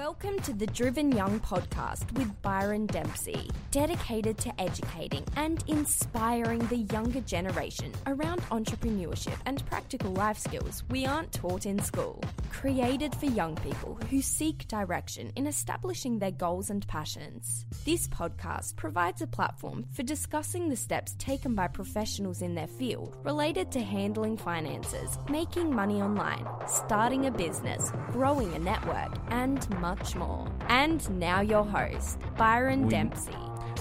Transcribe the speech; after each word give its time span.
Welcome 0.00 0.38
to 0.44 0.54
the 0.54 0.66
Driven 0.66 1.12
Young 1.12 1.40
podcast 1.40 2.10
with 2.16 2.40
Byron 2.40 2.86
Dempsey, 2.86 3.50
dedicated 3.70 4.38
to 4.38 4.58
educating 4.58 5.26
and 5.36 5.62
inspiring 5.66 6.60
the 6.68 6.86
younger 6.94 7.20
generation 7.20 7.92
around 8.06 8.40
entrepreneurship 8.48 9.36
and 9.44 9.62
practical 9.66 10.10
life 10.12 10.38
skills 10.38 10.84
we 10.88 11.04
aren't 11.04 11.32
taught 11.32 11.66
in 11.66 11.78
school. 11.80 12.24
Created 12.50 13.14
for 13.14 13.26
young 13.26 13.56
people 13.56 13.98
who 14.08 14.22
seek 14.22 14.66
direction 14.68 15.32
in 15.36 15.46
establishing 15.46 16.18
their 16.18 16.30
goals 16.30 16.70
and 16.70 16.88
passions. 16.88 17.66
This 17.84 18.08
podcast 18.08 18.76
provides 18.76 19.20
a 19.20 19.26
platform 19.26 19.84
for 19.92 20.02
discussing 20.02 20.70
the 20.70 20.76
steps 20.76 21.14
taken 21.18 21.54
by 21.54 21.68
professionals 21.68 22.40
in 22.40 22.54
their 22.54 22.66
field 22.66 23.18
related 23.22 23.70
to 23.72 23.80
handling 23.80 24.38
finances, 24.38 25.18
making 25.28 25.74
money 25.74 26.00
online, 26.00 26.46
starting 26.66 27.26
a 27.26 27.30
business, 27.30 27.92
growing 28.12 28.54
a 28.54 28.58
network, 28.58 29.14
and 29.28 29.68
much 29.90 30.14
more. 30.14 30.46
And 30.68 31.00
now 31.18 31.40
your 31.40 31.64
host, 31.64 32.20
Byron 32.36 32.84
We- 32.84 32.90
Dempsey. 32.90 33.34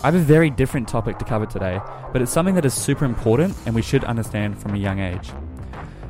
I 0.03 0.07
have 0.07 0.15
a 0.15 0.19
very 0.19 0.49
different 0.49 0.87
topic 0.87 1.19
to 1.19 1.25
cover 1.25 1.45
today, 1.45 1.79
but 2.11 2.21
it's 2.21 2.31
something 2.31 2.55
that 2.55 2.65
is 2.65 2.73
super 2.73 3.05
important 3.05 3.55
and 3.65 3.75
we 3.75 3.83
should 3.83 4.03
understand 4.05 4.57
from 4.57 4.73
a 4.73 4.77
young 4.77 4.99
age. 4.99 5.29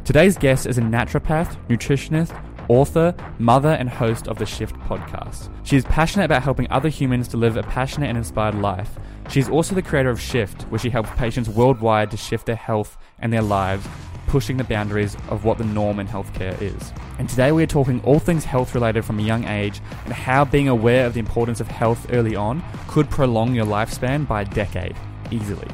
Today's 0.06 0.38
guest 0.38 0.66
is 0.68 0.78
a 0.78 0.82
naturopath, 0.82 1.58
nutritionist, 1.68 2.32
author, 2.70 3.14
mother, 3.40 3.72
and 3.72 3.90
host 3.90 4.28
of 4.30 4.38
the 4.38 4.46
Shift 4.46 4.76
podcast. 4.88 5.50
She 5.64 5.76
is 5.76 5.84
passionate 5.86 6.26
about 6.26 6.44
helping 6.44 6.70
other 6.72 6.88
humans 6.90 7.28
to 7.30 7.38
live 7.38 7.58
a 7.58 7.64
passionate 7.64 8.08
and 8.08 8.18
inspired 8.18 8.56
life. 8.56 8.92
She 9.30 9.40
is 9.42 9.50
also 9.50 9.76
the 9.76 9.82
creator 9.82 10.10
of 10.10 10.22
Shift, 10.22 10.62
where 10.70 10.80
she 10.80 10.92
helps 10.92 11.10
patients 11.18 11.50
worldwide 11.50 12.10
to 12.12 12.18
shift 12.18 12.46
their 12.46 12.56
health 12.56 12.98
and 13.20 13.34
their 13.34 13.42
lives, 13.42 13.86
pushing 14.30 14.58
the 14.58 14.64
boundaries 14.64 15.18
of 15.30 15.44
what 15.44 15.58
the 15.58 15.66
norm 15.66 16.00
in 16.00 16.08
healthcare 16.08 16.60
is. 16.62 16.94
And 17.18 17.28
today 17.28 17.52
we 17.52 17.64
are 17.64 17.68
talking 17.68 18.00
all 18.04 18.20
things 18.20 18.46
health 18.46 18.76
related 18.76 19.04
from 19.04 19.18
a 19.20 19.24
young 19.24 19.44
age 19.46 19.82
and 20.06 20.14
how 20.14 20.46
being 20.46 20.68
aware 20.68 21.08
of 21.08 21.16
the 21.16 21.20
importance 21.20 21.60
of 21.60 21.68
health 21.68 22.06
early 22.12 22.36
on 22.36 22.64
could 22.88 23.10
prolong 23.10 23.56
your 23.56 23.66
lifespan 23.66 24.28
by 24.28 24.44
a 24.44 24.46
decade, 24.46 24.96
easily. 25.32 25.68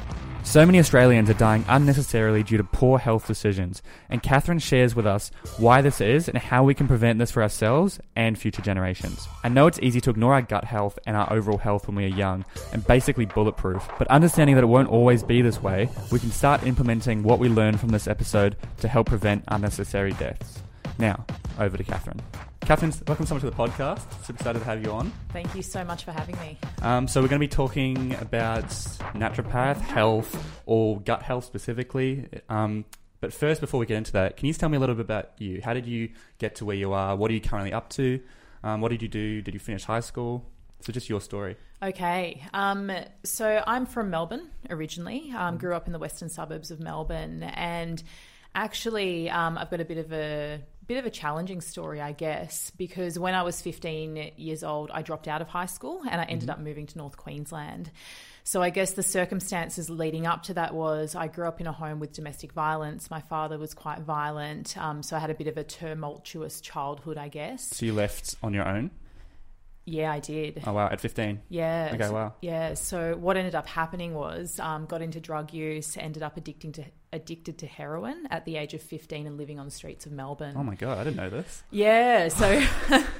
So 0.46 0.66
many 0.66 0.80
Australians 0.80 1.30
are 1.30 1.34
dying 1.34 1.66
unnecessarily 1.68 2.42
due 2.42 2.56
to 2.56 2.64
poor 2.64 2.98
health 2.98 3.28
decisions, 3.28 3.82
and 4.10 4.24
Catherine 4.24 4.60
shares 4.60 4.96
with 4.96 5.06
us 5.06 5.30
why 5.58 5.82
this 5.82 6.00
is 6.00 6.30
and 6.30 6.38
how 6.38 6.64
we 6.64 6.74
can 6.74 6.88
prevent 6.88 7.20
this 7.20 7.32
for 7.32 7.44
ourselves 7.44 8.00
and 8.16 8.40
future 8.40 8.62
generations. 8.62 9.28
I 9.44 9.50
know 9.50 9.68
it's 9.68 9.80
easy 9.80 10.00
to 10.00 10.12
ignore 10.12 10.34
our 10.34 10.42
gut 10.42 10.64
health 10.64 10.98
and 11.06 11.18
our 11.18 11.32
overall 11.34 11.58
health 11.58 11.88
when 11.88 11.98
we 11.98 12.06
are 12.06 12.16
young 12.16 12.46
and 12.72 12.88
basically 12.88 13.26
bulletproof, 13.26 13.86
but 13.98 14.08
understanding 14.08 14.56
that 14.56 14.64
it 14.64 14.68
won't 14.68 14.88
always 14.88 15.24
be 15.24 15.42
this 15.42 15.62
way, 15.62 15.90
we 16.10 16.20
can 16.20 16.32
start 16.32 16.64
implementing 16.64 17.24
what 17.24 17.40
we 17.40 17.50
learn 17.50 17.76
from 17.78 17.90
this 17.90 18.08
episode 18.08 18.56
to 18.78 18.88
help 18.88 19.08
prevent 19.08 19.44
unnecessary 19.50 20.14
deaths. 20.14 20.62
Now, 20.98 21.26
over 21.60 21.76
to 21.76 21.84
Catherine. 21.84 22.22
Catherine, 22.66 22.92
welcome 23.06 23.28
so 23.28 23.36
much 23.36 23.42
to 23.44 23.50
the 23.52 23.56
podcast. 23.56 24.12
Super 24.26 24.40
excited 24.40 24.58
to 24.58 24.66
have 24.66 24.84
you 24.84 24.92
on. 24.92 25.14
Thank 25.32 25.54
you 25.54 25.62
so 25.62 25.84
much 25.84 26.04
for 26.04 26.12
having 26.12 26.36
me. 26.40 26.58
Um, 26.82 27.08
so 27.08 27.22
we're 27.22 27.28
going 27.28 27.40
to 27.40 27.48
be 27.48 27.48
talking 27.48 28.16
about 28.16 28.66
naturopath 29.14 29.78
health 29.78 30.62
or 30.66 31.00
gut 31.00 31.22
health 31.22 31.46
specifically. 31.46 32.28
Um, 32.50 32.86
but 33.22 33.34
first, 33.34 33.62
before 33.62 33.80
we 33.80 33.86
get 33.86 33.98
into 33.98 34.14
that, 34.14 34.36
can 34.38 34.48
you 34.48 34.52
just 34.52 34.60
tell 34.60 34.70
me 34.70 34.78
a 34.78 34.80
little 34.80 34.96
bit 34.96 35.06
about 35.06 35.34
you? 35.38 35.62
How 35.64 35.76
did 35.76 35.86
you 35.86 36.10
get 36.40 36.56
to 36.56 36.66
where 36.66 36.76
you 36.76 36.92
are? 36.94 37.16
What 37.16 37.30
are 37.30 37.36
you 37.36 37.40
currently 37.40 37.72
up 37.72 37.92
to? 37.92 38.20
Um, 38.64 38.82
what 38.82 38.90
did 38.90 39.04
you 39.04 39.10
do? 39.10 39.44
Did 39.44 39.54
you 39.54 39.60
finish 39.60 39.84
high 39.84 40.00
school? 40.00 40.50
So 40.82 40.92
just 40.92 41.08
your 41.08 41.22
story. 41.22 41.58
Okay, 41.84 42.44
um, 42.52 42.92
so 43.24 43.64
I'm 43.68 43.86
from 43.86 44.10
Melbourne 44.10 44.50
originally. 44.72 45.32
Um, 45.38 45.60
grew 45.60 45.76
up 45.76 45.86
in 45.86 45.94
the 45.94 46.00
western 46.00 46.30
suburbs 46.30 46.72
of 46.72 46.80
Melbourne, 46.80 47.44
and 47.44 48.02
actually, 48.56 49.30
um, 49.30 49.56
I've 49.58 49.70
got 49.70 49.82
a 49.82 49.86
bit 49.86 50.00
of 50.00 50.12
a 50.12 50.62
bit 50.88 50.98
of 50.98 51.06
a 51.06 51.10
challenging 51.10 51.62
story, 51.62 52.02
I 52.02 52.12
guess, 52.12 52.72
because 52.72 53.18
when 53.18 53.34
I 53.34 53.44
was 53.44 53.62
15 53.62 54.32
years 54.38 54.64
old, 54.64 54.92
I 54.92 55.02
dropped 55.02 55.28
out 55.28 55.42
of 55.42 55.48
high 55.48 55.66
school 55.66 56.02
and 56.10 56.22
I 56.22 56.26
ended 56.26 56.50
up 56.50 56.60
moving 56.60 56.86
to 56.88 56.98
North 56.98 57.18
Queensland. 57.18 57.92
So 58.44 58.62
I 58.62 58.70
guess 58.70 58.92
the 58.92 59.04
circumstances 59.04 59.90
leading 59.90 60.28
up 60.28 60.44
to 60.44 60.54
that 60.54 60.76
was 60.76 61.16
I 61.16 61.28
grew 61.28 61.48
up 61.48 61.60
in 61.60 61.68
a 61.68 61.72
home 61.72 62.00
with 62.00 62.14
domestic 62.14 62.52
violence. 62.52 63.10
My 63.10 63.22
father 63.22 63.58
was 63.58 63.74
quite 63.74 64.02
violent, 64.02 64.78
um, 64.78 65.02
so 65.02 65.16
I 65.16 65.20
had 65.20 65.32
a 65.32 65.34
bit 65.34 65.48
of 65.48 65.58
a 65.58 65.64
tumultuous 65.64 66.62
childhood, 66.62 67.18
I 67.18 67.28
guess. 67.28 67.76
So 67.76 67.88
you 67.88 67.94
left 67.94 68.36
on 68.44 68.54
your 68.54 68.68
own? 68.68 68.92
Yeah, 69.86 70.12
I 70.12 70.20
did. 70.20 70.64
Oh 70.66 70.74
wow, 70.74 70.90
at 70.92 71.00
15. 71.00 71.42
Yeah. 71.50 71.92
Okay, 71.94 72.10
wow. 72.10 72.34
Yeah. 72.42 72.74
So 72.74 73.16
what 73.16 73.38
ended 73.38 73.54
up 73.54 73.68
happening 73.68 74.14
was 74.14 74.60
um, 74.60 74.86
got 74.86 75.02
into 75.02 75.20
drug 75.20 75.54
use, 75.54 75.96
ended 75.96 76.24
up 76.24 76.38
addicting 76.38 76.74
to 76.74 76.86
addicted 77.14 77.60
to 77.60 77.68
heroin 77.68 78.28
at 78.30 78.46
the 78.46 78.58
age 78.58 78.74
of 78.74 78.82
15 78.82 79.28
and 79.28 79.38
living 79.38 79.60
on 79.60 79.66
the 79.66 79.72
streets 79.72 80.06
of 80.06 80.12
Melbourne. 80.12 80.56
Oh 80.58 80.64
my 80.64 80.76
god, 80.76 80.98
I 80.98 81.04
didn't 81.04 81.18
know 81.18 81.30
this. 81.30 81.64
Yeah, 81.72 82.28
so 82.28 82.62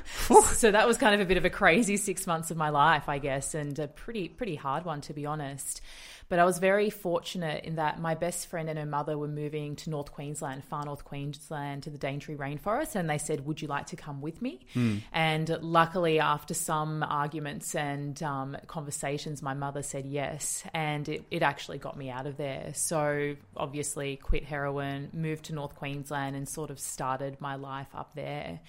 so 0.44 0.72
that 0.72 0.88
was 0.88 0.98
kind 0.98 1.16
of 1.16 1.22
a 1.22 1.26
bit 1.26 1.38
of 1.38 1.46
a 1.46 1.50
crazy 1.50 1.98
six 1.98 2.28
months 2.28 2.52
of 2.52 2.58
my 2.58 2.70
life, 2.70 3.08
I 3.08 3.20
guess, 3.20 3.54
and 3.54 3.78
a 3.80 3.88
pretty 3.88 4.28
pretty 4.28 4.56
hard 4.56 4.86
one 4.86 5.02
to 5.02 5.14
be 5.14 5.26
honest. 5.26 5.82
But 6.28 6.40
I 6.40 6.46
was 6.46 6.58
very 6.58 6.90
fortunate 6.90 7.66
in 7.66 7.76
that 7.76 8.00
my 8.00 8.16
best 8.16 8.48
friend 8.48 8.68
and 8.68 8.80
her 8.80 8.86
mother 8.86 9.16
were 9.16 9.28
moving 9.28 9.76
to 9.78 9.92
North 9.92 10.12
Queensland, 10.12 10.64
far 10.64 10.84
North 10.84 11.06
Queensland, 11.06 11.84
to 11.84 11.92
the 11.92 12.00
Daintree 12.00 12.36
rainforest, 12.36 12.96
and 12.96 13.08
they 13.08 13.20
said, 13.20 13.46
"Would 13.46 13.62
you 13.62 13.68
like 13.68 13.86
to 13.88 13.96
come 13.96 14.22
with 14.22 14.42
me?" 14.42 14.66
And 15.14 15.48
luckily, 15.62 16.20
after 16.20 16.56
some 16.56 17.04
arguments 17.04 17.76
and 17.76 18.22
um, 18.24 18.58
conversations, 18.66 19.44
my 19.44 19.54
mother 19.54 19.84
said 19.84 20.08
yes, 20.08 20.64
and 20.74 21.08
it, 21.08 21.26
it 21.30 21.44
actually 21.44 21.78
got 21.78 21.96
me 21.96 22.10
out 22.10 22.26
of 22.26 22.38
there. 22.38 22.72
So 22.74 23.36
obviously, 23.56 23.75
quit 24.22 24.46
heroin, 24.46 25.10
moved 25.14 25.46
to 25.46 25.54
North 25.54 25.76
Queensland, 25.76 26.36
and 26.36 26.48
sort 26.48 26.70
of 26.70 26.80
started 26.80 27.40
my 27.42 27.56
life 27.56 27.90
up 27.94 28.16
there. 28.16 28.60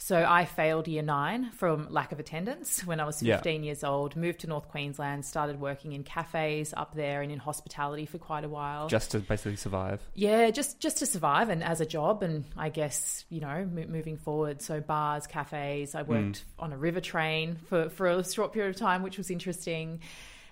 So 0.00 0.24
I 0.26 0.44
failed 0.44 0.86
year 0.86 1.02
nine 1.02 1.50
from 1.50 1.88
lack 1.90 2.12
of 2.12 2.20
attendance 2.20 2.84
when 2.86 3.00
I 3.00 3.04
was 3.04 3.20
Yeah. 3.20 3.36
15 3.36 3.64
years 3.64 3.82
old, 3.82 4.14
moved 4.14 4.40
to 4.40 4.46
North 4.46 4.68
Queensland, 4.68 5.24
started 5.24 5.60
working 5.60 5.92
in 5.92 6.04
cafes 6.04 6.72
up 6.76 6.94
there 6.94 7.20
and 7.20 7.32
in 7.32 7.40
hospitality 7.40 8.06
for 8.06 8.18
quite 8.18 8.44
a 8.44 8.48
while. 8.48 8.86
Just 8.88 9.10
to 9.10 9.18
basically 9.18 9.56
survive. 9.56 10.00
yeah, 10.14 10.50
just 10.50 10.78
just 10.78 10.98
to 10.98 11.06
survive 11.06 11.48
and 11.48 11.64
as 11.64 11.80
a 11.80 11.86
job 11.86 12.22
and 12.22 12.44
I 12.56 12.68
guess, 12.68 13.24
you 13.28 13.40
know, 13.40 13.68
mo- 13.70 13.86
moving 13.88 14.16
forward. 14.16 14.62
So 14.62 14.80
bars, 14.80 15.26
cafes, 15.26 15.96
I 15.96 16.04
mm. 16.04 16.06
worked 16.06 16.44
on 16.60 16.72
a 16.72 16.78
river 16.78 17.00
train 17.00 17.56
for 17.68 17.88
for 17.88 18.06
a 18.06 18.24
short 18.24 18.52
period 18.52 18.70
of 18.70 18.76
time, 18.80 19.02
which 19.02 19.18
was 19.18 19.30
interesting. 19.30 20.00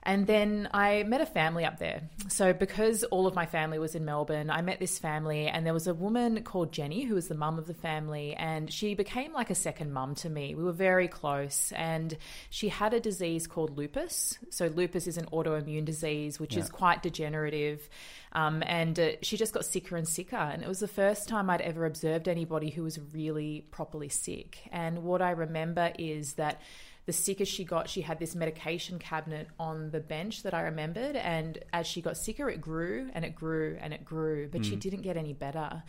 And 0.06 0.24
then 0.24 0.68
I 0.72 1.02
met 1.02 1.20
a 1.20 1.26
family 1.26 1.64
up 1.64 1.80
there. 1.80 2.02
So, 2.28 2.52
because 2.52 3.02
all 3.02 3.26
of 3.26 3.34
my 3.34 3.44
family 3.44 3.80
was 3.80 3.96
in 3.96 4.04
Melbourne, 4.04 4.50
I 4.50 4.62
met 4.62 4.78
this 4.78 5.00
family, 5.00 5.48
and 5.48 5.66
there 5.66 5.74
was 5.74 5.88
a 5.88 5.94
woman 5.94 6.44
called 6.44 6.72
Jenny 6.72 7.02
who 7.02 7.16
was 7.16 7.26
the 7.26 7.34
mum 7.34 7.58
of 7.58 7.66
the 7.66 7.74
family, 7.74 8.34
and 8.34 8.72
she 8.72 8.94
became 8.94 9.32
like 9.32 9.50
a 9.50 9.54
second 9.56 9.92
mum 9.92 10.14
to 10.16 10.30
me. 10.30 10.54
We 10.54 10.62
were 10.62 10.70
very 10.70 11.08
close, 11.08 11.72
and 11.72 12.16
she 12.50 12.68
had 12.68 12.94
a 12.94 13.00
disease 13.00 13.48
called 13.48 13.76
lupus. 13.76 14.38
So, 14.48 14.68
lupus 14.68 15.08
is 15.08 15.18
an 15.18 15.26
autoimmune 15.26 15.84
disease, 15.84 16.38
which 16.38 16.56
is 16.56 16.70
quite 16.70 17.02
degenerative. 17.02 17.88
Um, 18.32 18.62
and 18.66 19.00
uh, 19.00 19.08
she 19.22 19.36
just 19.36 19.54
got 19.54 19.64
sicker 19.64 19.96
and 19.96 20.06
sicker. 20.06 20.36
And 20.36 20.62
it 20.62 20.68
was 20.68 20.78
the 20.78 20.86
first 20.86 21.26
time 21.26 21.50
I'd 21.50 21.62
ever 21.62 21.84
observed 21.84 22.28
anybody 22.28 22.70
who 22.70 22.84
was 22.84 23.00
really 23.12 23.66
properly 23.72 24.10
sick. 24.10 24.58
And 24.70 25.02
what 25.02 25.20
I 25.20 25.30
remember 25.30 25.92
is 25.98 26.34
that 26.34 26.60
the 27.06 27.12
sicker 27.12 27.44
she 27.44 27.64
got, 27.64 27.88
she 27.88 28.00
had 28.02 28.18
this 28.18 28.34
medication 28.34 28.98
cabinet 28.98 29.48
on 29.58 29.90
the 29.90 30.00
bench 30.00 30.42
that 30.42 30.52
I 30.52 30.62
remembered. 30.62 31.16
And 31.16 31.58
as 31.72 31.86
she 31.86 32.02
got 32.02 32.16
sicker, 32.16 32.50
it 32.50 32.60
grew 32.60 33.08
and 33.14 33.24
it 33.24 33.34
grew 33.34 33.78
and 33.80 33.94
it 33.94 34.04
grew, 34.04 34.48
but 34.48 34.64
she 34.64 34.76
mm. 34.76 34.80
didn't 34.80 35.02
get 35.02 35.16
any 35.16 35.32
better. 35.32 35.82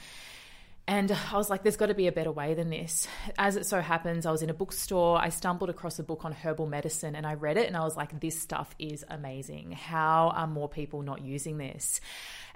And 0.89 1.11
I 1.31 1.35
was 1.35 1.49
like, 1.49 1.63
there's 1.63 1.75
got 1.75 1.87
to 1.87 1.93
be 1.93 2.07
a 2.07 2.13
better 2.13 2.31
way 2.31 2.53
than 2.53 2.69
this. 2.69 3.07
As 3.37 3.57
it 3.57 3.65
so 3.65 3.81
happens, 3.81 4.25
I 4.25 4.31
was 4.31 4.41
in 4.41 4.49
a 4.49 4.53
bookstore. 4.53 5.19
I 5.19 5.29
stumbled 5.29 5.69
across 5.69 5.99
a 5.99 6.03
book 6.03 6.23
on 6.23 6.31
herbal 6.31 6.67
medicine 6.67 7.13
and 7.13 7.27
I 7.27 7.33
read 7.33 7.57
it 7.57 7.67
and 7.67 7.75
I 7.75 7.81
was 7.81 7.97
like, 7.97 8.17
this 8.21 8.39
stuff 8.39 8.73
is 8.79 9.03
amazing. 9.09 9.73
How 9.73 10.31
are 10.33 10.47
more 10.47 10.69
people 10.69 11.01
not 11.01 11.21
using 11.21 11.57
this? 11.57 11.99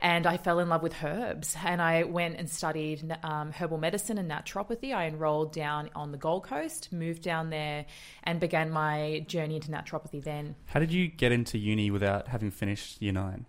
And 0.01 0.25
I 0.25 0.38
fell 0.38 0.59
in 0.59 0.67
love 0.67 0.81
with 0.81 0.95
herbs 1.03 1.56
and 1.63 1.79
I 1.79 2.03
went 2.03 2.38
and 2.38 2.50
studied 2.50 3.16
um, 3.23 3.51
herbal 3.51 3.78
medicine 3.78 4.17
and 4.17 4.29
naturopathy. 4.29 4.95
I 4.95 5.06
enrolled 5.06 5.53
down 5.53 5.91
on 5.95 6.12
the 6.12 6.17
Gold 6.17 6.44
Coast, 6.44 6.91
moved 6.91 7.22
down 7.22 7.51
there, 7.51 7.85
and 8.23 8.39
began 8.39 8.72
my 8.72 9.24
journey 9.27 9.56
into 9.56 9.69
naturopathy 9.69 10.24
then. 10.24 10.56
How 10.65 10.80
did 10.80 10.92
you 10.92 11.07
get 11.07 11.31
into 11.31 11.59
uni 11.59 11.92
without 11.92 12.27
having 12.27 12.50
finished 12.50 13.00
year 13.00 13.13
nine? 13.13 13.45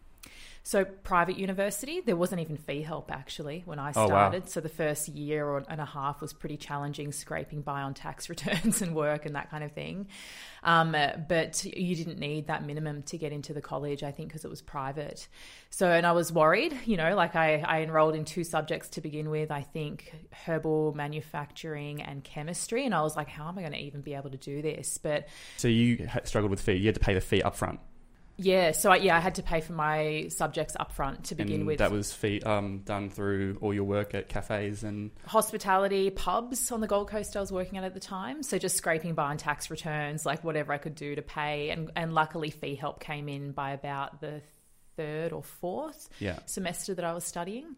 So 0.64 0.84
private 0.84 1.38
university, 1.38 2.00
there 2.00 2.14
wasn't 2.16 2.40
even 2.40 2.56
fee 2.56 2.82
help 2.82 3.10
actually 3.10 3.62
when 3.64 3.80
I 3.80 3.92
Oh, 3.96 4.02
wow. 4.02 4.06
started. 4.06 4.48
So 4.48 4.60
the 4.60 4.68
first 4.68 5.08
year 5.08 5.44
or 5.46 5.64
and 5.68 5.80
a 5.80 5.84
half 5.84 6.20
was 6.20 6.32
pretty 6.32 6.56
challenging, 6.56 7.10
scraping 7.10 7.62
by 7.62 7.82
on 7.82 7.94
tax 7.94 8.28
returns 8.30 8.80
and 8.80 8.94
work 8.94 9.26
and 9.26 9.34
that 9.34 9.50
kind 9.50 9.64
of 9.64 9.72
thing. 9.72 10.06
Um, 10.62 10.92
but 11.28 11.64
you 11.64 11.96
didn't 11.96 12.20
need 12.20 12.46
that 12.46 12.64
minimum 12.64 13.02
to 13.04 13.18
get 13.18 13.32
into 13.32 13.52
the 13.52 13.60
college, 13.60 14.04
I 14.04 14.12
think, 14.12 14.28
because 14.28 14.44
it 14.44 14.50
was 14.50 14.62
private. 14.62 15.26
So 15.70 15.88
and 15.90 16.06
I 16.06 16.12
was 16.12 16.32
worried, 16.32 16.78
you 16.84 16.96
know, 16.96 17.16
like 17.16 17.34
I, 17.34 17.56
I 17.66 17.80
enrolled 17.82 18.14
in 18.14 18.24
two 18.24 18.44
subjects 18.44 18.90
to 18.90 19.00
begin 19.00 19.30
with. 19.30 19.50
I 19.50 19.62
think 19.62 20.14
herbal 20.46 20.94
manufacturing 20.94 22.02
and 22.02 22.22
chemistry, 22.22 22.84
and 22.86 22.94
I 22.94 23.02
was 23.02 23.16
like, 23.16 23.28
how 23.28 23.48
am 23.48 23.58
I 23.58 23.62
going 23.62 23.72
to 23.72 23.78
even 23.80 24.00
be 24.00 24.14
able 24.14 24.30
to 24.30 24.36
do 24.36 24.62
this? 24.62 24.98
But 24.98 25.26
So 25.56 25.66
you 25.66 26.08
struggled 26.22 26.50
with 26.50 26.60
fee. 26.60 26.74
You 26.74 26.86
had 26.86 26.94
to 26.94 27.00
pay 27.00 27.14
the 27.14 27.20
fee 27.20 27.42
up 27.42 27.56
front. 27.56 27.80
Yeah, 28.42 28.72
so 28.72 28.90
I, 28.90 28.96
yeah, 28.96 29.16
I 29.16 29.20
had 29.20 29.36
to 29.36 29.42
pay 29.42 29.60
for 29.60 29.72
my 29.72 30.26
subjects 30.28 30.76
up 30.78 30.92
front 30.92 31.24
to 31.24 31.34
begin 31.34 31.60
and 31.60 31.66
with. 31.66 31.78
that 31.78 31.92
was 31.92 32.12
fee, 32.12 32.40
um, 32.42 32.80
done 32.80 33.10
through 33.10 33.58
all 33.60 33.72
your 33.72 33.84
work 33.84 34.14
at 34.14 34.28
cafes 34.28 34.82
and 34.82 35.10
hospitality 35.26 36.10
pubs 36.10 36.70
on 36.72 36.80
the 36.80 36.86
Gold 36.86 37.08
Coast 37.08 37.36
I 37.36 37.40
was 37.40 37.52
working 37.52 37.78
at 37.78 37.84
at 37.84 37.94
the 37.94 38.00
time. 38.00 38.42
So 38.42 38.58
just 38.58 38.76
scraping 38.76 39.14
by 39.14 39.30
on 39.30 39.36
tax 39.36 39.70
returns, 39.70 40.26
like 40.26 40.44
whatever 40.44 40.72
I 40.72 40.78
could 40.78 40.94
do 40.94 41.14
to 41.14 41.22
pay. 41.22 41.70
And, 41.70 41.90
and 41.96 42.12
luckily, 42.12 42.50
fee 42.50 42.74
help 42.74 43.00
came 43.00 43.28
in 43.28 43.52
by 43.52 43.72
about 43.72 44.20
the 44.20 44.42
third 44.96 45.32
or 45.32 45.42
fourth 45.42 46.08
yeah. 46.18 46.38
semester 46.46 46.94
that 46.94 47.04
I 47.04 47.12
was 47.12 47.24
studying. 47.24 47.76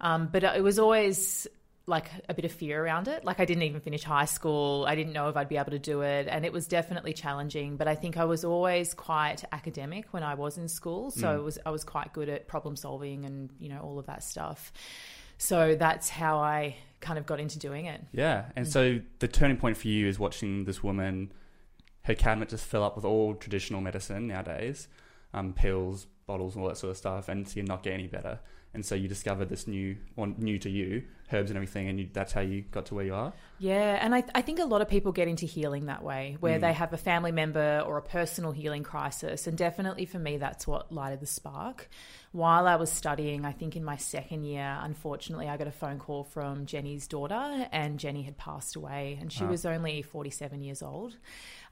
Um, 0.00 0.28
but 0.32 0.44
it 0.44 0.62
was 0.62 0.78
always 0.78 1.46
like 1.90 2.08
a 2.28 2.34
bit 2.34 2.44
of 2.46 2.52
fear 2.52 2.82
around 2.82 3.08
it. 3.08 3.24
Like 3.24 3.38
I 3.40 3.44
didn't 3.44 3.64
even 3.64 3.80
finish 3.80 4.02
high 4.02 4.24
school. 4.24 4.86
I 4.88 4.94
didn't 4.94 5.12
know 5.12 5.28
if 5.28 5.36
I'd 5.36 5.48
be 5.48 5.58
able 5.58 5.72
to 5.72 5.78
do 5.78 6.00
it. 6.00 6.26
And 6.30 6.46
it 6.46 6.52
was 6.52 6.66
definitely 6.66 7.12
challenging. 7.12 7.76
But 7.76 7.88
I 7.88 7.94
think 7.94 8.16
I 8.16 8.24
was 8.24 8.44
always 8.44 8.94
quite 8.94 9.44
academic 9.52 10.06
when 10.12 10.22
I 10.22 10.34
was 10.34 10.56
in 10.56 10.68
school. 10.68 11.10
So 11.10 11.26
Mm. 11.28 11.38
it 11.38 11.42
was 11.42 11.58
I 11.66 11.70
was 11.70 11.84
quite 11.84 12.12
good 12.14 12.28
at 12.30 12.48
problem 12.48 12.76
solving 12.76 13.24
and, 13.26 13.50
you 13.58 13.68
know, 13.68 13.80
all 13.80 13.98
of 13.98 14.06
that 14.06 14.22
stuff. 14.22 14.72
So 15.36 15.74
that's 15.74 16.08
how 16.08 16.38
I 16.38 16.76
kind 17.00 17.18
of 17.18 17.26
got 17.26 17.40
into 17.40 17.58
doing 17.58 17.86
it. 17.86 18.00
Yeah, 18.12 18.46
and 18.56 18.66
Mm. 18.66 18.70
so 18.70 19.00
the 19.20 19.28
turning 19.28 19.56
point 19.56 19.76
for 19.76 19.88
you 19.88 20.06
is 20.06 20.18
watching 20.18 20.64
this 20.64 20.82
woman, 20.82 21.32
her 22.02 22.14
cabinet 22.14 22.50
just 22.50 22.64
fill 22.66 22.82
up 22.84 22.94
with 22.96 23.04
all 23.04 23.34
traditional 23.34 23.80
medicine 23.80 24.26
nowadays, 24.26 24.86
um, 25.32 25.52
pills, 25.54 26.06
bottles, 26.26 26.56
all 26.56 26.68
that 26.68 26.76
sort 26.76 26.90
of 26.90 26.96
stuff, 26.96 27.28
and 27.28 27.48
so 27.48 27.56
you're 27.56 27.64
not 27.66 27.82
get 27.82 27.94
any 27.94 28.06
better. 28.06 28.38
And 28.74 28.84
so 28.84 28.94
you 28.94 29.08
discovered 29.08 29.48
this 29.48 29.66
new, 29.66 29.96
or 30.16 30.26
new 30.28 30.58
to 30.58 30.68
you, 30.70 31.04
herbs 31.32 31.50
and 31.50 31.56
everything, 31.56 31.88
and 31.88 31.98
you, 32.00 32.08
that's 32.12 32.32
how 32.32 32.40
you 32.40 32.62
got 32.62 32.86
to 32.86 32.94
where 32.94 33.04
you 33.04 33.14
are. 33.14 33.32
Yeah, 33.58 33.98
and 34.00 34.14
I, 34.14 34.24
I 34.34 34.42
think 34.42 34.58
a 34.58 34.64
lot 34.64 34.80
of 34.80 34.88
people 34.88 35.12
get 35.12 35.28
into 35.28 35.46
healing 35.46 35.86
that 35.86 36.02
way, 36.02 36.36
where 36.40 36.58
Mm. 36.58 36.62
they 36.62 36.72
have 36.72 36.92
a 36.92 36.96
family 36.96 37.32
member 37.32 37.82
or 37.86 37.96
a 37.98 38.02
personal 38.02 38.52
healing 38.52 38.82
crisis. 38.82 39.46
And 39.46 39.56
definitely 39.58 40.06
for 40.06 40.18
me, 40.18 40.38
that's 40.38 40.66
what 40.66 40.90
lighted 40.92 41.20
the 41.20 41.26
spark. 41.26 41.88
While 42.32 42.66
I 42.68 42.76
was 42.76 42.90
studying, 42.90 43.44
I 43.44 43.52
think 43.52 43.76
in 43.76 43.84
my 43.84 43.96
second 43.96 44.44
year, 44.44 44.78
unfortunately, 44.82 45.48
I 45.48 45.56
got 45.56 45.66
a 45.66 45.72
phone 45.72 45.98
call 45.98 46.24
from 46.24 46.66
Jenny's 46.66 47.06
daughter, 47.08 47.66
and 47.72 47.98
Jenny 47.98 48.22
had 48.22 48.36
passed 48.38 48.76
away, 48.76 49.18
and 49.20 49.32
she 49.32 49.44
Ah. 49.44 49.48
was 49.48 49.66
only 49.66 50.02
47 50.02 50.60
years 50.62 50.82
old. 50.82 51.16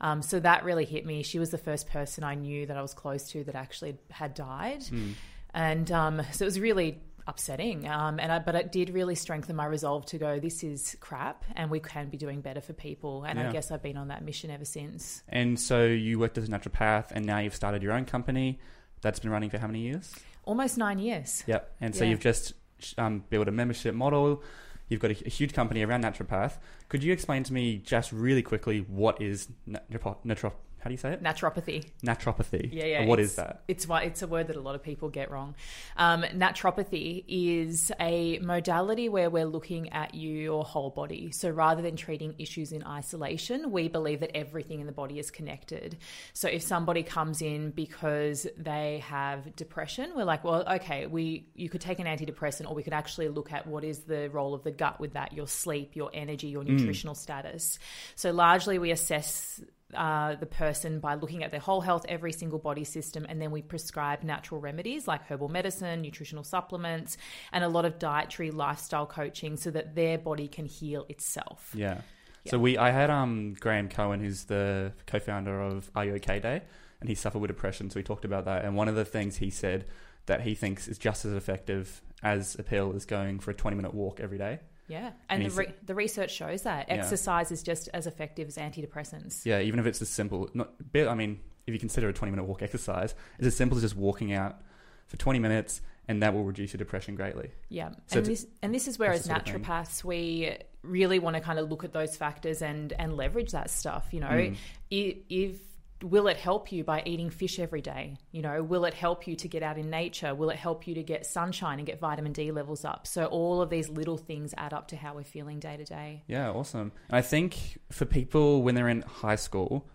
Um, 0.01 0.21
so 0.23 0.41
that 0.41 0.65
really 0.65 0.85
hit 0.85 1.07
me. 1.07 1.23
She 1.23 1.39
was 1.39 1.51
the 1.51 1.59
first 1.59 1.89
person 1.89 2.25
I 2.25 2.35
knew 2.35 2.67
that 2.67 2.77
I 2.77 2.83
was 2.83 2.95
close 2.95 3.29
to 3.31 3.45
that 3.45 3.55
actually 3.55 3.97
had 4.11 4.35
died. 4.35 4.81
Mm. 4.83 5.13
And 5.55 5.91
um, 5.93 6.23
so 6.33 6.45
it 6.45 6.47
was 6.47 6.61
really 6.61 7.01
upsetting. 7.29 7.87
Um, 7.87 8.19
and 8.19 8.33
I, 8.33 8.39
but 8.41 8.55
it 8.55 8.73
did 8.73 8.91
really 8.91 9.15
strengthen 9.15 9.55
my 9.55 9.67
resolve 9.67 10.07
to 10.07 10.19
go, 10.19 10.41
this 10.41 10.65
is 10.65 10.97
crap 11.01 11.45
and 11.55 11.71
we 11.71 11.79
can 11.79 12.09
be 12.09 12.17
doing 12.17 12.41
better 12.41 12.61
for 12.61 12.73
people. 12.73 13.25
And 13.25 13.39
Yeah. 13.39 13.49
I 13.49 13.53
guess 13.53 13.71
I've 13.71 13.83
been 13.83 13.97
on 13.99 14.09
that 14.09 14.25
mission 14.25 14.51
ever 14.51 14.65
since. 14.65 15.23
And 15.29 15.61
so 15.61 15.85
you 15.85 16.19
worked 16.19 16.39
as 16.39 16.49
a 16.49 16.51
naturopath, 16.51 17.11
and 17.13 17.25
now 17.27 17.39
you've 17.39 17.55
started 17.55 17.83
your 17.83 17.93
own 17.93 18.07
company. 18.07 18.59
That's 19.03 19.21
been 19.21 19.31
running 19.31 19.51
for 19.51 19.59
how 19.59 19.67
many 19.67 19.81
years? 19.81 20.15
Almost 20.45 20.79
nine 20.79 20.99
years. 20.99 21.45
Yep. 21.47 21.77
And 21.81 21.95
so 21.95 22.05
Yeah. 22.05 22.11
you've 22.11 22.21
just 22.21 22.55
um, 22.97 23.25
built 23.29 23.47
a 23.47 23.53
membership 23.53 23.95
model. 23.95 24.43
You've 24.89 25.01
got 25.01 25.11
a, 25.11 25.27
a 25.27 25.29
huge 25.29 25.53
company 25.53 25.83
around 25.85 26.03
naturopath. 26.05 26.55
Could 26.89 27.05
you 27.05 27.13
explain 27.13 27.43
to 27.45 27.53
me 27.53 27.77
just 27.77 28.11
really 28.11 28.43
quickly 28.43 28.81
what 28.89 29.21
is 29.21 29.49
naturopath? 29.69 30.55
How 30.89 30.91
do 30.91 30.95
you 30.95 30.97
say 30.97 31.13
it? 31.13 31.23
Naturopathy. 31.23 31.85
Naturopathy. 32.03 32.73
Yeah, 32.73 32.87
yeah. 32.87 33.05
What 33.05 33.21
is 33.21 33.35
that? 33.35 33.61
It's 33.69 33.87
why 33.87 34.05
it's 34.05 34.23
a 34.23 34.27
word 34.27 34.47
that 34.47 34.57
a 34.57 34.61
lot 34.61 34.75
of 34.75 34.83
people 34.83 35.11
get 35.11 35.31
wrong. 35.31 35.55
Um, 35.99 36.23
naturopathy 36.23 37.25
is 37.29 37.93
a 38.01 38.39
modality 38.39 39.11
where 39.11 39.29
we're 39.29 39.45
looking 39.45 39.93
at 39.93 40.15
your 40.15 40.65
whole 40.65 40.89
body. 40.89 41.31
So 41.31 41.51
rather 41.51 41.83
than 41.83 41.97
treating 41.97 42.37
issues 42.39 42.73
in 42.73 42.87
isolation, 42.87 43.71
we 43.71 43.89
believe 43.89 44.21
that 44.21 44.35
everything 44.35 44.81
in 44.81 44.87
the 44.87 44.93
body 44.93 45.19
is 45.19 45.31
connected. 45.31 45.99
So 46.33 46.49
if 46.49 46.63
somebody 46.63 47.03
comes 47.03 47.43
in 47.43 47.71
because 47.73 48.47
they 48.57 49.05
have 49.07 49.55
depression, 49.57 50.13
we're 50.17 50.25
like, 50.25 50.43
well, 50.43 50.67
okay, 50.77 51.05
we 51.05 51.51
you 51.55 51.69
could 51.69 51.83
take 51.83 51.99
an 51.99 52.07
antidepressant, 52.07 52.67
or 52.67 52.75
we 52.75 52.83
could 52.83 52.95
actually 52.95 53.29
look 53.29 53.53
at 53.53 53.67
what 53.67 53.85
is 53.85 54.05
the 54.05 54.31
role 54.31 54.55
of 54.55 54.63
the 54.65 54.71
gut 54.71 55.01
with 55.01 55.13
that, 55.13 55.35
your 55.35 55.49
sleep, 55.49 55.97
your 55.97 56.09
energy, 56.15 56.47
your 56.47 56.65
nutritional 56.65 57.15
status. 57.15 57.79
So 58.15 58.31
largely, 58.31 58.79
we 58.79 58.91
assess 58.91 59.61
uh, 59.95 60.35
the 60.35 60.47
person 60.47 61.01
by 61.01 61.15
looking 61.15 61.43
at 61.43 61.51
their 61.51 61.61
whole 61.61 61.81
health, 61.81 62.05
every 62.09 62.33
single 62.33 62.59
body 62.59 62.85
system, 62.85 63.27
and 63.29 63.41
then 63.41 63.51
we 63.51 63.63
prescribe 63.63 64.23
natural 64.23 64.61
remedies 64.61 65.09
like 65.09 65.23
herbal 65.27 65.49
medicine, 65.49 66.03
nutritional 66.03 66.45
supplements, 66.45 67.17
and 67.53 67.65
a 67.65 67.69
lot 67.69 67.85
of 67.85 67.99
dietary 67.99 68.51
lifestyle 68.51 69.07
coaching 69.07 69.57
so 69.57 69.71
that 69.71 69.95
their 69.95 70.19
body 70.19 70.49
can 70.49 70.67
heal 70.67 71.07
itself. 71.09 71.73
Yeah. 71.75 72.03
Yeah. 72.45 72.51
So 72.51 72.59
we, 72.59 72.79
I 72.79 72.91
had 72.91 73.11
um 73.11 73.55
Graham 73.59 73.89
Cohen, 73.89 74.21
who's 74.21 74.45
the 74.45 74.93
co-founder 75.07 75.61
of 75.61 75.91
Are 75.95 76.05
You 76.05 76.15
OK 76.15 76.39
Day, 76.39 76.63
and 77.01 77.09
he 77.09 77.15
suffered 77.15 77.41
with 77.41 77.49
depression. 77.49 77.91
So 77.91 77.99
we 77.99 78.05
talked 78.05 78.25
about 78.25 78.45
that, 78.45 78.65
and 78.65 78.77
one 78.77 78.89
of 78.89 78.95
the 78.95 79.05
things 79.05 79.37
he 79.39 79.51
said 79.51 79.87
that 80.27 80.43
he 80.43 80.55
thinks 80.55 80.87
is 80.87 80.99
just 80.99 81.25
as 81.25 81.33
effective 81.33 82.03
as 82.23 82.57
a 82.59 82.63
pill 82.63 82.93
is 82.93 83.07
going 83.07 83.41
for 83.41 83.51
a 83.51 83.55
twenty-minute 83.55 83.95
walk 83.95 84.21
every 84.21 84.39
day. 84.39 84.61
Yeah, 84.89 85.11
And 85.29 85.43
and 85.43 85.53
the, 85.53 85.57
re- 85.57 85.75
the 85.85 85.95
research 85.95 86.31
shows 86.35 86.63
that 86.63 86.89
Yeah. 86.89 86.95
exercise 86.95 87.53
is 87.53 87.63
just 87.63 87.89
as 87.93 88.07
effective 88.07 88.49
as 88.49 88.57
antidepressants. 88.57 89.45
Yeah, 89.45 89.61
even 89.61 89.79
if 89.81 89.87
it's 89.87 90.01
as 90.03 90.09
simple. 90.09 90.49
Not, 90.55 90.71
bit- 90.93 91.09
I 91.09 91.15
mean, 91.15 91.41
if 91.67 91.75
you 91.75 91.79
consider 91.81 92.09
a 92.09 92.13
twenty-minute 92.13 92.45
walk 92.45 92.63
exercise, 92.63 93.15
it's 93.39 93.47
as 93.47 93.57
simple 93.57 93.77
as 93.77 93.83
just 93.83 93.97
walking 93.97 94.33
out 94.33 94.61
for 95.07 95.17
twenty 95.19 95.39
minutes, 95.39 95.83
and 96.09 96.23
that 96.23 96.33
will 96.33 96.45
reduce 96.45 96.73
your 96.73 96.79
depression 96.79 97.15
greatly. 97.15 97.51
Yeah, 97.69 97.91
So 98.07 98.19
and 98.19 98.27
this 98.27 98.47
and 98.63 98.75
this 98.75 98.89
is 98.89 98.99
where 98.99 99.13
as 99.13 99.25
the 99.25 99.29
sort 99.35 99.47
of 99.49 99.63
naturopaths 99.63 100.03
we 100.03 100.57
really 100.83 101.19
want 101.19 101.35
to 101.37 101.41
kind 101.43 101.59
of 101.59 101.69
look 101.69 101.85
at 101.85 101.93
those 101.93 102.17
factors 102.17 102.63
and 102.63 102.93
and 102.95 103.15
leverage 103.17 103.53
that 103.53 103.69
stuff. 103.69 104.09
You 104.13 104.21
know, 104.21 104.29
Mm. 104.29 104.57
if, 104.91 105.17
if 105.29 105.57
will 106.03 106.29
it 106.29 106.37
help 106.37 106.71
you 106.71 106.85
by 106.85 107.03
eating 107.05 107.31
fish 107.31 107.59
every 107.59 107.81
day? 107.81 108.19
You 108.31 108.43
know, 108.43 108.63
will 108.63 108.85
it 108.85 108.95
help 108.95 109.27
you 109.27 109.37
to 109.37 109.49
get 109.49 109.63
out 109.63 109.79
in 109.79 109.91
nature? 109.91 110.35
Will 110.35 110.51
it 110.51 110.57
help 110.57 110.87
you 110.87 110.95
to 110.95 111.03
get 111.03 111.27
sunshine 111.27 111.79
and 111.79 111.87
get 111.87 111.99
vitamin 111.99 112.33
D 112.33 112.51
levels 112.53 112.85
up? 112.85 113.07
So 113.07 113.27
all 113.27 113.61
of 113.61 113.71
these 113.71 113.89
little 113.89 114.17
things 114.17 114.55
add 114.57 114.73
up 114.73 114.89
to 114.89 114.97
how 114.97 115.15
we're 115.15 115.25
feeling 115.25 115.59
day 115.59 115.77
to 115.77 115.85
day. 115.85 116.23
Yeah, 116.27 116.51
awesome. 116.51 116.93
And 117.09 117.17
I 117.17 117.23
think 117.23 117.79
for 117.91 118.05
people 118.05 118.63
when 118.63 118.75
they're 118.75 118.89
in 118.89 119.03
high 119.03 119.37
school, 119.37 119.87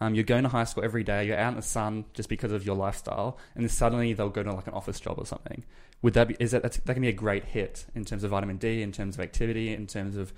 um, 0.00 0.14
you're 0.14 0.24
going 0.24 0.44
to 0.44 0.48
high 0.48 0.64
school 0.64 0.84
every 0.84 1.04
day, 1.04 1.26
you're 1.26 1.38
out 1.38 1.50
in 1.50 1.56
the 1.56 1.62
sun 1.62 2.06
just 2.14 2.28
because 2.28 2.52
of 2.52 2.64
your 2.64 2.74
lifestyle, 2.74 3.38
and 3.54 3.64
then 3.64 3.68
suddenly 3.68 4.14
they'll 4.14 4.30
go 4.30 4.42
to 4.42 4.52
like 4.52 4.66
an 4.66 4.72
office 4.72 4.98
job 4.98 5.18
or 5.18 5.26
something. 5.26 5.64
Would 6.02 6.14
that 6.14 6.28
be? 6.28 6.36
Is 6.40 6.52
that 6.52 6.62
that 6.62 6.92
can 6.94 7.02
be 7.02 7.08
a 7.08 7.12
great 7.12 7.44
hit 7.44 7.84
in 7.94 8.06
terms 8.06 8.24
of 8.24 8.30
vitamin 8.30 8.56
D, 8.56 8.80
in 8.80 8.92
terms 8.92 9.16
of 9.16 9.20
activity, 9.20 9.74
in 9.74 9.86
terms 9.86 10.16
of 10.16 10.32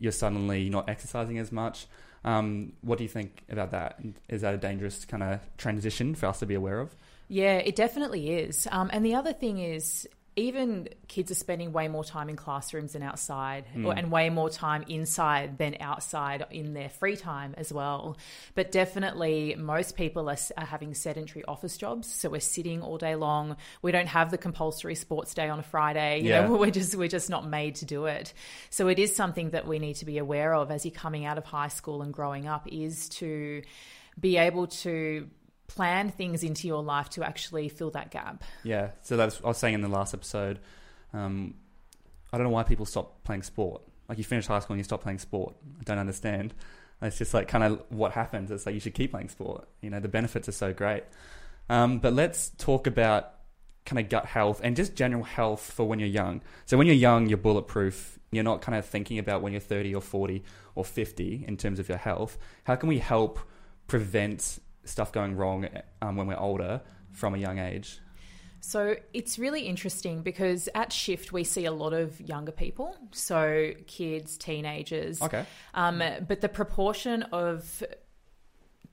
you're 0.00 0.12
suddenly 0.12 0.68
not 0.68 0.88
exercising 0.88 1.38
as 1.38 1.52
much. 1.52 1.86
Um, 2.26 2.72
what 2.82 2.98
do 2.98 3.04
you 3.04 3.08
think 3.08 3.44
about 3.48 3.70
that? 3.70 4.00
Is 4.28 4.42
that 4.42 4.52
a 4.52 4.58
dangerous 4.58 5.04
kind 5.04 5.22
of 5.22 5.40
transition 5.56 6.14
for 6.14 6.26
us 6.26 6.40
to 6.40 6.46
be 6.46 6.54
aware 6.54 6.80
of? 6.80 6.94
Yeah, 7.28 7.56
it 7.58 7.76
definitely 7.76 8.30
is. 8.30 8.68
Um, 8.70 8.90
and 8.92 9.04
the 9.04 9.14
other 9.14 9.32
thing 9.32 9.58
is, 9.58 10.06
even 10.36 10.88
kids 11.08 11.30
are 11.30 11.34
spending 11.34 11.72
way 11.72 11.88
more 11.88 12.04
time 12.04 12.28
in 12.28 12.36
classrooms 12.36 12.92
than 12.92 13.02
outside, 13.02 13.64
or, 13.76 13.94
Mm. 13.94 13.98
and 13.98 14.10
way 14.12 14.28
more 14.28 14.50
time 14.50 14.84
inside 14.86 15.56
than 15.56 15.76
outside 15.80 16.44
in 16.50 16.74
their 16.74 16.90
free 16.90 17.16
time 17.16 17.54
as 17.56 17.72
well. 17.72 18.18
But 18.54 18.70
definitely, 18.70 19.54
most 19.58 19.96
people 19.96 20.28
are, 20.28 20.36
are 20.58 20.66
having 20.66 20.92
sedentary 20.92 21.42
office 21.46 21.78
jobs, 21.78 22.12
so 22.12 22.28
we're 22.28 22.40
sitting 22.40 22.82
all 22.82 22.98
day 22.98 23.14
long. 23.16 23.56
We 23.80 23.92
don't 23.92 24.08
have 24.08 24.30
the 24.30 24.38
compulsory 24.38 24.94
sports 24.94 25.32
day 25.32 25.48
on 25.48 25.58
a 25.58 25.62
Friday. 25.62 26.20
You 26.20 26.28
Yeah. 26.30 26.46
know, 26.46 26.56
we're 26.58 26.70
just 26.70 26.94
we're 26.94 27.08
just 27.08 27.30
not 27.30 27.48
made 27.48 27.76
to 27.76 27.86
do 27.86 28.04
it. 28.04 28.34
So 28.68 28.88
it 28.88 28.98
is 28.98 29.16
something 29.16 29.50
that 29.50 29.66
we 29.66 29.78
need 29.78 29.94
to 29.96 30.04
be 30.04 30.18
aware 30.18 30.52
of 30.54 30.70
as 30.70 30.84
you're 30.84 30.92
coming 30.92 31.24
out 31.24 31.38
of 31.38 31.44
high 31.46 31.68
school 31.68 32.02
and 32.02 32.12
growing 32.12 32.46
up. 32.46 32.68
Is 32.70 33.08
to 33.20 33.62
be 34.20 34.36
able 34.38 34.66
to 34.66 35.28
plan 35.66 36.10
things 36.10 36.42
into 36.42 36.66
your 36.66 36.82
life 36.82 37.10
to 37.10 37.24
actually 37.24 37.68
fill 37.68 37.90
that 37.90 38.10
gap. 38.10 38.44
Yeah. 38.62 38.90
So 39.02 39.16
that's 39.16 39.40
I 39.42 39.48
was 39.48 39.58
saying 39.58 39.74
in 39.74 39.80
the 39.80 39.88
last 39.88 40.14
episode. 40.14 40.60
Um, 41.12 41.54
I 42.32 42.38
don't 42.38 42.44
know 42.44 42.52
why 42.52 42.64
people 42.64 42.86
stop 42.86 43.22
playing 43.24 43.42
sport. 43.42 43.82
Like 44.08 44.18
you 44.18 44.24
finish 44.24 44.46
high 44.46 44.58
school 44.60 44.74
and 44.74 44.80
you 44.80 44.84
stop 44.84 45.02
playing 45.02 45.18
sport. 45.18 45.54
I 45.80 45.84
don't 45.84 45.98
understand. 45.98 46.54
It's 47.02 47.18
just 47.18 47.34
like 47.34 47.48
kind 47.48 47.64
of 47.64 47.82
what 47.88 48.12
happens. 48.12 48.50
It's 48.50 48.66
like 48.66 48.74
you 48.74 48.80
should 48.80 48.94
keep 48.94 49.10
playing 49.10 49.28
sport. 49.28 49.68
You 49.80 49.90
know 49.90 50.00
the 50.00 50.08
benefits 50.08 50.48
are 50.48 50.52
so 50.52 50.72
great. 50.72 51.04
Um, 51.68 51.98
but 51.98 52.12
let's 52.12 52.50
talk 52.50 52.86
about 52.86 53.32
kind 53.84 53.98
of 53.98 54.08
gut 54.08 54.26
health 54.26 54.60
and 54.62 54.76
just 54.76 54.94
general 54.94 55.22
health 55.22 55.72
for 55.72 55.86
when 55.86 55.98
you're 55.98 56.08
young. 56.08 56.42
So 56.64 56.76
when 56.76 56.86
you're 56.86 56.96
young, 56.96 57.28
you're 57.28 57.38
bulletproof. 57.38 58.18
You're 58.32 58.44
not 58.44 58.60
kind 58.60 58.76
of 58.76 58.84
thinking 58.84 59.18
about 59.18 59.42
when 59.42 59.52
you're 59.52 59.60
30 59.60 59.94
or 59.94 60.00
40 60.00 60.42
or 60.74 60.84
50 60.84 61.44
in 61.46 61.56
terms 61.56 61.78
of 61.78 61.88
your 61.88 61.98
health. 61.98 62.36
How 62.64 62.76
can 62.76 62.88
we 62.88 62.98
help 62.98 63.38
prevent 63.86 64.58
stuff 64.86 65.12
going 65.12 65.36
wrong 65.36 65.68
um, 66.02 66.16
when 66.16 66.26
we're 66.26 66.38
older 66.38 66.80
from 67.12 67.34
a 67.34 67.38
young 67.38 67.58
age? 67.58 68.00
So 68.60 68.96
it's 69.12 69.38
really 69.38 69.62
interesting 69.62 70.22
because 70.22 70.68
at 70.74 70.92
Shift 70.92 71.32
we 71.32 71.44
see 71.44 71.66
a 71.66 71.72
lot 71.72 71.92
of 71.92 72.20
younger 72.20 72.50
people, 72.50 72.96
so 73.12 73.72
kids, 73.86 74.36
teenagers. 74.36 75.22
Okay. 75.22 75.44
Um, 75.74 76.02
but 76.26 76.40
the 76.40 76.48
proportion 76.48 77.22
of 77.24 77.84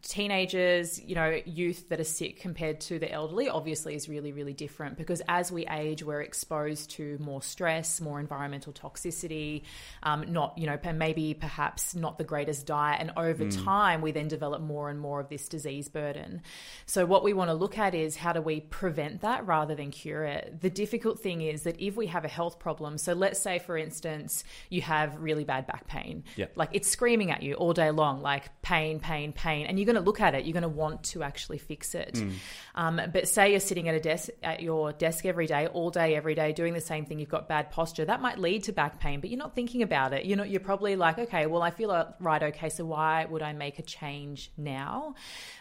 teenagers, 0.03 1.01
you 1.01 1.15
know, 1.15 1.39
youth 1.45 1.87
that 1.87 1.99
are 1.99 2.05
sick 2.05 2.39
compared 2.41 2.81
to 2.81 2.99
the 2.99 3.09
elderly 3.09 3.47
obviously 3.47 3.95
is 3.95 4.09
really, 4.09 4.33
really 4.33 4.53
different 4.53 4.97
because 4.97 5.21
as 5.29 5.49
we 5.49 5.65
age, 5.67 6.03
we're 6.03 6.21
exposed 6.21 6.91
to 6.91 7.17
more 7.19 7.41
stress, 7.41 8.01
more 8.01 8.19
environmental 8.19 8.73
toxicity, 8.73 9.63
um, 10.03 10.25
not, 10.31 10.57
you 10.57 10.67
know, 10.67 10.77
maybe 10.93 11.33
perhaps 11.33 11.95
not 11.95 12.17
the 12.17 12.23
greatest 12.25 12.65
diet. 12.65 12.99
And 12.99 13.11
over 13.15 13.45
mm. 13.45 13.63
time, 13.63 14.01
we 14.01 14.11
then 14.11 14.27
develop 14.27 14.61
more 14.61 14.89
and 14.89 14.99
more 14.99 15.21
of 15.21 15.29
this 15.29 15.47
disease 15.47 15.87
burden. 15.87 16.41
So, 16.85 17.05
what 17.05 17.23
we 17.23 17.31
want 17.31 17.49
to 17.49 17.53
look 17.53 17.77
at 17.77 17.95
is 17.95 18.17
how 18.17 18.33
do 18.33 18.41
we 18.41 18.59
prevent 18.59 19.21
that 19.21 19.47
rather 19.47 19.73
than 19.73 19.91
cure 19.91 20.25
it? 20.25 20.59
The 20.59 20.69
difficult 20.69 21.21
thing 21.21 21.41
is 21.41 21.63
that 21.63 21.81
if 21.81 21.95
we 21.95 22.07
have 22.07 22.25
a 22.25 22.29
health 22.29 22.59
problem, 22.59 22.97
so 22.97 23.13
let's 23.13 23.39
say, 23.39 23.59
for 23.59 23.77
instance, 23.77 24.43
you 24.69 24.81
have 24.81 25.15
really 25.21 25.45
bad 25.45 25.65
back 25.65 25.87
pain, 25.87 26.25
yep. 26.35 26.51
like 26.55 26.69
it's 26.73 26.89
screaming 26.89 27.31
at 27.31 27.41
you 27.41 27.53
all 27.53 27.71
day 27.71 27.91
long, 27.91 28.21
like 28.21 28.61
pain, 28.61 28.99
pain, 28.99 29.31
pain, 29.31 29.65
and 29.65 29.79
you're 29.79 29.92
going 29.93 30.03
to 30.03 30.05
look 30.05 30.21
at 30.21 30.35
it, 30.35 30.45
you're 30.45 30.53
going 30.53 30.63
to 30.63 30.69
want 30.69 31.03
to 31.03 31.23
actually 31.23 31.57
fix 31.57 31.95
it. 31.95 32.15
Mm. 32.15 32.33
Um, 32.75 33.01
but 33.11 33.27
say 33.27 33.51
you're 33.51 33.59
sitting 33.59 33.87
at 33.89 33.95
a 33.95 33.99
desk 33.99 34.29
at 34.41 34.61
your 34.61 34.91
desk 34.91 35.25
every 35.25 35.47
day, 35.47 35.67
all 35.67 35.89
day, 35.89 36.15
every 36.15 36.35
day, 36.35 36.53
doing 36.53 36.73
the 36.73 36.81
same 36.81 37.05
thing. 37.05 37.19
You've 37.19 37.29
got 37.29 37.47
bad 37.47 37.71
posture. 37.71 38.05
That 38.05 38.21
might 38.21 38.39
lead 38.39 38.63
to 38.63 38.73
back 38.73 38.99
pain, 38.99 39.19
but 39.19 39.29
you're 39.29 39.39
not 39.39 39.55
thinking 39.55 39.83
about 39.83 40.13
it. 40.13 40.25
You're 40.25 40.37
not. 40.37 40.49
You're 40.49 40.59
probably 40.59 40.95
like, 40.95 41.19
okay, 41.19 41.45
well, 41.45 41.61
I 41.61 41.71
feel 41.71 42.13
right. 42.19 42.43
Okay, 42.43 42.69
so 42.69 42.85
why 42.85 43.25
would 43.25 43.41
I 43.41 43.53
make 43.53 43.79
a 43.79 43.83
change 43.83 44.51
now? 44.57 45.15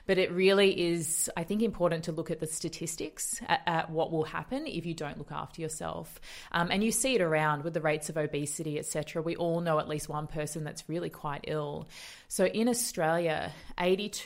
But 0.07 0.19
it 0.19 0.33
really 0.33 0.93
is, 0.93 1.31
I 1.37 1.45
think, 1.45 1.63
important 1.63 2.05
to 2.05 2.13
look 2.13 2.31
at 2.31 2.41
the 2.41 2.47
statistics 2.47 3.41
at, 3.47 3.63
at 3.67 3.91
what 3.91 4.11
will 4.11 4.25
happen 4.25 4.67
if 4.67 4.87
you 4.87 4.95
don't 4.95 5.19
look 5.19 5.33
after 5.33 5.61
yourself. 5.61 6.21
Um, 6.51 6.71
and 6.71 6.83
you 6.83 6.91
see 6.91 7.15
it 7.15 7.21
around 7.21 7.63
with 7.63 7.75
the 7.75 7.81
rates 7.81 8.09
of 8.09 8.17
obesity, 8.17 8.79
etc. 8.79 9.23
We 9.23 9.37
all 9.37 9.61
know 9.61 9.79
at 9.79 9.89
least 9.89 10.09
one 10.09 10.27
person 10.27 10.65
that's 10.65 10.89
really 10.89 11.11
quite 11.11 11.45
ill. 11.47 11.89
So 12.29 12.47
in 12.47 12.69
Australia, 12.69 13.53
82% 13.79 14.22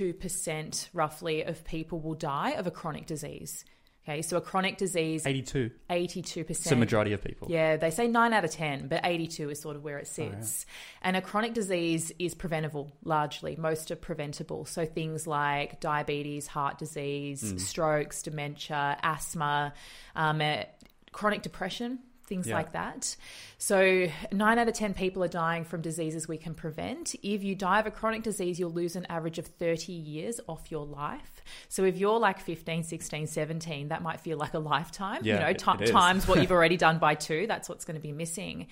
roughly 0.92 1.42
of 1.42 1.64
people 1.64 2.00
will 2.00 2.14
die 2.14 2.50
of 2.52 2.66
a 2.66 2.70
chronic 2.70 3.06
disease. 3.06 3.64
Okay, 4.08 4.22
so 4.22 4.36
a 4.36 4.40
chronic 4.40 4.76
disease. 4.76 5.26
82. 5.26 5.68
82%. 5.90 6.50
It's 6.50 6.68
the 6.68 6.76
majority 6.76 7.12
of 7.12 7.24
people. 7.24 7.48
Yeah, 7.50 7.76
they 7.76 7.90
say 7.90 8.06
9 8.06 8.32
out 8.32 8.44
of 8.44 8.52
10, 8.52 8.86
but 8.86 9.00
82 9.02 9.50
is 9.50 9.60
sort 9.60 9.74
of 9.74 9.82
where 9.82 9.98
it 9.98 10.06
sits. 10.06 10.64
Oh, 10.64 10.70
yeah. 10.70 11.08
And 11.08 11.16
a 11.16 11.20
chronic 11.20 11.54
disease 11.54 12.12
is 12.20 12.32
preventable 12.32 12.92
largely. 13.02 13.56
Most 13.56 13.90
are 13.90 13.96
preventable. 13.96 14.64
So 14.64 14.86
things 14.86 15.26
like 15.26 15.80
diabetes, 15.80 16.46
heart 16.46 16.78
disease, 16.78 17.42
mm. 17.42 17.58
strokes, 17.58 18.22
dementia, 18.22 18.96
asthma, 19.02 19.74
um, 20.14 20.40
uh, 20.40 20.62
chronic 21.10 21.42
depression, 21.42 21.98
things 22.26 22.46
yeah. 22.48 22.54
like 22.54 22.72
that. 22.72 23.16
So, 23.58 24.08
nine 24.32 24.58
out 24.58 24.68
of 24.68 24.74
10 24.74 24.92
people 24.92 25.24
are 25.24 25.28
dying 25.28 25.64
from 25.64 25.80
diseases 25.80 26.28
we 26.28 26.36
can 26.36 26.52
prevent. 26.52 27.14
If 27.22 27.42
you 27.42 27.54
die 27.54 27.80
of 27.80 27.86
a 27.86 27.90
chronic 27.90 28.22
disease, 28.22 28.60
you'll 28.60 28.70
lose 28.70 28.96
an 28.96 29.06
average 29.08 29.38
of 29.38 29.46
30 29.46 29.92
years 29.92 30.40
off 30.46 30.70
your 30.70 30.84
life. 30.84 31.42
So, 31.70 31.84
if 31.84 31.96
you're 31.96 32.18
like 32.18 32.40
15, 32.40 32.82
16, 32.82 33.26
17, 33.26 33.88
that 33.88 34.02
might 34.02 34.20
feel 34.20 34.36
like 34.36 34.52
a 34.52 34.58
lifetime. 34.58 35.20
Yeah, 35.22 35.34
you 35.34 35.40
know, 35.40 35.76
t- 35.78 35.86
times 35.86 36.28
what 36.28 36.42
you've 36.42 36.52
already 36.56 36.76
done 36.76 36.98
by 36.98 37.14
two, 37.14 37.46
that's 37.46 37.66
what's 37.66 37.86
going 37.86 37.94
to 37.94 38.00
be 38.00 38.12
missing. 38.12 38.66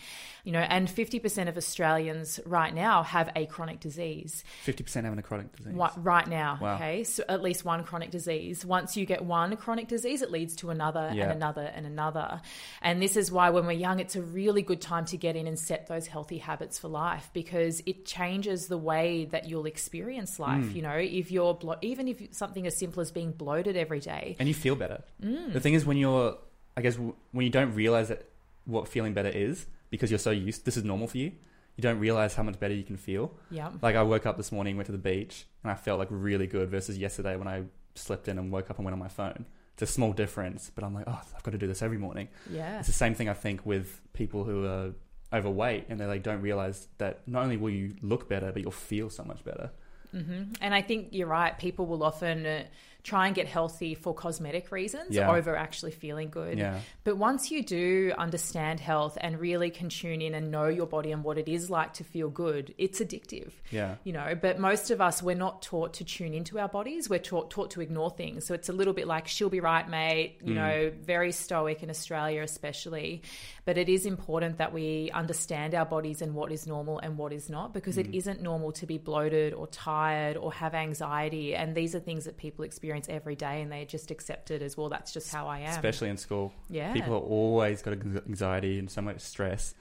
You 0.45 0.53
know, 0.53 0.61
and 0.61 0.87
50% 0.87 1.49
of 1.49 1.57
Australians 1.57 2.39
right 2.45 2.75
now 2.75 3.03
have 3.05 3.31
a 3.35 3.47
chronic 3.47 3.81
disease. 3.81 4.45
50% 4.67 5.05
having 5.05 5.19
a 5.19 5.23
chronic 5.23 5.57
disease? 5.57 5.75
Right 5.97 6.29
now, 6.29 6.59
wow. 6.61 6.75
okay? 6.75 7.05
So, 7.05 7.25
at 7.27 7.41
least 7.41 7.65
one 7.65 7.85
chronic 7.85 8.11
disease. 8.11 8.67
Once 8.67 8.99
you 8.99 9.07
get 9.07 9.25
one 9.25 9.57
chronic 9.57 9.89
disease, 9.89 10.21
it 10.21 10.31
leads 10.31 10.57
to 10.57 10.69
another 10.69 11.11
yeah. 11.15 11.25
and 11.25 11.33
another 11.33 11.73
and 11.75 11.87
another. 11.87 12.43
And 12.83 13.01
this 13.01 13.17
is 13.17 13.33
why 13.33 13.44
when 13.51 13.67
we're 13.67 13.73
young, 13.73 14.01
it's 14.01 14.17
a 14.17 14.23
really 14.23 14.63
good 14.63 14.81
time 14.81 15.05
to 15.07 15.17
get 15.17 15.37
in 15.37 15.47
and 15.47 15.59
set 15.59 15.87
those 15.87 16.07
healthy 16.07 16.39
habits 16.39 16.79
for 16.79 16.89
life 16.89 17.31
because 17.33 17.83
it 17.87 18.07
changes 18.07 18.69
the 18.69 18.79
way 18.79 19.27
that 19.27 19.49
you'll 19.49 19.67
experience 19.67 20.39
life. 20.39 20.65
Mm. 20.65 20.75
You 20.75 20.83
know, 20.83 20.97
if 20.97 21.31
you're 21.31 21.55
blo- 21.55 21.79
even 21.83 22.09
if 22.09 22.35
something 22.35 22.67
as 22.67 22.77
simple 22.77 23.01
as 23.01 23.11
being 23.11 23.33
bloated 23.33 23.77
every 23.77 24.01
day, 24.01 24.37
and 24.39 24.49
you 24.49 24.55
feel 24.55 24.77
better. 24.77 25.03
Mm. 25.23 25.53
The 25.53 25.61
thing 25.61 25.75
is, 25.75 25.85
when 25.85 25.97
you're, 25.97 26.37
I 26.77 26.83
guess, 26.83 26.97
when 26.97 27.45
you 27.45 27.51
don't 27.51 27.75
realize 27.75 28.09
that 28.09 28.29
what 28.65 28.89
feeling 28.89 29.15
better 29.15 29.29
is 29.29 29.67
because 29.91 30.11
you're 30.11 30.19
so 30.19 30.31
used, 30.31 30.65
this 30.65 30.77
is 30.77 30.85
normal 30.85 31.07
for 31.07 31.19
you. 31.19 31.33
You 31.77 31.83
don't 31.83 31.99
realize 31.99 32.35
how 32.35 32.45
much 32.45 32.61
better 32.61 32.75
you 32.75 32.85
can 32.85 32.97
feel. 32.97 33.33
Yeah. 33.51 33.71
Like 33.83 33.97
I 33.97 34.03
woke 34.03 34.27
up 34.27 34.37
this 34.37 34.53
morning, 34.53 34.77
went 34.77 34.87
to 34.87 34.93
the 34.93 34.99
beach, 34.99 35.47
and 35.63 35.73
I 35.73 35.75
felt 35.75 35.99
like 35.99 36.09
really 36.11 36.47
good 36.47 36.71
versus 36.71 36.99
yesterday 36.99 37.37
when 37.37 37.49
I 37.49 37.65
slept 37.97 38.29
in 38.29 38.39
and 38.39 38.53
woke 38.53 38.71
up 38.71 38.79
and 38.79 38.85
went 38.85 38.93
on 38.93 38.99
my 38.99 39.09
phone 39.09 39.47
it's 39.75 39.83
a 39.83 39.93
small 39.93 40.13
difference, 40.13 40.71
but 40.75 40.85
I'm 40.85 40.95
like, 40.95 41.05
oh, 41.07 41.21
I've 41.37 41.43
got 41.43 41.51
to 41.51 41.59
do 41.59 41.67
this 41.67 41.83
every 41.83 41.99
morning. 41.99 42.29
Yeah. 42.51 42.79
It's 42.79 42.87
the 42.87 42.95
same 42.95 43.15
thing 43.15 43.29
I 43.29 43.35
think 43.35 43.67
with 43.67 44.01
people 44.13 44.45
who 44.45 44.65
are 44.67 44.93
overweight 45.33 45.87
and 45.89 46.01
they 46.01 46.07
like 46.07 46.23
don't 46.23 46.41
realize 46.41 46.87
that 46.99 47.27
not 47.27 47.43
only 47.43 47.57
will 47.57 47.71
you 47.71 47.97
look 48.01 48.29
better, 48.29 48.53
but 48.53 48.63
you'll 48.63 48.71
feel 48.71 49.11
so 49.11 49.25
much 49.25 49.45
better. 49.45 49.71
Mm-hmm. 50.15 50.53
And 50.61 50.75
I 50.75 50.81
think 50.81 51.09
you're 51.11 51.27
right. 51.27 51.59
People 51.59 51.87
will 51.87 52.05
often 52.05 52.47
uh, 52.47 52.65
try 53.05 53.27
and 53.27 53.37
get 53.37 53.47
healthy 53.47 53.95
for 53.95 54.15
cosmetic 54.15 54.73
reasons 54.73 55.15
yeah. 55.15 55.31
over 55.31 55.55
actually 55.55 55.93
feeling 55.93 56.31
good. 56.31 56.59
Yeah. 56.59 56.81
But 57.05 57.19
once 57.19 57.51
you 57.51 57.63
do 57.63 58.15
understand 58.17 58.81
health 58.81 59.19
and 59.21 59.39
really 59.39 59.69
can 59.69 59.91
tune 59.91 60.23
in 60.23 60.35
and 60.35 60.51
know 60.51 60.69
your 60.69 60.87
body 60.87 61.13
and 61.13 61.23
what 61.23 61.37
it 61.37 61.47
is 61.47 61.69
like 61.69 61.93
to 61.95 62.05
feel 62.05 62.31
good, 62.31 62.75
it's 62.79 63.01
addictive. 63.01 63.53
Yeah. 63.71 63.97
You 64.05 64.15
know, 64.15 64.35
but 64.41 64.59
most 64.59 64.91
of 64.91 65.03
us, 65.03 65.23
we're 65.23 65.37
not 65.37 65.61
taught 65.61 65.93
to 65.95 66.05
tune 66.05 66.33
into 66.33 66.59
our 66.59 66.69
bodies. 66.69 67.11
We're 67.11 67.19
taught, 67.19 67.51
taught 67.51 67.73
to 67.73 67.83
ignore 67.83 68.09
things. 68.09 68.47
So 68.47 68.55
it's 68.55 68.71
a 68.71 68.73
little 68.73 68.95
bit 68.95 69.07
like, 69.07 69.29
she'll 69.29 69.51
be 69.51 69.61
right, 69.61 69.87
mate. 69.87 70.39
You 70.43 70.55
mm. 70.55 70.57
know, 70.57 70.93
very 71.03 71.31
stoic 71.31 71.83
in 71.83 71.91
Australia, 71.91 72.43
especially. 72.43 73.21
But 73.67 73.77
it 73.77 73.91
is 73.91 74.07
important 74.07 74.57
that 74.59 74.73
we 74.73 75.11
understand 75.13 75.75
our 75.75 75.85
bodies 75.85 76.23
and 76.23 76.35
what 76.35 76.51
is 76.53 76.67
normal 76.67 77.01
and 77.01 77.19
what 77.19 77.35
is 77.35 77.51
not, 77.51 77.75
because 77.75 77.97
mm. 77.97 78.07
it 78.07 78.17
isn't 78.17 78.41
normal 78.41 78.73
to 78.73 78.87
be 78.87 78.97
bloated 78.97 79.53
or 79.53 79.67
tired 79.67 80.39
or 80.39 80.55
have 80.55 80.75
anxiety. 80.75 81.55
And 81.55 81.75
these 81.75 81.95
are 81.95 82.01
things 82.01 82.25
that 82.25 82.39
people 82.39 82.65
experience 82.65 82.94
experience 82.97 83.23
every 83.23 83.37
day 83.37 83.63
and 83.63 83.71
they 83.71 83.85
just 83.85 84.11
accept 84.11 84.51
it 84.51 84.63
as 84.63 84.77
well 84.77 84.89
that's 84.89 85.13
just 85.13 85.33
how 85.33 85.47
I 85.47 85.61
am 85.61 85.71
especially 85.71 86.09
in 86.09 86.17
school 86.17 86.53
yeah 86.69 86.93
people 86.93 87.15
are 87.15 87.19
always 87.19 87.83
got 87.83 87.95
anxiety 87.95 88.79
and 88.79 88.91
so 88.91 89.03
much 89.03 89.21
stress 89.21 89.75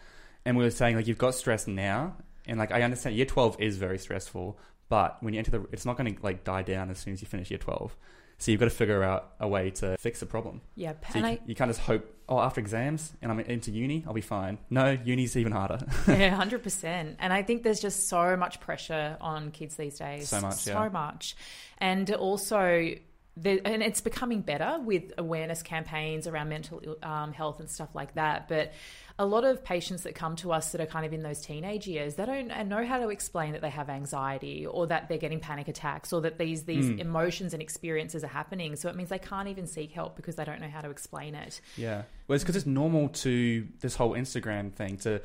and 0.46 0.58
we 0.58 0.63
were 0.63 0.72
saying 0.72 0.96
like 0.96 1.08
you've 1.08 1.17
got 1.17 1.36
stress 1.36 1.67
now 1.67 2.15
and 2.46 2.60
like 2.60 2.72
I 2.72 2.82
understand 2.82 3.15
year 3.15 3.25
12 3.25 3.58
is 3.60 3.77
very 3.77 3.98
stressful 3.98 4.58
but 4.89 5.22
when 5.22 5.34
you 5.34 5.39
enter 5.39 5.51
the 5.51 5.65
it's 5.72 5.86
not 5.86 5.98
going 5.98 6.15
to 6.15 6.22
like 6.24 6.43
die 6.43 6.63
down 6.63 6.89
as 6.89 7.00
soon 7.00 7.13
as 7.13 7.22
you 7.22 7.27
finish 7.27 7.50
year 7.50 7.60
12 7.60 7.96
so 8.38 8.51
you've 8.51 8.60
got 8.60 8.65
to 8.65 8.72
figure 8.72 9.03
out 9.03 9.34
a 9.39 9.48
way 9.48 9.70
to 9.72 9.96
fix 9.98 10.20
the 10.20 10.25
problem. 10.25 10.60
Yeah, 10.75 10.93
so 11.12 11.20
you, 11.20 11.25
I, 11.25 11.39
you, 11.46 11.55
can't 11.55 11.70
just 11.70 11.79
hope. 11.79 12.12
Oh, 12.30 12.39
after 12.39 12.62
exams 12.62 13.12
and 13.22 13.32
I'm 13.32 13.39
into 13.42 13.72
uni, 13.72 14.03
I'll 14.08 14.13
be 14.13 14.22
fine. 14.22 14.58
No, 14.70 14.98
uni's 15.03 15.36
even 15.36 15.51
harder. 15.51 15.80
yeah, 16.08 16.30
hundred 16.30 16.63
percent. 16.63 17.18
And 17.20 17.34
I 17.34 17.44
think 17.44 17.63
there's 17.63 17.82
just 17.82 18.08
so 18.08 18.38
much 18.38 18.60
pressure 18.60 19.18
on 19.20 19.51
kids 19.51 19.75
these 19.75 19.98
days. 19.98 20.30
So 20.30 20.39
much, 20.39 20.56
so 20.56 20.72
yeah. 20.72 20.89
much, 20.89 21.36
and 21.80 22.10
also 22.13 22.96
and 23.36 23.82
it's 23.82 24.01
becoming 24.01 24.42
better 24.42 24.77
with 24.80 25.12
awareness 25.18 25.63
campaigns 25.63 26.27
around 26.27 26.50
mental 26.50 26.82
um, 27.01 27.34
health 27.34 27.60
and 27.60 27.70
stuff 27.70 27.89
like 27.96 28.13
that. 28.13 28.48
But 28.48 28.74
a 29.20 29.25
lot 29.25 29.43
of 29.43 29.63
patients 29.63 30.03
that 30.03 30.15
come 30.15 30.36
to 30.38 30.51
us 30.51 30.72
that 30.72 30.82
are 30.82 30.88
kind 30.88 31.05
of 31.05 31.13
in 31.13 31.22
those 31.22 31.39
teenage 31.39 31.88
years, 31.88 32.15
they 32.15 32.25
don't 32.25 32.48
know 32.67 32.84
how 32.84 32.98
to 32.98 33.10
explain 33.10 33.51
that 33.51 33.62
they 33.62 33.70
have 33.70 33.89
anxiety 33.89 34.65
or 34.65 34.88
that 34.88 35.08
they're 35.08 35.20
getting 35.20 35.39
panic 35.39 35.67
attacks 35.67 36.12
or 36.12 36.22
that 36.22 36.39
these 36.39 36.63
these 36.63 36.86
mm. 36.86 37.00
emotions 37.00 37.53
and 37.53 37.62
experiences 37.62 38.24
are 38.24 38.27
happening. 38.27 38.75
So 38.75 38.89
it 38.89 38.96
means 38.96 39.10
they 39.10 39.20
can't 39.20 39.48
even 39.48 39.67
seek 39.67 39.91
help 39.91 40.15
because 40.15 40.36
they 40.36 40.46
don't 40.46 40.62
know 40.62 40.70
how 40.70 40.82
to 40.82 40.89
explain 40.89 41.36
it. 41.36 41.62
Yeah, 41.77 42.03
well, 42.27 42.36
it's 42.36 42.43
because 42.43 42.55
it's 42.55 42.65
normal 42.65 43.10
to 43.10 43.67
this 43.82 43.96
whole 43.96 44.13
Instagram 44.13 44.74
thing 44.74 44.98
to 44.98 45.22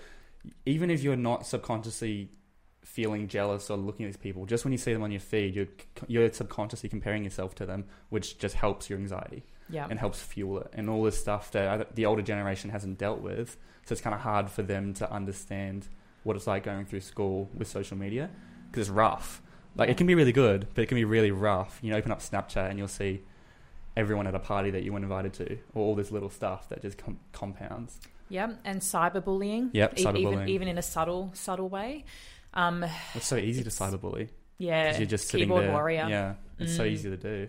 even 0.67 0.91
if 0.91 1.03
you're 1.03 1.17
not 1.17 1.47
subconsciously 1.47 2.31
feeling 2.85 3.29
jealous 3.29 3.71
or 3.71 3.77
looking 3.77 4.07
at 4.07 4.13
these 4.13 4.17
people, 4.17 4.47
just 4.47 4.65
when 4.65 4.73
you 4.73 4.79
see 4.79 4.93
them 4.93 5.03
on 5.03 5.11
your 5.11 5.21
feed, 5.21 5.55
you're 5.55 5.69
you're 6.07 6.31
subconsciously 6.33 6.91
comparing 6.91 7.25
yourself 7.25 7.55
to 7.55 7.65
them, 7.65 7.87
which 8.11 8.39
just 8.39 8.55
helps 8.55 8.91
your 8.91 8.99
anxiety. 8.99 9.45
Yeah. 9.71 9.87
And 9.91 9.99
helps 9.99 10.21
fuel 10.21 10.61
it, 10.61 10.71
and 10.73 10.89
all 10.89 11.03
this 11.03 11.21
stuff 11.21 11.51
that 11.53 11.95
the 11.95 12.07
older 12.07 12.23
generation 12.23 12.71
hasn't 12.71 12.99
dealt 12.99 13.21
with. 13.21 13.57
So 13.85 13.93
it's 13.93 14.01
kind 14.01 14.15
of 14.15 14.21
hard 14.21 14.51
for 14.51 14.63
them 14.63 14.95
to 14.95 15.11
understand 15.11 15.87
what 16.23 16.37
it's 16.37 16.47
like 16.47 16.63
going 16.63 16.85
through 16.85 17.01
school 17.01 17.49
with 17.55 17.69
social 17.69 17.97
media 17.97 18.31
because 18.71 18.89
it's 18.89 18.91
rough. 18.91 19.43
Like 19.77 19.89
it 19.89 19.97
can 19.97 20.07
be 20.07 20.15
really 20.15 20.33
good, 20.33 20.69
but 20.75 20.83
it 20.83 20.87
can 20.87 20.97
be 20.97 21.05
really 21.05 21.31
rough. 21.31 21.79
You 21.83 21.91
know, 21.91 21.97
open 21.97 22.13
up 22.13 22.21
Snapchat 22.21 22.69
and 22.71 22.79
you'll 22.79 22.89
see 22.89 23.23
everyone 23.97 24.27
at 24.27 24.35
a 24.35 24.39
party 24.39 24.71
that 24.71 24.83
you 24.83 24.93
weren't 24.93 25.05
invited 25.05 25.33
to, 25.35 25.59
or 25.75 25.83
all 25.85 25.95
this 25.95 26.11
little 26.11 26.31
stuff 26.31 26.69
that 26.69 26.83
just 26.83 26.99
com- 26.99 27.19
compounds. 27.33 27.99
Yeah, 28.29 28.53
and 28.65 28.81
cyberbullying. 28.81 29.71
Yep, 29.73 29.97
cyberbullying. 29.97 30.33
Even, 30.33 30.49
even 30.49 30.69
in 30.69 30.79
a 30.79 30.83
subtle, 30.83 31.31
subtle 31.35 31.69
way. 31.69 32.05
Um, 32.55 32.85
it's 33.15 33.27
so 33.27 33.37
easy 33.37 33.63
it's, 33.63 33.77
to 33.77 33.85
cyberbully. 33.85 34.29
Yeah, 34.59 34.97
you're 34.97 35.07
just 35.07 35.29
sitting 35.29 35.47
keyboard 35.47 35.65
there. 35.65 35.73
warrior. 35.73 36.07
Yeah, 36.09 36.35
it's 36.59 36.73
mm. 36.73 36.77
so 36.77 36.85
easy 36.85 37.11
to 37.11 37.17
do. 37.17 37.49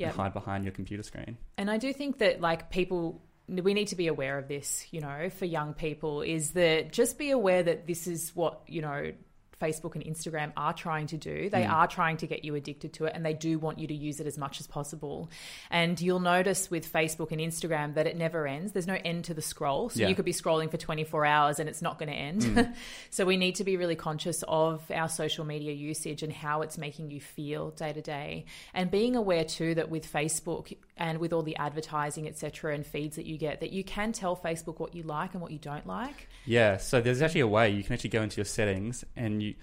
Yeah, 0.00 0.12
hide 0.12 0.32
behind 0.32 0.64
your 0.64 0.72
computer 0.72 1.02
screen. 1.02 1.36
And 1.58 1.70
I 1.70 1.76
do 1.76 1.92
think 1.92 2.18
that 2.18 2.40
like 2.40 2.70
people 2.70 3.22
we 3.48 3.74
need 3.74 3.88
to 3.88 3.96
be 3.96 4.06
aware 4.06 4.38
of 4.38 4.48
this, 4.48 4.86
you 4.92 5.00
know, 5.00 5.28
for 5.30 5.44
young 5.44 5.74
people 5.74 6.22
is 6.22 6.52
that 6.52 6.92
just 6.92 7.18
be 7.18 7.30
aware 7.30 7.62
that 7.62 7.86
this 7.86 8.06
is 8.06 8.34
what, 8.34 8.60
you 8.66 8.80
know, 8.80 9.12
Facebook 9.60 9.94
and 9.94 10.04
Instagram 10.04 10.52
are 10.56 10.72
trying 10.72 11.06
to 11.08 11.16
do. 11.16 11.50
They 11.50 11.62
mm. 11.62 11.70
are 11.70 11.86
trying 11.86 12.16
to 12.18 12.26
get 12.26 12.44
you 12.44 12.54
addicted 12.54 12.92
to 12.94 13.04
it 13.04 13.12
and 13.14 13.24
they 13.24 13.34
do 13.34 13.58
want 13.58 13.78
you 13.78 13.86
to 13.88 13.94
use 13.94 14.20
it 14.20 14.26
as 14.26 14.38
much 14.38 14.60
as 14.60 14.66
possible. 14.66 15.30
And 15.70 16.00
you'll 16.00 16.20
notice 16.20 16.70
with 16.70 16.90
Facebook 16.90 17.32
and 17.32 17.40
Instagram 17.40 17.94
that 17.94 18.06
it 18.06 18.16
never 18.16 18.46
ends. 18.46 18.72
There's 18.72 18.86
no 18.86 18.98
end 19.04 19.24
to 19.24 19.34
the 19.34 19.42
scroll. 19.42 19.90
So 19.90 20.00
Yeah. 20.00 20.08
you 20.08 20.14
could 20.14 20.24
be 20.24 20.32
scrolling 20.32 20.70
for 20.70 20.76
24 20.76 21.24
hours 21.26 21.58
and 21.58 21.68
it's 21.68 21.82
not 21.82 21.98
going 21.98 22.10
to 22.10 22.16
end. 22.16 22.42
Mm. 22.42 22.74
so 23.10 23.24
we 23.24 23.36
need 23.36 23.56
to 23.56 23.64
be 23.64 23.76
really 23.76 23.96
conscious 23.96 24.42
of 24.48 24.82
our 24.90 25.08
social 25.08 25.44
media 25.44 25.72
usage 25.72 26.22
and 26.22 26.32
how 26.32 26.62
it's 26.62 26.78
making 26.78 27.10
you 27.10 27.20
feel 27.20 27.70
day 27.70 27.92
to 27.92 28.00
day. 28.00 28.46
And 28.74 28.90
being 28.90 29.16
aware 29.16 29.44
too 29.44 29.74
that 29.74 29.90
with 29.90 30.10
Facebook 30.10 30.74
and 31.00 31.18
with 31.18 31.32
all 31.32 31.42
the 31.42 31.56
advertising, 31.56 32.28
etc., 32.28 32.74
and 32.74 32.86
feeds 32.86 33.16
that 33.16 33.24
you 33.24 33.38
get, 33.38 33.60
that 33.60 33.72
you 33.72 33.82
can 33.82 34.12
tell 34.12 34.36
Facebook 34.36 34.78
what 34.78 34.94
you 34.94 35.02
like 35.02 35.32
and 35.32 35.40
what 35.40 35.50
you 35.50 35.58
don't 35.58 35.86
like. 35.86 36.28
Yeah, 36.44 36.76
so 36.76 37.00
there's 37.00 37.22
actually 37.22 37.40
a 37.40 37.48
way 37.48 37.70
you 37.70 37.82
can 37.82 37.94
actually 37.94 38.10
go 38.10 38.22
into 38.22 38.36
your 38.36 38.44
settings 38.44 39.02
and 39.16 39.42
you, 39.42 39.54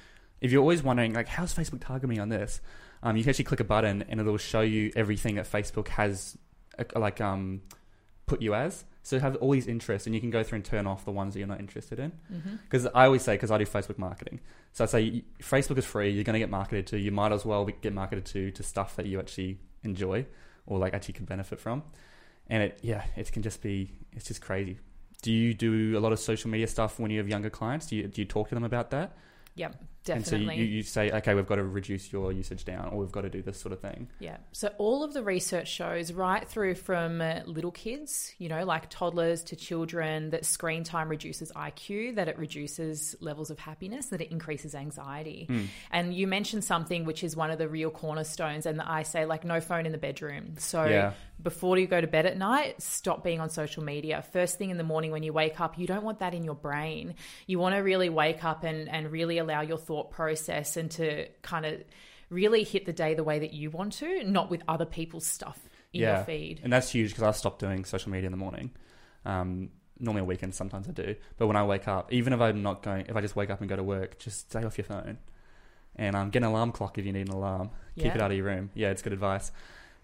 if 0.41 0.51
you're 0.51 0.62
always 0.62 0.84
wondering 0.84 1.13
like 1.13 1.27
how's 1.27 1.53
Facebook 1.53 1.79
targeting 1.79 2.10
me 2.10 2.20
on 2.20 2.29
this, 2.29 2.60
um, 3.03 3.15
you 3.15 3.24
can 3.24 3.29
actually 3.29 3.46
click 3.46 3.60
a 3.60 3.63
button 3.63 4.03
and 4.10 4.20
it'll 4.20 4.38
show 4.38 4.62
you 4.62 4.91
everything 4.96 5.36
that 5.36 5.50
Facebook 5.50 5.88
has 5.89 6.36
uh, 6.79 6.84
like 6.96 7.22
um, 7.22 7.62
put 8.25 8.41
you 8.41 8.56
as. 8.56 8.84
So 9.03 9.15
you 9.15 9.22
have 9.22 9.36
all 9.38 9.51
these 9.51 9.67
interests 9.67 10.08
and 10.08 10.15
you 10.15 10.20
can 10.20 10.32
go 10.32 10.44
through 10.44 10.58
and 10.58 10.65
turn 10.65 10.88
off 10.88 11.06
the 11.06 11.12
ones 11.12 11.34
that 11.34 11.39
you're 11.39 11.48
not 11.48 11.60
interested 11.60 12.00
in. 12.00 12.12
Because 12.63 12.88
I 12.88 13.06
always 13.06 13.22
say 13.22 13.36
because 13.36 13.51
I 13.51 13.60
do 13.60 13.65
Facebook 13.65 13.98
marketing, 14.00 14.41
so 14.74 14.84
I 14.84 14.88
say 14.88 15.24
Facebook 15.39 15.77
is 15.77 15.86
free. 15.86 16.10
You're 16.10 16.25
going 16.25 16.34
to 16.34 16.39
get 16.39 16.50
marketed 16.50 16.88
to. 16.88 17.00
You 17.00 17.12
might 17.12 17.32
as 17.32 17.46
well 17.46 17.63
get 17.65 17.94
marketed 17.94 18.25
to 18.25 18.51
to 18.51 18.63
stuff 18.63 18.96
that 18.98 19.06
you 19.06 19.20
actually 19.20 19.60
enjoy 19.84 20.25
or 20.68 20.78
like 20.78 20.94
actually 20.94 21.14
can 21.14 21.26
benefit 21.26 21.60
from. 21.60 21.84
And 22.48 22.64
it 22.64 22.80
yeah, 22.82 23.04
it 23.16 23.32
can 23.32 23.42
just 23.42 23.62
be 23.62 23.92
it's 24.14 24.26
just 24.26 24.42
crazy. 24.42 24.78
Do 25.22 25.32
you 25.32 25.54
do 25.54 25.98
a 25.98 26.00
lot 26.00 26.12
of 26.12 26.20
social 26.20 26.50
media 26.50 26.68
stuff 26.68 27.00
when 27.00 27.10
you 27.10 27.18
have 27.18 27.28
younger 27.28 27.50
clients? 27.50 27.88
Do 27.88 27.96
you 27.96 28.08
do 28.08 28.22
you 28.22 28.26
talk 28.26 28.50
to 28.50 28.56
them 28.56 28.64
about 28.64 28.92
that? 28.92 29.18
Yep, 29.56 29.84
And 30.16 30.26
so 30.26 30.36
you, 30.36 30.64
you 30.64 30.84
say, 30.84 31.10
okay, 31.12 31.34
we've 31.34 31.46
got 31.46 31.56
to 31.56 31.64
reduce 31.64 32.12
your 32.12 32.32
usage 32.32 32.66
down, 32.66 32.90
or 32.90 33.00
we've 33.00 33.12
got 33.12 33.22
to 33.22 33.30
do 33.30 33.42
this 33.42 33.60
sort 33.60 33.74
of 33.74 33.80
thing. 33.80 34.08
Yeah. 34.20 34.38
So 34.52 34.70
all 34.78 35.04
of 35.04 35.14
the 35.14 35.24
research 35.24 35.68
shows 35.68 36.12
right 36.14 36.48
through 36.48 36.76
from 36.76 37.22
uh, 37.22 37.42
little 37.46 37.72
kids, 37.72 38.34
you 38.38 38.50
know, 38.50 38.64
like 38.66 38.90
toddlers 38.90 39.44
to 39.46 39.56
children, 39.56 40.30
that 40.32 40.46
screen 40.46 40.84
time 40.84 41.10
reduces 41.10 41.52
IQ, 41.52 42.16
that 42.16 42.28
it 42.28 42.38
reduces 42.38 43.16
levels 43.20 43.50
of 43.50 43.60
happiness, 43.60 44.08
that 44.08 44.22
it 44.22 44.32
increases 44.32 44.76
anxiety. 44.76 45.48
And 45.92 46.14
you 46.14 46.28
mentioned 46.28 46.64
something 46.64 47.06
which 47.06 47.24
is 47.24 47.36
one 47.36 47.52
of 47.52 47.58
the 47.58 47.68
real 47.68 47.90
cornerstones, 47.90 48.66
and 48.66 48.82
I 48.82 49.04
say 49.04 49.26
like 49.26 49.44
no 49.44 49.60
phone 49.62 49.86
in 49.86 49.92
the 49.92 49.98
bedroom. 49.98 50.56
So 50.58 50.86
Yeah. 50.86 51.14
before 51.42 51.78
you 51.78 51.88
go 51.88 52.00
to 52.02 52.08
bed 52.08 52.26
at 52.26 52.38
night, 52.38 52.82
stop 52.82 53.24
being 53.24 53.40
on 53.40 53.50
social 53.50 53.84
media. 53.84 54.24
First 54.34 54.58
thing 54.58 54.70
in 54.70 54.78
the 54.78 54.84
morning 54.84 55.12
when 55.12 55.24
you 55.24 55.34
wake 55.34 55.60
up, 55.60 55.78
you 55.78 55.88
don't 55.88 56.04
want 56.04 56.20
that 56.20 56.34
in 56.34 56.44
your 56.44 56.56
brain. 56.56 57.16
You 57.46 57.60
want 57.60 57.76
to 57.76 57.80
really 57.80 58.10
wake 58.10 58.44
up 58.44 58.64
and, 58.64 58.90
and 58.90 59.12
really 59.12 59.38
allow 59.38 59.62
your 59.62 59.78
thought 59.98 60.12
process 60.12 60.77
and 60.77 60.92
to 60.92 61.27
kind 61.42 61.66
of 61.66 61.82
really 62.30 62.63
hit 62.63 62.86
the 62.86 62.94
day 62.94 63.13
the 63.13 63.24
way 63.24 63.39
that 63.39 63.54
you 63.54 63.72
want 63.72 63.94
to, 63.94 64.24
not 64.24 64.50
with 64.51 64.62
other 64.68 64.86
people's 64.86 65.25
stuff 65.25 65.60
in 65.94 66.01
yeah, 66.01 66.18
your 66.18 66.25
feed. 66.25 66.60
and 66.63 66.72
that's 66.72 66.89
huge 66.92 67.10
because 67.12 67.24
I 67.24 67.32
stopped 67.32 67.60
doing 67.60 67.86
social 67.86 68.12
media 68.12 68.27
in 68.27 68.32
the 68.32 68.38
morning. 68.38 68.72
Um, 69.25 69.70
normally 70.00 70.22
on 70.22 70.27
weekends, 70.27 70.56
sometimes 70.58 70.88
I 70.88 70.92
do, 70.92 71.16
but 71.38 71.48
when 71.48 71.56
I 71.56 71.63
wake 71.63 71.88
up, 71.88 72.13
even 72.13 72.34
if 72.34 72.39
I'm 72.42 72.62
not 72.62 72.84
going, 72.84 73.06
if 73.08 73.16
I 73.16 73.22
just 73.22 73.36
wake 73.36 73.50
up 73.50 73.62
and 73.62 73.70
go 73.70 73.75
to 73.75 73.84
work, 73.84 74.20
just 74.20 74.51
stay 74.51 74.63
off 74.63 74.77
your 74.77 74.86
phone, 74.86 75.18
and 75.96 76.16
um, 76.16 76.30
get 76.30 76.44
an 76.44 76.50
alarm 76.50 76.72
clock 76.72 76.98
if 77.00 77.06
you 77.06 77.12
need 77.13 77.27
an 77.27 77.34
alarm. 77.34 77.72
Keep 77.96 78.06
Yeah. 78.06 78.16
it 78.16 78.22
out 78.22 78.32
of 78.32 78.38
your 78.38 78.46
room. 78.46 78.70
Yeah, 78.75 78.92
it's 78.92 79.01
good 79.01 79.13
advice. 79.13 79.51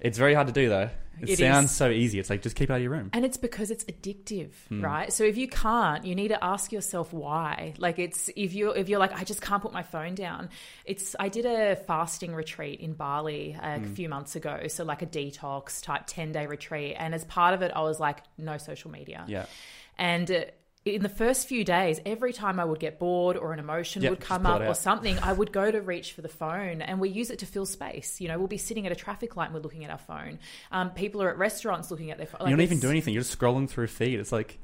It's 0.04 0.18
very 0.18 0.34
hard 0.34 0.48
to 0.48 0.54
do 0.54 0.70
though. 0.70 0.90
It, 1.22 1.30
It 1.30 1.38
sounds 1.40 1.70
is. 1.70 1.76
so 1.78 1.90
easy. 1.92 2.20
It's 2.20 2.30
like 2.30 2.42
just 2.42 2.56
keep 2.56 2.70
out 2.72 2.78
of 2.78 2.82
your 2.82 2.92
room. 2.92 3.12
And 3.14 3.24
it's 3.24 3.38
because 3.38 3.70
it's 3.72 3.84
addictive, 3.86 4.50
Hmm. 4.68 4.82
right? 4.84 5.14
So 5.14 5.24
if 5.24 5.38
you 5.38 5.48
can't, 5.48 6.04
you 6.06 6.16
need 6.16 6.30
to 6.30 6.44
ask 6.44 6.72
yourself 6.72 7.14
why. 7.14 7.76
Like 7.78 8.00
it's 8.00 8.30
if 8.36 8.54
you 8.54 8.72
if 8.72 8.90
you're 8.90 9.00
like 9.00 9.14
I 9.14 9.24
just 9.24 9.40
can't 9.42 9.62
put 9.62 9.72
my 9.74 9.84
phone 9.84 10.16
down. 10.16 10.50
It's 10.86 11.16
I 11.20 11.30
did 11.30 11.46
a 11.46 11.76
fasting 11.76 12.34
retreat 12.36 12.80
in 12.82 12.94
Bali 12.94 13.56
a 13.62 13.80
Hmm. 13.80 13.94
few 13.94 14.10
months 14.10 14.36
ago, 14.36 14.68
so 14.68 14.84
like 14.84 15.02
a 15.04 15.06
detox 15.08 15.82
type 15.84 16.08
10-day 16.08 16.48
retreat, 16.48 16.96
and 16.98 17.14
as 17.16 17.24
part 17.26 17.54
of 17.54 17.62
it 17.62 17.72
I 17.76 17.82
was 17.82 18.00
like 18.00 18.20
no 18.38 18.58
social 18.58 18.92
media. 18.92 19.24
Yeah, 19.28 19.46
And 19.98 20.30
uh, 20.30 20.46
in 20.86 21.02
the 21.02 21.10
first 21.10 21.48
few 21.48 21.64
days, 21.64 22.02
every 22.06 22.34
time 22.34 22.60
I 22.60 22.66
would 22.66 22.80
get 22.80 23.00
bored 23.00 23.38
or 23.38 23.54
an 23.54 23.60
emotion 23.60 24.02
Yep, 24.02 24.10
would 24.12 24.20
come 24.20 24.46
up 24.46 24.62
or 24.62 24.74
something, 24.74 25.18
I 25.20 25.32
would 25.32 25.52
go 25.54 25.72
to 25.72 25.82
reach 25.94 26.12
for 26.12 26.22
the 26.22 26.28
phone 26.28 26.82
and 26.82 27.00
we 27.00 27.08
use 27.10 27.30
it 27.30 27.40
to 27.40 27.46
fill 27.46 27.66
space. 27.66 28.20
You 28.20 28.28
know, 28.28 28.38
we'll 28.38 28.48
be 28.48 28.58
sitting 28.58 28.86
at 28.86 28.92
a 28.92 28.96
traffic 28.96 29.38
light 29.38 29.46
and 29.46 29.54
we're 29.56 29.62
looking 29.62 29.86
at 29.86 29.92
our 29.92 29.98
phone. 29.98 30.40
Um, 30.72 30.90
people 30.92 31.22
are 31.24 31.30
at 31.30 31.38
restaurants 31.38 31.90
looking 31.90 32.12
at 32.12 32.18
their 32.18 32.28
phone. 32.28 32.42
you 32.50 32.56
don't 32.56 32.62
even 32.62 32.78
it's- 32.78 32.82
do 32.82 32.90
anything. 32.90 33.14
You're 33.14 33.24
just 33.24 33.38
scrolling 33.40 33.70
through 33.70 33.88
feed. 33.88 34.20
It's 34.20 34.34
like 34.34 34.60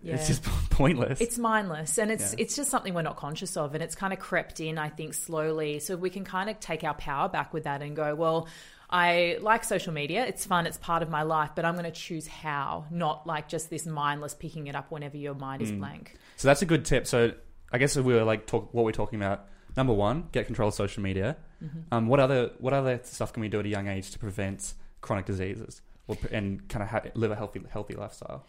Yeah. 0.00 0.14
it's 0.14 0.28
just 0.28 0.44
pointless. 0.70 1.20
It's 1.20 1.38
mindless 1.38 1.98
and 1.98 2.12
it's 2.12 2.34
Yeah. 2.34 2.42
it's 2.44 2.54
just 2.54 2.70
something 2.70 2.94
we're 2.94 3.02
not 3.02 3.16
conscious 3.16 3.56
of 3.56 3.74
and 3.74 3.82
it's 3.82 3.96
kind 3.96 4.12
of 4.12 4.20
crept 4.20 4.60
in 4.60 4.78
I 4.78 4.90
think 4.90 5.12
slowly 5.14 5.80
so 5.80 5.96
we 5.96 6.08
can 6.10 6.24
kind 6.24 6.48
of 6.50 6.60
take 6.60 6.84
our 6.84 6.94
power 6.94 7.28
back 7.28 7.52
with 7.52 7.64
that 7.64 7.82
and 7.82 7.96
go 7.96 8.14
well 8.14 8.46
I 8.90 9.36
like 9.40 9.64
social 9.64 9.92
media 9.92 10.24
it's 10.26 10.46
fun 10.46 10.66
it's 10.66 10.78
part 10.78 11.02
of 11.02 11.10
my 11.10 11.22
life 11.22 11.50
but 11.54 11.64
I'm 11.64 11.74
going 11.74 11.84
to 11.84 11.90
choose 11.90 12.26
how 12.26 12.86
not 12.90 13.26
like 13.26 13.48
just 13.48 13.68
this 13.70 13.84
mindless 13.86 14.34
picking 14.34 14.66
it 14.66 14.74
up 14.74 14.90
whenever 14.90 15.16
your 15.16 15.34
mind 15.34 15.60
Mm. 15.62 15.64
is 15.64 15.72
blank 15.72 16.14
So 16.36 16.48
that's 16.48 16.62
a 16.62 16.66
good 16.66 16.84
tip. 16.84 17.06
So 17.06 17.32
I 17.72 17.78
guess 17.78 17.96
we 17.96 18.14
were 18.14 18.24
like 18.24 18.46
talk 18.46 18.72
what 18.72 18.84
we're 18.84 18.92
talking 18.92 19.20
about. 19.20 19.46
Number 19.76 19.92
one, 19.92 20.28
get 20.32 20.46
control 20.46 20.68
of 20.68 20.74
social 20.74 21.02
media. 21.02 21.36
Mm-hmm. 21.62 21.80
Um, 21.92 22.06
what 22.08 22.18
other 22.20 22.50
what 22.58 22.72
other 22.72 22.98
stuff 23.04 23.32
can 23.32 23.40
we 23.42 23.48
do 23.48 23.60
at 23.60 23.66
a 23.66 23.68
young 23.68 23.88
age 23.88 24.10
to 24.12 24.18
prevent 24.18 24.72
chronic 25.02 25.26
diseases 25.26 25.82
or, 26.06 26.16
and 26.32 26.66
kind 26.68 26.82
of 26.82 26.88
ha- 26.88 27.10
live 27.14 27.30
a 27.30 27.36
healthy 27.36 27.60
healthy 27.70 27.94
lifestyle? 27.94 28.46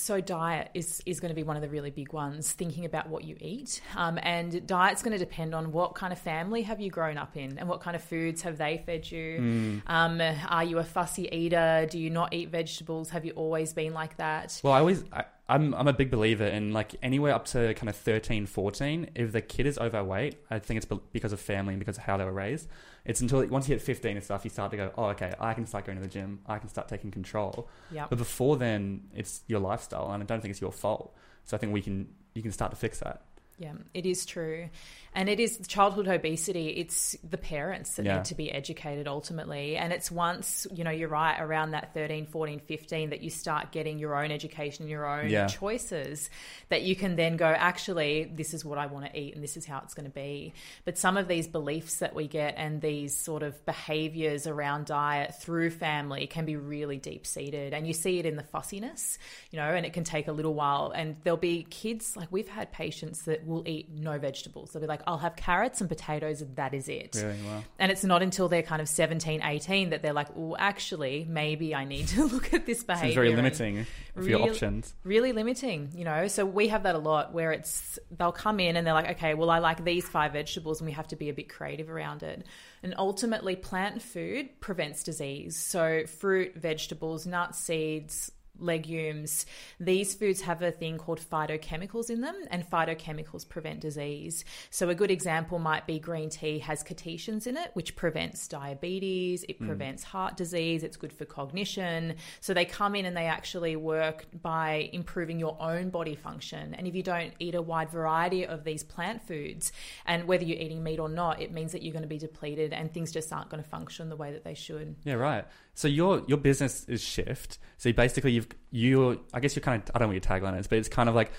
So 0.00 0.18
diet 0.18 0.70
is 0.72 1.02
is 1.04 1.20
going 1.20 1.28
to 1.28 1.34
be 1.34 1.42
one 1.42 1.56
of 1.56 1.62
the 1.62 1.68
really 1.68 1.90
big 1.90 2.14
ones. 2.14 2.52
Thinking 2.52 2.86
about 2.86 3.10
what 3.10 3.22
you 3.22 3.36
eat, 3.38 3.82
um, 3.94 4.18
and 4.22 4.66
diet's 4.66 5.02
going 5.02 5.12
to 5.12 5.18
depend 5.18 5.54
on 5.54 5.72
what 5.72 5.94
kind 5.94 6.10
of 6.10 6.18
family 6.18 6.62
have 6.62 6.80
you 6.80 6.90
grown 6.90 7.18
up 7.18 7.36
in, 7.36 7.58
and 7.58 7.68
what 7.68 7.82
kind 7.82 7.94
of 7.94 8.02
foods 8.02 8.40
have 8.40 8.56
they 8.56 8.82
fed 8.86 9.10
you. 9.10 9.82
Um, 9.86 10.22
are 10.48 10.64
you 10.64 10.78
a 10.78 10.84
fussy 10.84 11.28
eater? 11.30 11.86
Do 11.90 11.98
you 11.98 12.08
not 12.08 12.32
eat 12.32 12.48
vegetables? 12.48 13.10
Have 13.10 13.26
you 13.26 13.32
always 13.32 13.74
been 13.74 13.92
like 13.92 14.16
that? 14.16 14.58
Well, 14.64 14.72
I 14.72 14.78
always 14.78 15.04
I, 15.12 15.24
I'm 15.50 15.74
I'm 15.74 15.86
a 15.86 15.92
big 15.92 16.10
believer 16.10 16.46
in 16.46 16.72
like 16.72 16.94
anywhere 17.02 17.34
up 17.34 17.44
to 17.48 17.74
kind 17.74 17.90
of 17.90 17.96
13, 17.96 18.46
14, 18.46 19.10
if 19.14 19.32
the 19.32 19.42
kid 19.42 19.66
is 19.66 19.76
overweight, 19.76 20.36
I 20.50 20.60
think 20.60 20.78
it's 20.78 20.86
because 21.12 21.34
of 21.34 21.40
family 21.40 21.74
and 21.74 21.78
because 21.78 21.98
of 21.98 22.04
how 22.04 22.16
they 22.16 22.24
were 22.24 22.32
raised. 22.32 22.68
It's 23.04 23.20
until 23.20 23.44
once 23.46 23.68
you 23.68 23.74
hit 23.74 23.82
15 23.82 24.16
and 24.16 24.24
stuff, 24.24 24.44
you 24.44 24.50
start 24.50 24.70
to 24.72 24.76
go, 24.76 24.92
oh, 24.96 25.06
okay, 25.06 25.32
I 25.40 25.54
can 25.54 25.66
start 25.66 25.86
going 25.86 25.96
to 25.96 26.02
the 26.02 26.10
gym. 26.10 26.40
I 26.46 26.58
can 26.58 26.68
start 26.68 26.88
taking 26.88 27.10
control. 27.10 27.68
Yeah. 27.90 28.06
But 28.08 28.18
before 28.18 28.56
then, 28.56 29.04
it's 29.14 29.42
your 29.46 29.60
lifestyle, 29.60 30.12
and 30.12 30.22
I 30.22 30.26
don't 30.26 30.40
think 30.40 30.52
it's 30.52 30.60
your 30.60 30.72
fault. 30.72 31.14
So 31.44 31.56
I 31.56 31.60
think 31.60 31.72
we 31.72 31.82
can 31.82 32.08
you 32.34 32.42
can 32.42 32.52
start 32.52 32.70
to 32.70 32.76
fix 32.76 33.00
that. 33.00 33.22
Yeah, 33.60 33.74
it 33.92 34.06
is 34.06 34.24
true. 34.24 34.70
And 35.12 35.28
it 35.28 35.38
is 35.38 35.58
childhood 35.66 36.08
obesity. 36.08 36.68
It's 36.68 37.14
the 37.28 37.36
parents 37.36 37.96
that 37.96 38.06
Yeah. 38.06 38.16
need 38.18 38.24
to 38.26 38.34
be 38.34 38.50
educated 38.50 39.06
ultimately. 39.06 39.76
And 39.76 39.92
it's 39.92 40.10
once, 40.10 40.66
you 40.72 40.82
know, 40.82 40.90
you're 40.90 41.08
right, 41.10 41.38
around 41.38 41.72
that 41.72 41.92
13, 41.92 42.24
14, 42.24 42.60
15 42.60 43.10
that 43.10 43.20
you 43.20 43.28
start 43.28 43.70
getting 43.70 43.98
your 43.98 44.16
own 44.16 44.30
education, 44.30 44.88
your 44.88 45.04
own 45.04 45.28
Yeah. 45.28 45.46
choices, 45.48 46.30
that 46.70 46.82
you 46.82 46.96
can 46.96 47.16
then 47.16 47.36
go, 47.36 47.48
actually, 47.48 48.30
this 48.32 48.54
is 48.54 48.64
what 48.64 48.78
I 48.78 48.86
want 48.86 49.12
to 49.12 49.18
eat 49.18 49.34
and 49.34 49.42
this 49.44 49.58
is 49.58 49.66
how 49.66 49.80
it's 49.84 49.92
going 49.94 50.06
to 50.08 50.14
be. 50.14 50.54
But 50.86 50.96
some 50.96 51.18
of 51.18 51.28
these 51.28 51.46
beliefs 51.48 51.96
that 51.96 52.14
we 52.14 52.26
get 52.28 52.54
and 52.56 52.80
these 52.80 53.14
sort 53.14 53.42
of 53.42 53.62
behaviors 53.66 54.46
around 54.46 54.86
diet 54.86 55.34
through 55.42 55.70
family 55.70 56.28
can 56.28 56.46
be 56.46 56.56
really 56.56 56.96
deep 56.96 57.26
seated. 57.26 57.74
And 57.74 57.86
you 57.86 57.92
see 57.92 58.20
it 58.20 58.24
in 58.24 58.36
the 58.36 58.42
fussiness, 58.44 59.18
you 59.50 59.58
know, 59.58 59.68
and 59.74 59.84
it 59.84 59.92
can 59.92 60.04
take 60.04 60.28
a 60.28 60.32
little 60.32 60.54
while. 60.54 60.92
And 60.94 61.16
there'll 61.24 61.36
be 61.36 61.66
kids, 61.68 62.16
like 62.16 62.28
we've 62.30 62.48
had 62.48 62.72
patients 62.72 63.22
that 63.24 63.44
will 63.50 63.66
eat 63.68 63.90
no 63.90 64.18
vegetables. 64.18 64.70
They'll 64.72 64.80
be 64.80 64.86
like, 64.86 65.02
I'll 65.06 65.18
have 65.18 65.36
carrots 65.36 65.80
and 65.80 65.88
potatoes, 65.90 66.40
and 66.40 66.56
that 66.56 66.72
is 66.72 66.88
it. 66.88 67.16
Really 67.16 67.38
well. 67.44 67.64
And 67.78 67.92
it's 67.92 68.04
not 68.04 68.22
until 68.22 68.48
they're 68.48 68.62
kind 68.62 68.80
of 68.80 68.88
17, 68.88 69.42
18 69.42 69.90
that 69.90 70.00
they're 70.02 70.14
like, 70.14 70.28
well, 70.34 70.56
actually, 70.58 71.26
maybe 71.28 71.74
I 71.74 71.84
need 71.84 72.08
to 72.08 72.24
look 72.32 72.54
at 72.54 72.64
this 72.64 72.82
behavior. 72.82 73.08
Seems 73.08 73.14
very 73.14 73.36
limiting 73.36 73.86
for 74.14 74.22
your 74.22 74.48
options. 74.48 74.94
really 75.04 75.32
limiting, 75.32 75.90
you 75.94 76.04
know. 76.04 76.28
So 76.28 76.46
we 76.46 76.68
have 76.68 76.84
that 76.84 76.94
a 76.94 76.98
lot 76.98 77.34
where 77.34 77.52
it's 77.52 77.98
they'll 78.16 78.32
come 78.32 78.60
in 78.60 78.76
and 78.76 78.86
they're 78.86 78.94
like, 78.94 79.10
okay, 79.10 79.34
well, 79.34 79.50
I 79.50 79.58
like 79.58 79.84
these 79.84 80.08
five 80.08 80.32
vegetables, 80.32 80.80
and 80.80 80.86
we 80.86 80.92
have 80.92 81.08
to 81.08 81.16
be 81.16 81.28
a 81.28 81.34
bit 81.34 81.48
creative 81.48 81.90
around 81.90 82.22
it. 82.22 82.46
And 82.82 82.94
ultimately, 82.96 83.56
plant 83.56 84.00
food 84.00 84.60
prevents 84.60 85.02
disease. 85.02 85.56
So 85.56 86.06
fruit, 86.06 86.54
vegetables, 86.56 87.26
nuts, 87.26 87.58
seeds. 87.58 88.30
Legumes, 88.60 89.46
these 89.78 90.14
foods 90.14 90.42
have 90.42 90.62
a 90.62 90.70
thing 90.70 90.98
called 90.98 91.20
phytochemicals 91.20 92.10
in 92.10 92.20
them, 92.20 92.36
and 92.50 92.68
phytochemicals 92.68 93.48
prevent 93.48 93.80
disease. 93.80 94.44
So, 94.70 94.88
a 94.88 94.94
good 94.94 95.10
example 95.10 95.58
might 95.58 95.86
be 95.86 95.98
green 95.98 96.30
tea 96.30 96.58
has 96.60 96.82
catechins 96.82 97.46
in 97.46 97.56
it, 97.56 97.70
which 97.74 97.96
prevents 97.96 98.48
diabetes, 98.48 99.44
it 99.48 99.60
mm. 99.60 99.66
prevents 99.66 100.02
heart 100.02 100.36
disease, 100.36 100.82
it's 100.82 100.96
good 100.96 101.12
for 101.12 101.24
cognition. 101.24 102.16
So, 102.40 102.54
they 102.54 102.64
come 102.64 102.94
in 102.94 103.04
and 103.04 103.16
they 103.16 103.26
actually 103.26 103.76
work 103.76 104.26
by 104.42 104.90
improving 104.92 105.38
your 105.38 105.56
own 105.60 105.90
body 105.90 106.14
function. 106.14 106.74
And 106.74 106.86
if 106.86 106.94
you 106.94 107.02
don't 107.02 107.32
eat 107.38 107.54
a 107.54 107.62
wide 107.62 107.90
variety 107.90 108.46
of 108.46 108.64
these 108.64 108.82
plant 108.82 109.26
foods, 109.26 109.72
and 110.06 110.26
whether 110.26 110.44
you're 110.44 110.58
eating 110.58 110.82
meat 110.82 110.98
or 110.98 111.08
not, 111.08 111.40
it 111.40 111.52
means 111.52 111.72
that 111.72 111.82
you're 111.82 111.92
going 111.92 112.02
to 112.02 112.08
be 112.08 112.18
depleted 112.18 112.72
and 112.72 112.92
things 112.92 113.12
just 113.12 113.32
aren't 113.32 113.48
going 113.48 113.62
to 113.62 113.68
function 113.68 114.08
the 114.08 114.16
way 114.16 114.32
that 114.32 114.44
they 114.44 114.54
should. 114.54 114.96
Yeah, 115.04 115.14
right. 115.14 115.44
So 115.74 115.88
your 115.88 116.22
your 116.26 116.38
business 116.38 116.84
is 116.88 117.02
shift. 117.02 117.58
So 117.78 117.92
basically, 117.92 118.32
you've 118.32 118.48
you 118.70 119.24
I 119.32 119.40
guess 119.40 119.56
you're 119.56 119.62
kind 119.62 119.82
of 119.82 119.90
I 119.94 119.98
don't 119.98 120.08
know 120.08 120.14
what 120.14 120.26
your 120.26 120.40
tagline 120.40 120.58
is, 120.58 120.66
but 120.66 120.78
it's 120.78 120.88
kind 120.88 121.08
of 121.08 121.14
like 121.14 121.32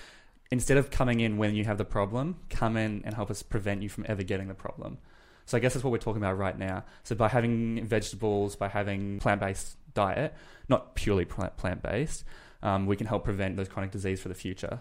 instead 0.50 0.76
of 0.76 0.90
coming 0.90 1.20
in 1.20 1.38
when 1.38 1.54
you 1.54 1.64
have 1.64 1.78
the 1.78 1.84
problem, 1.84 2.36
come 2.50 2.76
in 2.76 3.02
and 3.04 3.14
help 3.14 3.30
us 3.30 3.42
prevent 3.42 3.82
you 3.82 3.88
from 3.88 4.04
ever 4.08 4.22
getting 4.22 4.48
the 4.48 4.54
problem. 4.54 4.98
So 5.46 5.56
I 5.56 5.60
guess 5.60 5.74
that's 5.74 5.82
what 5.82 5.90
we're 5.90 5.98
talking 5.98 6.22
about 6.22 6.36
right 6.38 6.56
now. 6.56 6.84
So 7.04 7.14
by 7.14 7.28
having 7.28 7.84
vegetables, 7.86 8.54
by 8.54 8.68
having 8.68 9.18
plant-based 9.18 9.76
diet, 9.94 10.34
not 10.68 10.94
purely 10.94 11.24
plant-based, 11.24 12.24
um, 12.62 12.86
we 12.86 12.96
can 12.96 13.06
help 13.06 13.24
prevent 13.24 13.56
those 13.56 13.68
chronic 13.68 13.90
disease 13.90 14.20
for 14.20 14.28
the 14.28 14.34
future. 14.34 14.80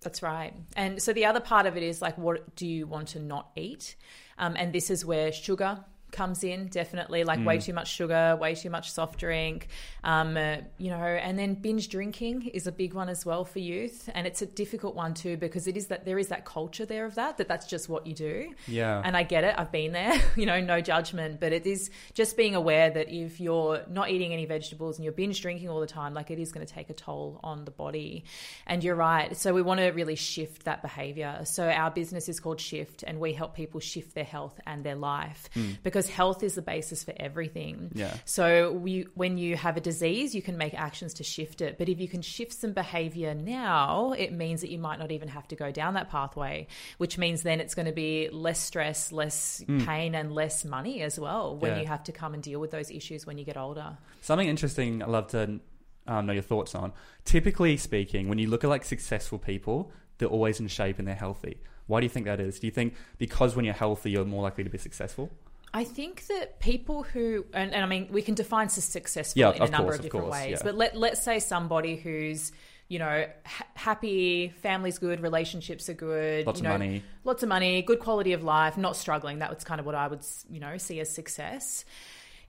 That's 0.00 0.22
right. 0.22 0.54
And 0.76 1.02
so 1.02 1.12
the 1.12 1.26
other 1.26 1.40
part 1.40 1.66
of 1.66 1.76
it 1.76 1.82
is 1.82 2.00
like, 2.00 2.16
what 2.16 2.54
do 2.54 2.66
you 2.66 2.86
want 2.86 3.08
to 3.08 3.18
not 3.18 3.50
eat? 3.56 3.96
Um, 4.38 4.54
and 4.56 4.72
this 4.72 4.88
is 4.90 5.04
where 5.04 5.32
sugar 5.32 5.84
comes 6.10 6.42
in 6.42 6.68
definitely 6.68 7.24
like 7.24 7.38
mm. 7.38 7.44
way 7.44 7.58
too 7.58 7.72
much 7.72 7.92
sugar 7.92 8.36
way 8.40 8.54
too 8.54 8.70
much 8.70 8.90
soft 8.90 9.18
drink 9.18 9.68
um, 10.04 10.36
uh, 10.36 10.56
you 10.78 10.90
know 10.90 10.96
and 10.96 11.38
then 11.38 11.54
binge 11.54 11.88
drinking 11.88 12.46
is 12.48 12.66
a 12.66 12.72
big 12.72 12.94
one 12.94 13.08
as 13.08 13.26
well 13.26 13.44
for 13.44 13.58
youth 13.58 14.08
and 14.14 14.26
it's 14.26 14.40
a 14.42 14.46
difficult 14.46 14.94
one 14.94 15.14
too 15.14 15.36
because 15.36 15.66
it 15.66 15.76
is 15.76 15.88
that 15.88 16.04
there 16.04 16.18
is 16.18 16.28
that 16.28 16.44
culture 16.44 16.86
there 16.86 17.04
of 17.04 17.14
that 17.14 17.36
that 17.36 17.48
that's 17.48 17.66
just 17.66 17.88
what 17.88 18.06
you 18.06 18.14
do 18.14 18.50
yeah 18.66 19.02
and 19.04 19.16
i 19.16 19.22
get 19.22 19.44
it 19.44 19.54
i've 19.58 19.72
been 19.72 19.92
there 19.92 20.14
you 20.36 20.46
know 20.46 20.60
no 20.60 20.80
judgment 20.80 21.40
but 21.40 21.52
it 21.52 21.66
is 21.66 21.90
just 22.14 22.36
being 22.36 22.54
aware 22.54 22.90
that 22.90 23.08
if 23.10 23.40
you're 23.40 23.82
not 23.90 24.10
eating 24.10 24.32
any 24.32 24.46
vegetables 24.46 24.96
and 24.96 25.04
you're 25.04 25.12
binge 25.12 25.40
drinking 25.42 25.68
all 25.68 25.80
the 25.80 25.86
time 25.86 26.14
like 26.14 26.30
it 26.30 26.38
is 26.38 26.52
going 26.52 26.66
to 26.66 26.72
take 26.72 26.88
a 26.90 26.94
toll 26.94 27.40
on 27.42 27.64
the 27.64 27.70
body 27.70 28.24
and 28.66 28.82
you're 28.82 28.94
right 28.94 29.36
so 29.36 29.52
we 29.52 29.62
want 29.62 29.78
to 29.78 29.88
really 29.88 30.16
shift 30.16 30.64
that 30.64 30.80
behavior 30.82 31.40
so 31.44 31.68
our 31.68 31.90
business 31.90 32.28
is 32.28 32.40
called 32.40 32.60
shift 32.60 33.02
and 33.02 33.18
we 33.20 33.32
help 33.32 33.54
people 33.54 33.80
shift 33.80 34.14
their 34.14 34.24
health 34.24 34.58
and 34.66 34.84
their 34.84 34.94
life 34.94 35.48
mm. 35.54 35.76
because 35.82 35.97
because 35.98 36.14
health 36.14 36.44
is 36.44 36.54
the 36.54 36.62
basis 36.62 37.02
for 37.02 37.12
everything. 37.16 37.90
Yeah. 37.92 38.14
So 38.24 38.70
we, 38.70 39.08
when 39.14 39.36
you 39.36 39.56
have 39.56 39.76
a 39.76 39.80
disease, 39.80 40.32
you 40.32 40.42
can 40.42 40.56
make 40.56 40.72
actions 40.72 41.14
to 41.14 41.24
shift 41.24 41.60
it. 41.60 41.76
But 41.76 41.88
if 41.88 41.98
you 41.98 42.06
can 42.06 42.22
shift 42.22 42.52
some 42.52 42.72
behavior 42.72 43.34
now, 43.34 44.12
it 44.12 44.32
means 44.32 44.60
that 44.60 44.70
you 44.70 44.78
might 44.78 45.00
not 45.00 45.10
even 45.10 45.26
have 45.26 45.48
to 45.48 45.56
go 45.56 45.72
down 45.72 45.94
that 45.94 46.08
pathway, 46.08 46.68
which 46.98 47.18
means 47.18 47.42
then 47.42 47.58
it's 47.58 47.74
going 47.74 47.86
to 47.86 47.92
be 47.92 48.28
less 48.30 48.60
stress, 48.60 49.10
less 49.10 49.64
mm. 49.66 49.84
pain, 49.84 50.14
and 50.14 50.32
less 50.32 50.64
money 50.64 51.02
as 51.02 51.18
well 51.18 51.56
when 51.56 51.72
yeah. 51.72 51.80
you 51.80 51.86
have 51.88 52.04
to 52.04 52.12
come 52.12 52.32
and 52.32 52.44
deal 52.44 52.60
with 52.60 52.70
those 52.70 52.92
issues 52.92 53.26
when 53.26 53.36
you 53.36 53.44
get 53.44 53.56
older. 53.56 53.98
Something 54.20 54.46
interesting 54.46 55.02
I'd 55.02 55.08
love 55.08 55.26
to 55.28 55.58
um, 56.06 56.26
know 56.26 56.32
your 56.32 56.42
thoughts 56.42 56.76
on. 56.76 56.92
Typically 57.24 57.76
speaking, 57.76 58.28
when 58.28 58.38
you 58.38 58.48
look 58.48 58.62
at 58.62 58.70
like 58.70 58.84
successful 58.84 59.40
people, 59.40 59.90
they're 60.18 60.28
always 60.28 60.60
in 60.60 60.68
shape 60.68 61.00
and 61.00 61.08
they're 61.08 61.16
healthy. 61.16 61.58
Why 61.88 61.98
do 61.98 62.04
you 62.04 62.10
think 62.10 62.26
that 62.26 62.38
is? 62.38 62.60
Do 62.60 62.68
you 62.68 62.70
think 62.70 62.94
because 63.16 63.56
when 63.56 63.64
you're 63.64 63.74
healthy, 63.74 64.12
you're 64.12 64.24
more 64.24 64.44
likely 64.44 64.62
to 64.62 64.70
be 64.70 64.78
successful? 64.78 65.32
I 65.72 65.84
think 65.84 66.26
that 66.28 66.60
people 66.60 67.02
who, 67.02 67.44
and, 67.52 67.74
and 67.74 67.84
I 67.84 67.86
mean, 67.86 68.08
we 68.10 68.22
can 68.22 68.34
define 68.34 68.68
successful 68.68 69.38
yeah, 69.38 69.52
in 69.52 69.62
a 69.62 69.68
number 69.68 69.88
course, 69.88 69.96
of 69.96 70.02
different 70.02 70.26
course, 70.26 70.32
ways, 70.32 70.50
yeah. 70.52 70.62
but 70.64 70.74
let, 70.74 70.96
let's 70.96 71.22
say 71.22 71.40
somebody 71.40 71.96
who's, 71.96 72.52
you 72.88 72.98
know, 72.98 73.26
ha- 73.44 73.66
happy, 73.74 74.48
family's 74.62 74.98
good, 74.98 75.20
relationships 75.20 75.88
are 75.90 75.94
good, 75.94 76.46
lots 76.46 76.60
you 76.60 76.64
know, 76.64 76.74
of 76.74 76.80
money, 76.80 77.02
lots 77.24 77.42
of 77.42 77.48
money, 77.50 77.82
good 77.82 78.00
quality 78.00 78.32
of 78.32 78.42
life, 78.42 78.78
not 78.78 78.96
struggling. 78.96 79.40
That 79.40 79.54
was 79.54 79.62
kind 79.62 79.78
of 79.78 79.84
what 79.84 79.94
I 79.94 80.08
would, 80.08 80.24
you 80.50 80.60
know, 80.60 80.78
see 80.78 81.00
as 81.00 81.14
success. 81.14 81.84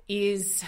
Is 0.08 0.64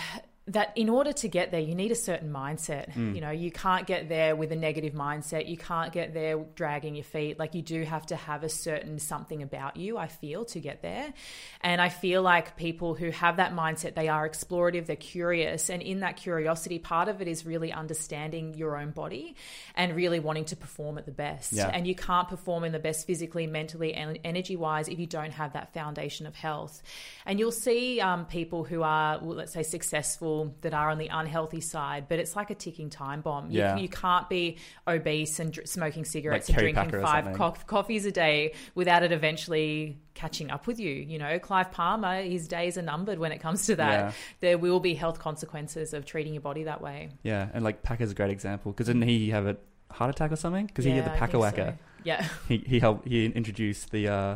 that 0.48 0.74
in 0.76 0.90
order 0.90 1.14
to 1.14 1.28
get 1.28 1.52
there, 1.52 1.60
you 1.60 1.76
need 1.76 1.92
a 1.92 1.96
certain 1.96 2.34
mindset. 2.34 2.92
Mm. 2.94 3.14
You 3.14 3.22
know, 3.22 3.30
you 3.30 3.52
can't 3.52 3.86
get 3.86 4.10
there 4.10 4.36
with 4.36 4.52
a 4.52 4.56
negative 4.56 4.94
mindset. 4.94 5.48
You 5.48 5.56
can't 5.56 5.94
get 5.94 6.16
there 6.16 6.36
dragging 6.56 6.96
your 6.96 7.04
feet. 7.04 7.38
Like, 7.38 7.54
you 7.54 7.62
do 7.62 7.84
have 7.84 8.08
to 8.08 8.16
have 8.16 8.44
a 8.44 8.50
certain 8.50 8.98
something 8.98 9.44
about 9.44 9.78
you, 9.78 10.00
I 10.00 10.08
feel, 10.08 10.46
to 10.46 10.60
get 10.60 10.82
there. 10.82 11.14
And 11.62 11.80
I 11.80 11.90
feel 11.90 12.24
like 12.24 12.58
people 12.58 12.96
who 12.96 13.12
have 13.12 13.38
that 13.38 13.54
mindset, 13.54 13.94
they 13.94 14.08
are 14.08 14.28
explorative, 14.28 14.88
they're 14.88 14.96
curious. 14.96 15.70
And 15.70 15.82
in 15.82 16.00
that 16.00 16.18
curiosity, 16.18 16.80
part 16.80 17.08
of 17.08 17.22
it 17.22 17.28
is 17.28 17.46
really 17.46 17.72
understanding 17.72 18.56
your 18.56 18.78
own 18.78 18.90
body 18.90 19.36
and 19.76 19.96
really 19.96 20.20
wanting 20.20 20.46
to 20.46 20.56
perform 20.56 20.98
at 20.98 21.06
the 21.06 21.12
best. 21.12 21.54
Yeah. 21.54 21.68
And 21.68 21.86
you 21.86 21.94
can't 21.94 22.28
perform 22.28 22.64
in 22.64 22.72
the 22.72 22.80
best 22.80 23.06
physically, 23.06 23.46
mentally, 23.46 23.94
and 23.94 24.18
energy 24.24 24.56
wise 24.56 24.88
if 24.88 24.98
you 24.98 25.06
don't 25.06 25.32
have 25.34 25.54
that 25.54 25.72
foundation 25.72 26.26
of 26.26 26.34
health. 26.34 26.82
And 27.28 27.38
you'll 27.38 27.52
see 27.52 28.02
um, 28.02 28.26
people 28.26 28.64
who 28.64 28.82
are, 28.82 29.20
well, 29.20 29.36
let's 29.36 29.54
say, 29.54 29.62
successful 29.62 30.31
that 30.62 30.74
are 30.74 30.90
on 30.90 30.98
the 30.98 31.08
unhealthy 31.08 31.62
side, 31.62 32.06
but 32.10 32.20
it's 32.20 32.36
like 32.36 32.50
a 32.50 32.56
ticking 32.56 32.90
time 32.90 33.22
bomb. 33.22 33.50
Yeah. 33.50 33.76
You, 33.76 33.84
you 33.84 33.90
can't 33.90 34.28
be 34.30 34.58
obese 34.88 35.40
and 35.40 35.52
dr- 35.52 35.68
smoking 35.68 36.06
cigarettes 36.06 36.50
like 36.50 36.58
and 36.58 36.76
drinking 36.76 37.02
five 37.02 37.34
co- 37.34 37.56
coffees 37.68 38.06
a 38.06 38.12
day 38.12 38.54
without 38.76 39.04
it 39.04 39.12
eventually 39.12 40.00
catching 40.14 40.52
up 40.52 40.68
with 40.68 40.80
you. 40.80 40.92
You 40.92 41.20
know, 41.20 41.40
Clive 41.40 41.72
Palmer, 41.72 42.22
his 42.22 42.48
days 42.48 42.78
are 42.78 42.82
numbered 42.82 43.20
when 43.20 43.32
it 43.32 43.40
comes 43.40 43.66
to 43.68 43.76
that. 43.78 44.00
Yeah. 44.00 44.12
There 44.40 44.58
will 44.58 44.80
be 44.80 44.94
health 44.94 45.20
consequences 45.20 45.94
of 45.94 46.06
treating 46.06 46.34
your 46.34 46.42
body 46.42 46.64
that 46.64 46.82
way. 46.82 47.10
Yeah, 47.24 47.50
and 47.54 47.64
like 47.64 47.84
Packer's 47.84 48.12
a 48.12 48.16
great 48.16 48.32
example 48.32 48.72
because 48.72 48.88
didn't 48.88 49.04
he 49.04 49.30
have 49.30 49.48
a 49.48 49.58
heart 49.92 50.10
attack 50.10 50.32
or 50.32 50.36
something? 50.36 50.66
Because 50.66 50.86
yeah, 50.86 50.94
he 50.94 50.98
had 51.00 51.06
the 51.06 51.18
Packer 51.18 51.40
Whacker. 51.40 51.78
So. 51.78 51.86
Yeah, 52.04 52.28
he 52.48 52.58
he 52.58 52.80
helped. 52.80 53.08
He 53.08 53.26
introduced 53.26 53.92
the 53.92 54.08
uh, 54.08 54.36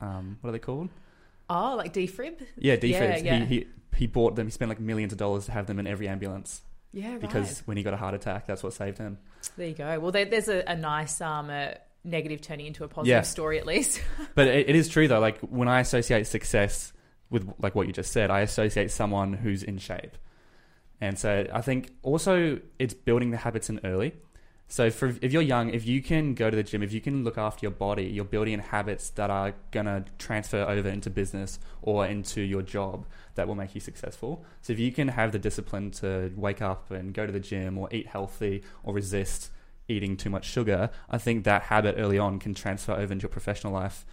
um, 0.00 0.38
what 0.40 0.50
are 0.50 0.52
they 0.52 0.58
called? 0.58 0.90
Oh, 1.50 1.76
like 1.76 1.94
defib. 1.94 2.40
Yeah, 2.58 2.76
defibs. 2.76 2.90
Yeah, 2.90 3.16
yeah. 3.16 3.44
He, 3.44 3.60
he 3.60 3.66
he 3.96 4.06
bought 4.06 4.36
them. 4.36 4.46
He 4.46 4.50
spent 4.50 4.68
like 4.68 4.80
millions 4.80 5.12
of 5.12 5.18
dollars 5.18 5.46
to 5.46 5.52
have 5.52 5.66
them 5.66 5.78
in 5.78 5.86
every 5.86 6.08
ambulance. 6.08 6.62
Yeah, 6.92 7.12
right. 7.12 7.20
Because 7.20 7.60
when 7.66 7.76
he 7.76 7.82
got 7.82 7.94
a 7.94 7.96
heart 7.96 8.14
attack, 8.14 8.46
that's 8.46 8.62
what 8.62 8.72
saved 8.72 8.98
him. 8.98 9.18
There 9.56 9.68
you 9.68 9.74
go. 9.74 9.98
Well, 10.00 10.12
there, 10.12 10.24
there's 10.24 10.48
a, 10.48 10.62
a 10.66 10.74
nice 10.74 11.20
um, 11.20 11.50
uh, 11.50 11.72
negative 12.04 12.40
turning 12.40 12.66
into 12.66 12.84
a 12.84 12.88
positive 12.88 13.08
yeah. 13.08 13.22
story, 13.22 13.58
at 13.58 13.66
least. 13.66 14.00
but 14.34 14.48
it, 14.48 14.70
it 14.70 14.76
is 14.76 14.88
true 14.88 15.08
though. 15.08 15.20
Like 15.20 15.38
when 15.40 15.68
I 15.68 15.80
associate 15.80 16.26
success 16.26 16.92
with 17.30 17.48
like 17.58 17.74
what 17.74 17.86
you 17.86 17.92
just 17.92 18.12
said, 18.12 18.30
I 18.30 18.40
associate 18.40 18.90
someone 18.90 19.32
who's 19.32 19.62
in 19.62 19.78
shape. 19.78 20.16
And 21.00 21.18
so 21.18 21.46
I 21.52 21.60
think 21.60 21.92
also 22.02 22.58
it's 22.78 22.94
building 22.94 23.30
the 23.30 23.36
habits 23.36 23.70
in 23.70 23.80
early. 23.84 24.14
So 24.70 24.90
for 24.90 25.14
if 25.22 25.32
you're 25.32 25.42
young, 25.42 25.70
if 25.70 25.86
you 25.86 26.02
can 26.02 26.34
go 26.34 26.50
to 26.50 26.56
the 26.56 26.62
gym, 26.62 26.82
if 26.82 26.92
you 26.92 27.00
can 27.00 27.24
look 27.24 27.38
after 27.38 27.64
your 27.64 27.70
body, 27.70 28.04
you're 28.04 28.24
building 28.24 28.52
in 28.52 28.60
habits 28.60 29.08
that 29.10 29.30
are 29.30 29.54
gonna 29.70 30.04
transfer 30.18 30.62
over 30.62 30.88
into 30.90 31.08
business 31.08 31.58
or 31.80 32.06
into 32.06 32.42
your 32.42 32.60
job 32.60 33.06
that 33.34 33.48
will 33.48 33.54
make 33.54 33.74
you 33.74 33.80
successful. 33.80 34.44
So 34.60 34.74
if 34.74 34.78
you 34.78 34.92
can 34.92 35.08
have 35.08 35.32
the 35.32 35.38
discipline 35.38 35.90
to 35.92 36.32
wake 36.36 36.60
up 36.60 36.90
and 36.90 37.14
go 37.14 37.24
to 37.24 37.32
the 37.32 37.40
gym 37.40 37.78
or 37.78 37.88
eat 37.90 38.08
healthy 38.08 38.62
or 38.82 38.92
resist 38.92 39.50
eating 39.88 40.18
too 40.18 40.28
much 40.28 40.44
sugar, 40.44 40.90
I 41.08 41.16
think 41.16 41.44
that 41.44 41.62
habit 41.62 41.94
early 41.96 42.18
on 42.18 42.38
can 42.38 42.52
transfer 42.52 42.92
over 42.92 43.10
into 43.10 43.22
your 43.22 43.30
professional 43.30 43.72
life 43.72 44.04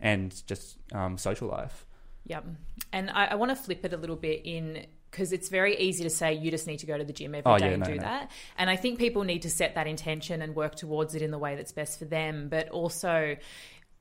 and 0.00 0.34
just 0.46 0.76
um, 0.92 1.18
social 1.18 1.46
life. 1.46 1.86
Yep. 2.26 2.46
And 2.92 3.10
I, 3.10 3.26
I 3.26 3.34
want 3.36 3.50
to 3.50 3.56
flip 3.56 3.84
it 3.84 3.92
a 3.92 3.96
little 3.96 4.16
bit 4.16 4.42
in 4.44 4.86
because 5.10 5.32
it's 5.32 5.48
very 5.48 5.78
easy 5.78 6.04
to 6.04 6.10
say 6.10 6.34
you 6.34 6.50
just 6.50 6.66
need 6.66 6.78
to 6.78 6.86
go 6.86 6.96
to 6.96 7.04
the 7.04 7.12
gym 7.12 7.34
every 7.34 7.50
oh, 7.50 7.58
day 7.58 7.66
yeah, 7.66 7.72
and 7.72 7.80
no, 7.82 7.86
do 7.86 7.94
no. 7.96 8.02
that. 8.02 8.30
And 8.56 8.70
I 8.70 8.76
think 8.76 8.98
people 8.98 9.24
need 9.24 9.42
to 9.42 9.50
set 9.50 9.74
that 9.74 9.86
intention 9.86 10.42
and 10.42 10.54
work 10.54 10.76
towards 10.76 11.14
it 11.14 11.22
in 11.22 11.30
the 11.30 11.38
way 11.38 11.56
that's 11.56 11.72
best 11.72 11.98
for 11.98 12.04
them. 12.04 12.48
But 12.48 12.68
also, 12.68 13.36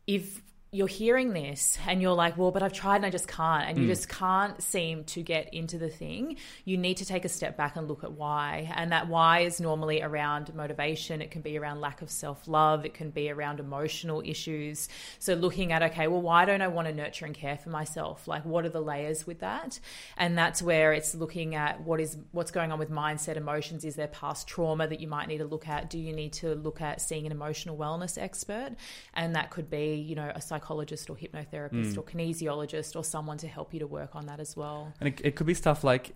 if 0.06 0.42
you're 0.72 0.88
hearing 0.88 1.34
this 1.34 1.80
and 1.88 2.00
you're 2.00 2.14
like, 2.14 2.38
well, 2.38 2.52
but 2.52 2.62
I've 2.62 2.74
tried 2.74 2.98
and 2.98 3.06
I 3.06 3.10
just 3.10 3.28
can't, 3.28 3.68
and 3.68 3.78
you 3.80 3.86
mm. 3.86 3.88
just 3.88 4.08
can't 4.08 4.62
seem 4.62 5.04
to 5.06 5.24
get 5.24 5.52
into 5.52 5.80
the 5.80 5.90
thing, 5.90 6.38
you 6.64 6.78
need 6.78 6.98
to 6.98 7.06
take 7.06 7.26
a 7.26 7.30
step 7.30 7.58
back 7.58 7.76
and 7.76 7.88
look 7.88 8.04
at 8.04 8.12
why. 8.12 8.72
And 8.76 8.92
that 8.92 9.08
why 9.08 9.40
is 9.40 9.60
normally 9.60 10.04
around 10.04 10.54
motivation, 10.54 11.24
it 11.24 11.32
can 11.32 11.42
be 11.42 11.58
around 11.58 11.82
lack 11.82 12.04
of 12.04 12.12
self 12.12 12.48
love, 12.48 12.86
it 12.86 12.94
can 12.94 13.10
be 13.10 13.32
around 13.32 13.60
emotional 13.60 14.22
issues. 14.24 14.90
So, 15.18 15.34
looking 15.34 15.72
at, 15.72 15.82
okay, 15.82 16.08
well, 16.08 16.22
why 16.22 16.46
don't 16.46 16.62
I 16.62 16.68
want 16.68 16.88
to 16.88 16.94
nurture 16.94 17.26
and 17.26 17.34
care 17.34 17.58
for 17.58 17.70
myself? 17.70 18.28
Like, 18.28 18.46
what 18.46 18.64
are 18.64 18.70
the 18.70 18.82
layers 18.82 19.26
with 19.26 19.40
that? 19.40 19.80
And 20.18 20.38
that's 20.38 20.62
where 20.62 20.94
it's 20.94 21.16
looking 21.16 21.56
at 21.56 21.82
what 21.82 22.00
is 22.00 22.16
what's 22.32 22.52
going 22.52 22.72
on 22.72 22.78
with 22.78 22.92
mindset, 22.92 23.38
emotions. 23.38 23.86
Is 23.86 23.96
there 23.96 24.08
past 24.08 24.48
trauma 24.48 24.88
that 24.88 25.00
you 25.00 25.08
might 25.08 25.28
need 25.28 25.40
to 25.40 25.46
look 25.46 25.68
at? 25.68 25.90
Do 25.90 25.98
you 25.98 26.14
need 26.14 26.34
to 26.34 26.54
look 26.54 26.80
at 26.80 27.02
seeing 27.02 27.26
an 27.26 27.32
emotional 27.32 27.76
wellness 27.76 28.22
expert? 28.22 28.76
And 29.16 29.36
that 29.36 29.50
could 29.50 29.68
be, 29.72 29.96
you 29.96 30.14
know, 30.14 30.32
a 30.36 30.42
psychologist 30.60 31.10
or 31.10 31.16
hypnotherapist 31.16 31.94
mm. 31.94 31.98
or 31.98 32.04
kinesiologist 32.04 32.96
or 32.96 33.04
someone 33.04 33.38
to 33.38 33.48
help 33.48 33.74
you 33.74 33.80
to 33.80 33.88
work 33.88 34.16
on 34.16 34.26
that 34.26 34.40
as 34.40 34.56
well. 34.56 34.94
And 35.00 35.10
it, 35.10 35.22
it 35.24 35.36
could 35.36 35.48
be 35.48 35.54
stuff 35.54 35.84
like, 35.84 36.16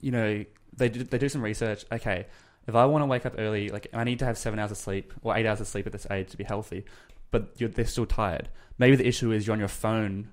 you 0.00 0.10
know, 0.10 0.44
they 0.76 0.88
do, 0.88 1.04
they 1.04 1.18
do 1.18 1.28
some 1.28 1.42
research. 1.42 1.84
Okay, 1.90 2.26
if 2.66 2.74
I 2.74 2.86
want 2.86 3.02
to 3.02 3.06
wake 3.06 3.26
up 3.26 3.34
early, 3.38 3.68
like 3.68 3.88
I 3.92 4.04
need 4.04 4.20
to 4.20 4.24
have 4.24 4.38
seven 4.38 4.58
hours 4.58 4.70
of 4.70 4.76
sleep 4.76 5.12
or 5.22 5.36
eight 5.36 5.46
hours 5.46 5.60
of 5.60 5.66
sleep 5.66 5.86
at 5.86 5.92
this 5.92 6.06
age 6.10 6.30
to 6.30 6.36
be 6.36 6.44
healthy, 6.44 6.84
but 7.30 7.56
they're 7.58 7.84
still 7.84 8.06
tired. 8.06 8.48
Maybe 8.78 8.96
the 8.96 9.06
issue 9.06 9.32
is 9.32 9.46
you're 9.46 9.52
on 9.54 9.58
your 9.58 9.68
phone 9.68 10.30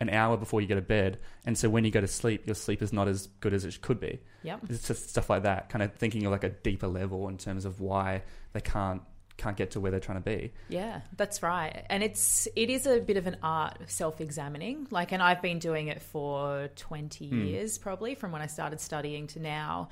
an 0.00 0.10
hour 0.10 0.36
before 0.36 0.60
you 0.60 0.66
go 0.66 0.74
to 0.74 0.82
bed, 0.82 1.18
and 1.46 1.56
so 1.56 1.70
when 1.70 1.84
you 1.84 1.90
go 1.90 2.00
to 2.00 2.08
sleep, 2.08 2.46
your 2.46 2.56
sleep 2.56 2.82
is 2.82 2.92
not 2.92 3.06
as 3.06 3.28
good 3.40 3.54
as 3.54 3.64
it 3.64 3.80
could 3.80 4.00
be. 4.00 4.18
Yep. 4.42 4.60
It's 4.68 4.88
just 4.88 5.08
stuff 5.10 5.30
like 5.30 5.44
that, 5.44 5.68
kind 5.68 5.82
of 5.82 5.94
thinking 5.94 6.26
of 6.26 6.32
like 6.32 6.44
a 6.44 6.50
deeper 6.50 6.88
level 6.88 7.28
in 7.28 7.38
terms 7.38 7.64
of 7.64 7.80
why 7.80 8.22
they 8.52 8.60
can't 8.60 9.02
can't 9.36 9.56
get 9.56 9.72
to 9.72 9.80
where 9.80 9.90
they're 9.90 10.00
trying 10.00 10.22
to 10.22 10.24
be. 10.24 10.52
Yeah, 10.68 11.00
that's 11.16 11.42
right. 11.42 11.84
And 11.90 12.02
it's 12.02 12.46
it 12.54 12.70
is 12.70 12.86
a 12.86 13.00
bit 13.00 13.16
of 13.16 13.26
an 13.26 13.36
art 13.42 13.80
of 13.80 13.90
self-examining. 13.90 14.88
Like 14.90 15.12
and 15.12 15.22
I've 15.22 15.42
been 15.42 15.58
doing 15.58 15.88
it 15.88 16.02
for 16.02 16.68
20 16.76 17.30
mm. 17.30 17.48
years 17.48 17.78
probably 17.78 18.14
from 18.14 18.32
when 18.32 18.42
I 18.42 18.46
started 18.46 18.80
studying 18.80 19.26
to 19.28 19.40
now. 19.40 19.88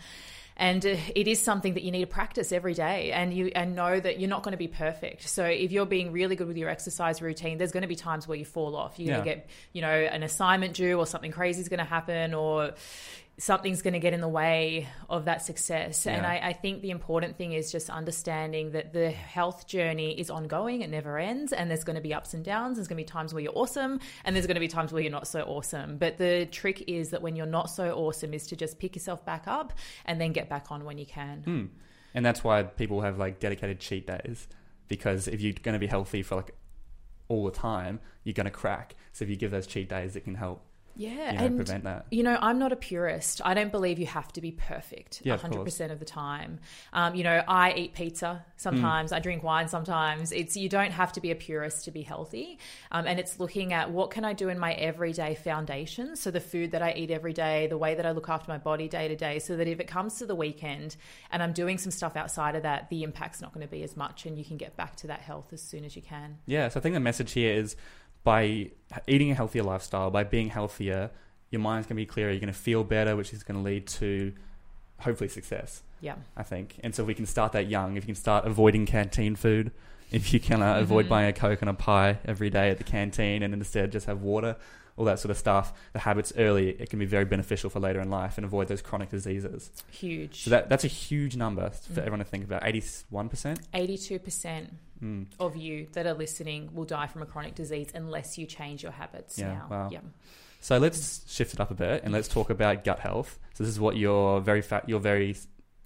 And 0.57 0.85
uh, 0.85 0.97
it 1.17 1.29
is 1.29 1.41
something 1.41 1.75
that 1.75 1.83
you 1.83 1.91
need 1.91 2.03
to 2.03 2.07
practice 2.07 2.53
every 2.53 2.75
day 2.75 3.11
and 3.11 3.33
you 3.33 3.51
and 3.55 3.75
know 3.75 3.99
that 3.99 4.21
you're 4.21 4.29
not 4.29 4.43
going 4.43 4.53
to 4.53 4.59
be 4.59 4.69
perfect. 4.69 5.29
So 5.29 5.45
if 5.45 5.73
you're 5.73 5.87
being 5.87 6.13
really 6.13 6.37
good 6.37 6.47
with 6.47 6.59
your 6.59 6.69
exercise 6.69 7.23
routine, 7.23 7.59
there's 7.59 7.73
going 7.73 7.83
to 7.83 7.89
be 7.89 7.97
times 7.97 8.29
where 8.29 8.37
you 8.37 8.45
fall 8.45 8.77
off. 8.77 8.99
You're 8.99 9.09
yeah. 9.09 9.15
going 9.17 9.25
to 9.25 9.35
get, 9.35 9.51
you 9.73 9.81
know, 9.81 9.89
an 9.89 10.23
assignment 10.23 10.75
due 10.75 10.99
or 10.99 11.07
something 11.07 11.33
crazy 11.33 11.63
is 11.63 11.69
going 11.69 11.79
to 11.79 11.85
happen 11.85 12.35
or 12.35 12.75
something's 13.39 13.83
going 13.83 13.95
to 13.95 13.99
get 13.99 14.13
in 14.13 14.21
the 14.21 14.29
way 14.29 14.89
of 15.09 15.25
that 15.25 15.43
success. 15.43 16.07
And 16.07 16.25
I, 16.25 16.39
I 16.43 16.53
think 16.53 16.83
the 16.83 16.91
important 16.91 17.37
thing 17.37 17.53
is 17.53 17.73
just 17.73 17.91
understanding 17.91 18.73
that 18.73 18.93
the 18.93 19.11
health 19.11 19.67
journey 19.67 20.19
is 20.19 20.31
ongoing, 20.31 20.83
it 20.83 20.91
never 20.91 21.19
ends, 21.19 21.53
and 21.53 21.71
there's 21.71 21.85
going 21.85 21.97
to 21.97 22.03
be 22.03 22.15
ups 22.15 22.35
and 22.35 22.45
downs. 22.45 22.77
There's 22.77 22.89
going 22.89 22.99
to 22.99 23.03
be 23.03 23.09
times 23.09 23.35
where 23.35 23.43
you're 23.43 23.57
awesome, 23.57 24.01
and 24.25 24.37
there's 24.37 24.47
going 24.47 24.57
to 24.57 24.61
be 24.61 24.69
times 24.69 24.93
where 24.93 25.03
you're 25.03 25.11
not 25.11 25.27
so 25.27 25.43
awesome. 25.43 25.99
But 25.99 26.19
the 26.19 26.47
trick 26.47 26.85
is 26.87 27.11
that 27.11 27.23
when 27.23 27.35
you're 27.35 27.47
not 27.47 27.71
so 27.71 27.93
awesome, 27.93 28.35
is 28.35 28.47
to 28.49 28.57
just 28.57 28.79
pick 28.79 28.95
yourself 28.95 29.25
back 29.25 29.49
up 29.49 29.73
and 30.05 30.21
then 30.21 30.33
get 30.33 30.49
back 30.49 30.71
on 30.71 30.85
when 30.85 30.99
you 30.99 31.07
can. 31.07 31.43
Hmm. 31.43 31.65
And 32.15 32.25
that's 32.25 32.45
why 32.45 32.63
people 32.63 33.01
have 33.01 33.19
like 33.19 33.41
dedicated 33.41 33.81
cheat 33.81 34.07
days 34.07 34.47
because 34.93 35.27
if 35.27 35.41
you're 35.41 35.55
going 35.55 35.73
to 35.73 35.79
be 35.79 35.87
healthy 35.87 36.23
for 36.23 36.37
like 36.37 36.55
all 37.29 37.47
the 37.47 37.51
time, 37.51 37.99
you're 38.25 38.35
going 38.35 38.45
to 38.45 38.51
crack. 38.51 38.95
So 39.13 39.25
if 39.25 39.31
you 39.31 39.37
give 39.37 39.51
those 39.51 39.67
cheat 39.67 39.89
days, 39.89 40.17
it 40.17 40.25
can 40.25 40.35
help 40.35 40.67
Yeah, 40.95 41.33
you 41.33 41.39
know, 41.39 41.45
and 41.45 41.57
prevent 41.57 41.85
that. 41.85 42.07
You 42.11 42.23
know, 42.23 42.39
I'm 42.41 42.59
not 42.59 42.73
a 42.73 42.77
purist. 42.77 43.41
I 43.45 43.55
don't 43.55 43.73
believe 43.73 43.99
you 43.99 44.07
have 44.07 44.33
to 44.33 44.41
be 44.41 44.53
perfect 44.53 45.23
Yeah, 45.25 45.37
100% 45.37 45.91
of 45.91 45.99
the 45.99 46.05
time. 46.05 46.61
Um, 46.93 47.15
you 47.15 47.25
know, 47.25 47.43
I 47.49 47.73
eat 47.73 47.95
pizza 47.95 48.45
sometimes, 48.57 49.11
Mm. 49.11 49.17
I 49.17 49.19
drink 49.21 49.43
wine 49.43 49.69
sometimes. 49.69 50.33
It's 50.33 50.57
you 50.57 50.69
don't 50.69 50.93
have 50.93 51.13
to 51.13 51.21
be 51.21 51.31
a 51.31 51.35
purist 51.35 51.85
to 51.87 51.91
be 51.91 52.03
healthy. 52.03 52.59
Um, 52.91 53.07
and 53.07 53.19
it's 53.19 53.41
looking 53.41 53.73
at 53.73 53.91
what 53.91 54.11
can 54.11 54.25
I 54.25 54.33
do 54.33 54.49
in 54.49 54.59
my 54.59 54.73
everyday 54.75 55.35
foundation, 55.35 56.17
so 56.17 56.31
the 56.31 56.41
food 56.41 56.73
that 56.73 56.83
I 56.83 56.93
eat 56.93 57.11
every 57.11 57.33
day, 57.33 57.67
the 57.67 57.79
way 57.79 57.95
that 57.95 58.07
I 58.07 58.13
look 58.13 58.29
after 58.29 58.51
my 58.51 58.59
body 58.59 58.89
day 58.89 59.09
to 59.09 59.17
day, 59.17 59.39
so 59.39 59.57
that 59.57 59.67
if 59.67 59.81
it 59.81 59.87
comes 59.87 60.19
to 60.19 60.27
the 60.27 60.35
weekend 60.35 60.97
and 61.31 61.43
I'm 61.43 61.53
doing 61.53 61.79
some 61.79 61.91
stuff 61.91 62.17
outside 62.17 62.55
of 62.55 62.63
that, 62.63 62.91
the 62.91 63.03
impact's 63.03 63.41
not 63.41 63.53
going 63.53 63.67
to 63.67 63.71
be 63.71 63.83
as 63.83 63.97
much 63.97 64.27
and 64.27 64.39
you 64.39 64.45
can 64.45 64.57
get 64.57 64.77
back 64.77 64.97
to 64.97 65.07
that 65.09 65.21
health 65.21 65.53
as 65.53 65.63
soon 65.63 65.85
as 65.85 65.97
you 65.97 66.03
can. 66.03 66.39
Yeah, 66.47 66.69
so 66.69 66.79
I 66.79 66.83
think 66.83 66.95
the 66.95 67.01
message 67.01 67.33
here 67.33 67.55
is 67.55 67.77
by 68.25 68.71
eating 69.07 69.31
a 69.31 69.35
healthier 69.35 69.63
lifestyle, 69.63 70.11
by 70.11 70.25
being 70.25 70.49
healthier, 70.49 71.11
your 71.51 71.61
mind's 71.61 71.87
going 71.87 71.97
to 71.97 72.03
be 72.03 72.07
clearer. 72.07 72.31
You're 72.31 72.41
going 72.41 72.53
to 72.53 72.59
feel 72.59 72.85
better, 72.85 73.17
which 73.17 73.33
is 73.33 73.43
going 73.43 73.59
to 73.59 73.65
lead 73.65 73.87
to 73.89 74.33
hopefully 75.01 75.29
success. 75.29 75.83
Yeah. 76.01 76.15
I 76.37 76.43
think. 76.43 76.77
And 76.83 76.95
so 76.95 77.03
if 77.03 77.07
we 77.09 77.15
can 77.15 77.27
start 77.27 77.53
that 77.53 77.69
young, 77.69 77.97
if 77.97 78.05
you 78.05 78.15
can 78.15 78.21
start 78.21 78.45
avoiding 78.47 78.87
canteen 78.87 79.37
food, 79.37 79.71
if 80.11 80.33
you 80.35 80.41
can 80.41 80.63
uh, 80.63 80.79
avoid 80.79 81.07
Mhm. 81.07 81.09
buying 81.09 81.29
a 81.29 81.33
Coke 81.33 81.61
and 81.63 81.71
a 81.71 81.75
pie 81.75 82.19
every 82.25 82.51
day 82.51 82.71
at 82.71 82.79
the 82.79 82.85
canteen 82.85 83.43
and 83.43 83.55
instead 83.55 83.93
just 83.93 84.07
have 84.07 84.21
water, 84.23 84.57
all 84.97 85.05
that 85.07 85.19
sort 85.19 85.31
of 85.31 85.39
stuff, 85.39 85.73
the 85.95 86.01
habits 86.01 86.33
early, 86.37 86.71
it 86.71 86.91
can 86.91 86.99
be 86.99 87.07
very 87.07 87.25
beneficial 87.25 87.71
for 87.71 87.81
later 87.81 88.01
in 88.01 88.11
life 88.11 88.37
and 88.37 88.45
avoid 88.45 88.69
those 88.69 88.83
chronic 88.83 89.09
diseases. 89.11 89.71
Huge. 89.91 90.43
So 90.43 90.51
that, 90.51 90.69
that's 90.69 90.85
a 90.85 90.89
huge 90.89 91.35
number 91.37 91.71
for 91.71 91.93
Mm. 91.95 91.99
everyone 91.99 92.19
to 92.19 92.25
think 92.27 92.45
about. 92.45 92.63
81%? 92.65 93.59
82% 93.73 94.69
Mm. 95.03 95.27
of 95.41 95.57
you 95.57 95.89
that 95.95 96.07
are 96.07 96.15
listening 96.15 96.71
will 96.73 96.85
die 96.85 97.09
from 97.09 97.23
a 97.23 97.27
chronic 97.27 97.55
disease 97.57 97.89
unless 97.95 98.39
you 98.39 98.47
change 98.47 98.83
your 98.85 98.93
habits 98.93 99.37
Yeah, 99.39 99.55
now. 99.55 99.67
wow. 99.69 99.89
Yeah. 99.91 99.99
So 100.61 100.79
let's 100.79 101.25
shift 101.29 101.55
it 101.55 101.61
up 101.61 101.73
a 101.73 101.75
bit 101.75 102.05
and 102.05 102.13
let's 102.13 102.29
talk 102.29 102.49
about 102.51 102.85
gut 102.85 103.01
health. 103.01 103.39
So 103.55 103.65
this 103.65 103.73
is 103.73 103.81
what 103.81 103.97
you're 103.97 104.41
very 104.41 104.63
fat, 104.63 104.89
you're 104.89 105.01
very, 105.01 105.35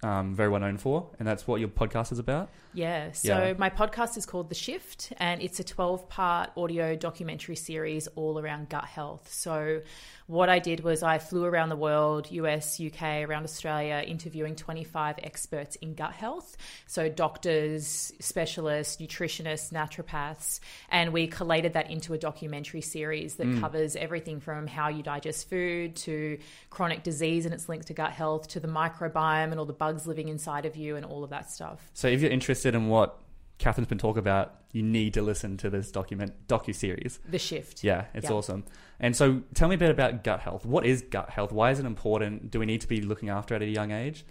um, 0.03 0.35
very 0.35 0.49
well 0.49 0.61
known 0.61 0.77
for, 0.77 1.09
and 1.17 1.27
that's 1.27 1.47
what 1.47 1.59
your 1.59 1.69
podcast 1.69 2.11
is 2.11 2.19
about. 2.19 2.49
Yeah. 2.77 3.11
So 3.11 3.27
Yeah. 3.47 3.53
my 3.57 3.71
podcast 3.71 4.17
is 4.17 4.27
called 4.27 4.49
The 4.49 4.55
Shift, 4.55 5.11
and 5.17 5.41
it's 5.41 5.59
a 5.59 5.63
12 5.63 6.07
part 6.09 6.51
audio 6.55 6.95
documentary 6.95 7.55
series 7.55 8.05
all 8.15 8.37
around 8.37 8.69
gut 8.69 8.85
health. 8.85 9.33
So 9.33 9.81
what 10.27 10.49
I 10.49 10.59
did 10.59 10.81
was 10.81 11.01
I 11.01 11.17
flew 11.17 11.45
around 11.45 11.69
the 11.69 11.75
world, 11.75 12.29
US, 12.31 12.79
UK, 12.79 13.23
around 13.23 13.45
Australia, 13.45 14.03
interviewing 14.05 14.55
25 14.55 15.15
experts 15.23 15.75
in 15.77 15.95
gut 15.95 16.11
health. 16.11 16.55
So 16.85 17.09
doctors, 17.09 18.11
specialists, 18.19 18.97
nutritionists, 19.01 19.71
naturopaths, 19.71 20.59
and 20.89 21.13
we 21.13 21.27
collated 21.27 21.73
that 21.73 21.89
into 21.89 22.13
a 22.13 22.17
documentary 22.19 22.81
series 22.81 23.35
that 23.37 23.47
Mm. 23.47 23.59
covers 23.61 23.95
everything 23.95 24.39
from 24.39 24.67
how 24.67 24.89
you 24.89 25.01
digest 25.01 25.49
food 25.49 25.95
to 25.95 26.37
chronic 26.69 27.01
disease 27.01 27.45
and 27.45 27.53
its 27.55 27.67
linked 27.69 27.87
to 27.87 27.93
gut 27.95 28.11
health 28.11 28.49
to 28.49 28.59
the 28.59 28.67
microbiome 28.67 29.49
and 29.51 29.59
all 29.59 29.65
the 29.65 29.73
bugs 29.73 30.05
living 30.05 30.27
inside 30.27 30.65
of 30.67 30.75
you 30.75 30.95
and 30.95 31.05
all 31.05 31.23
of 31.23 31.31
that 31.31 31.49
stuff. 31.49 31.89
So 31.93 32.07
if 32.09 32.21
you're 32.21 32.29
interested 32.29 32.66
in 32.75 32.87
what 32.87 33.19
Catherine's 33.59 33.87
been 33.87 33.97
talking 33.97 34.19
about, 34.19 34.53
you 34.71 34.83
need 34.83 35.13
to 35.15 35.21
listen 35.21 35.57
to 35.57 35.69
this 35.69 35.91
document 35.91 36.47
docu 36.47 36.75
series. 36.75 37.19
The 37.27 37.39
shift. 37.39 37.83
Yeah, 37.83 38.05
it's 38.13 38.29
Yeah. 38.29 38.35
awesome. 38.35 38.65
And 38.99 39.15
so 39.15 39.41
tell 39.53 39.67
me 39.67 39.75
a 39.75 39.77
bit 39.77 39.89
about 39.89 40.23
gut 40.23 40.41
health. 40.41 40.65
What 40.65 40.85
is 40.85 41.01
gut 41.01 41.29
health? 41.31 41.51
Why 41.51 41.71
is 41.71 41.79
it 41.79 41.85
important? 41.85 42.51
Do 42.51 42.59
we 42.59 42.65
need 42.65 42.81
to 42.81 42.87
be 42.87 43.01
looking 43.01 43.29
after 43.29 43.55
it 43.55 43.61
at 43.61 43.67
a 43.67 43.71
young 43.71 43.91
age? 43.91 44.25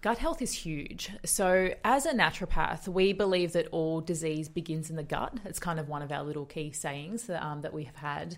Gut 0.00 0.18
health 0.18 0.42
is 0.42 0.52
huge. 0.52 1.12
So, 1.24 1.74
as 1.84 2.06
a 2.06 2.12
naturopath, 2.12 2.88
we 2.88 3.12
believe 3.12 3.52
that 3.52 3.68
all 3.70 4.00
disease 4.00 4.48
begins 4.48 4.90
in 4.90 4.96
the 4.96 5.04
gut. 5.04 5.38
It's 5.44 5.60
kind 5.60 5.78
of 5.78 5.88
one 5.88 6.02
of 6.02 6.10
our 6.10 6.24
little 6.24 6.44
key 6.44 6.72
sayings 6.72 7.30
um, 7.30 7.60
that 7.60 7.72
we 7.72 7.84
have 7.84 7.94
had. 7.94 8.36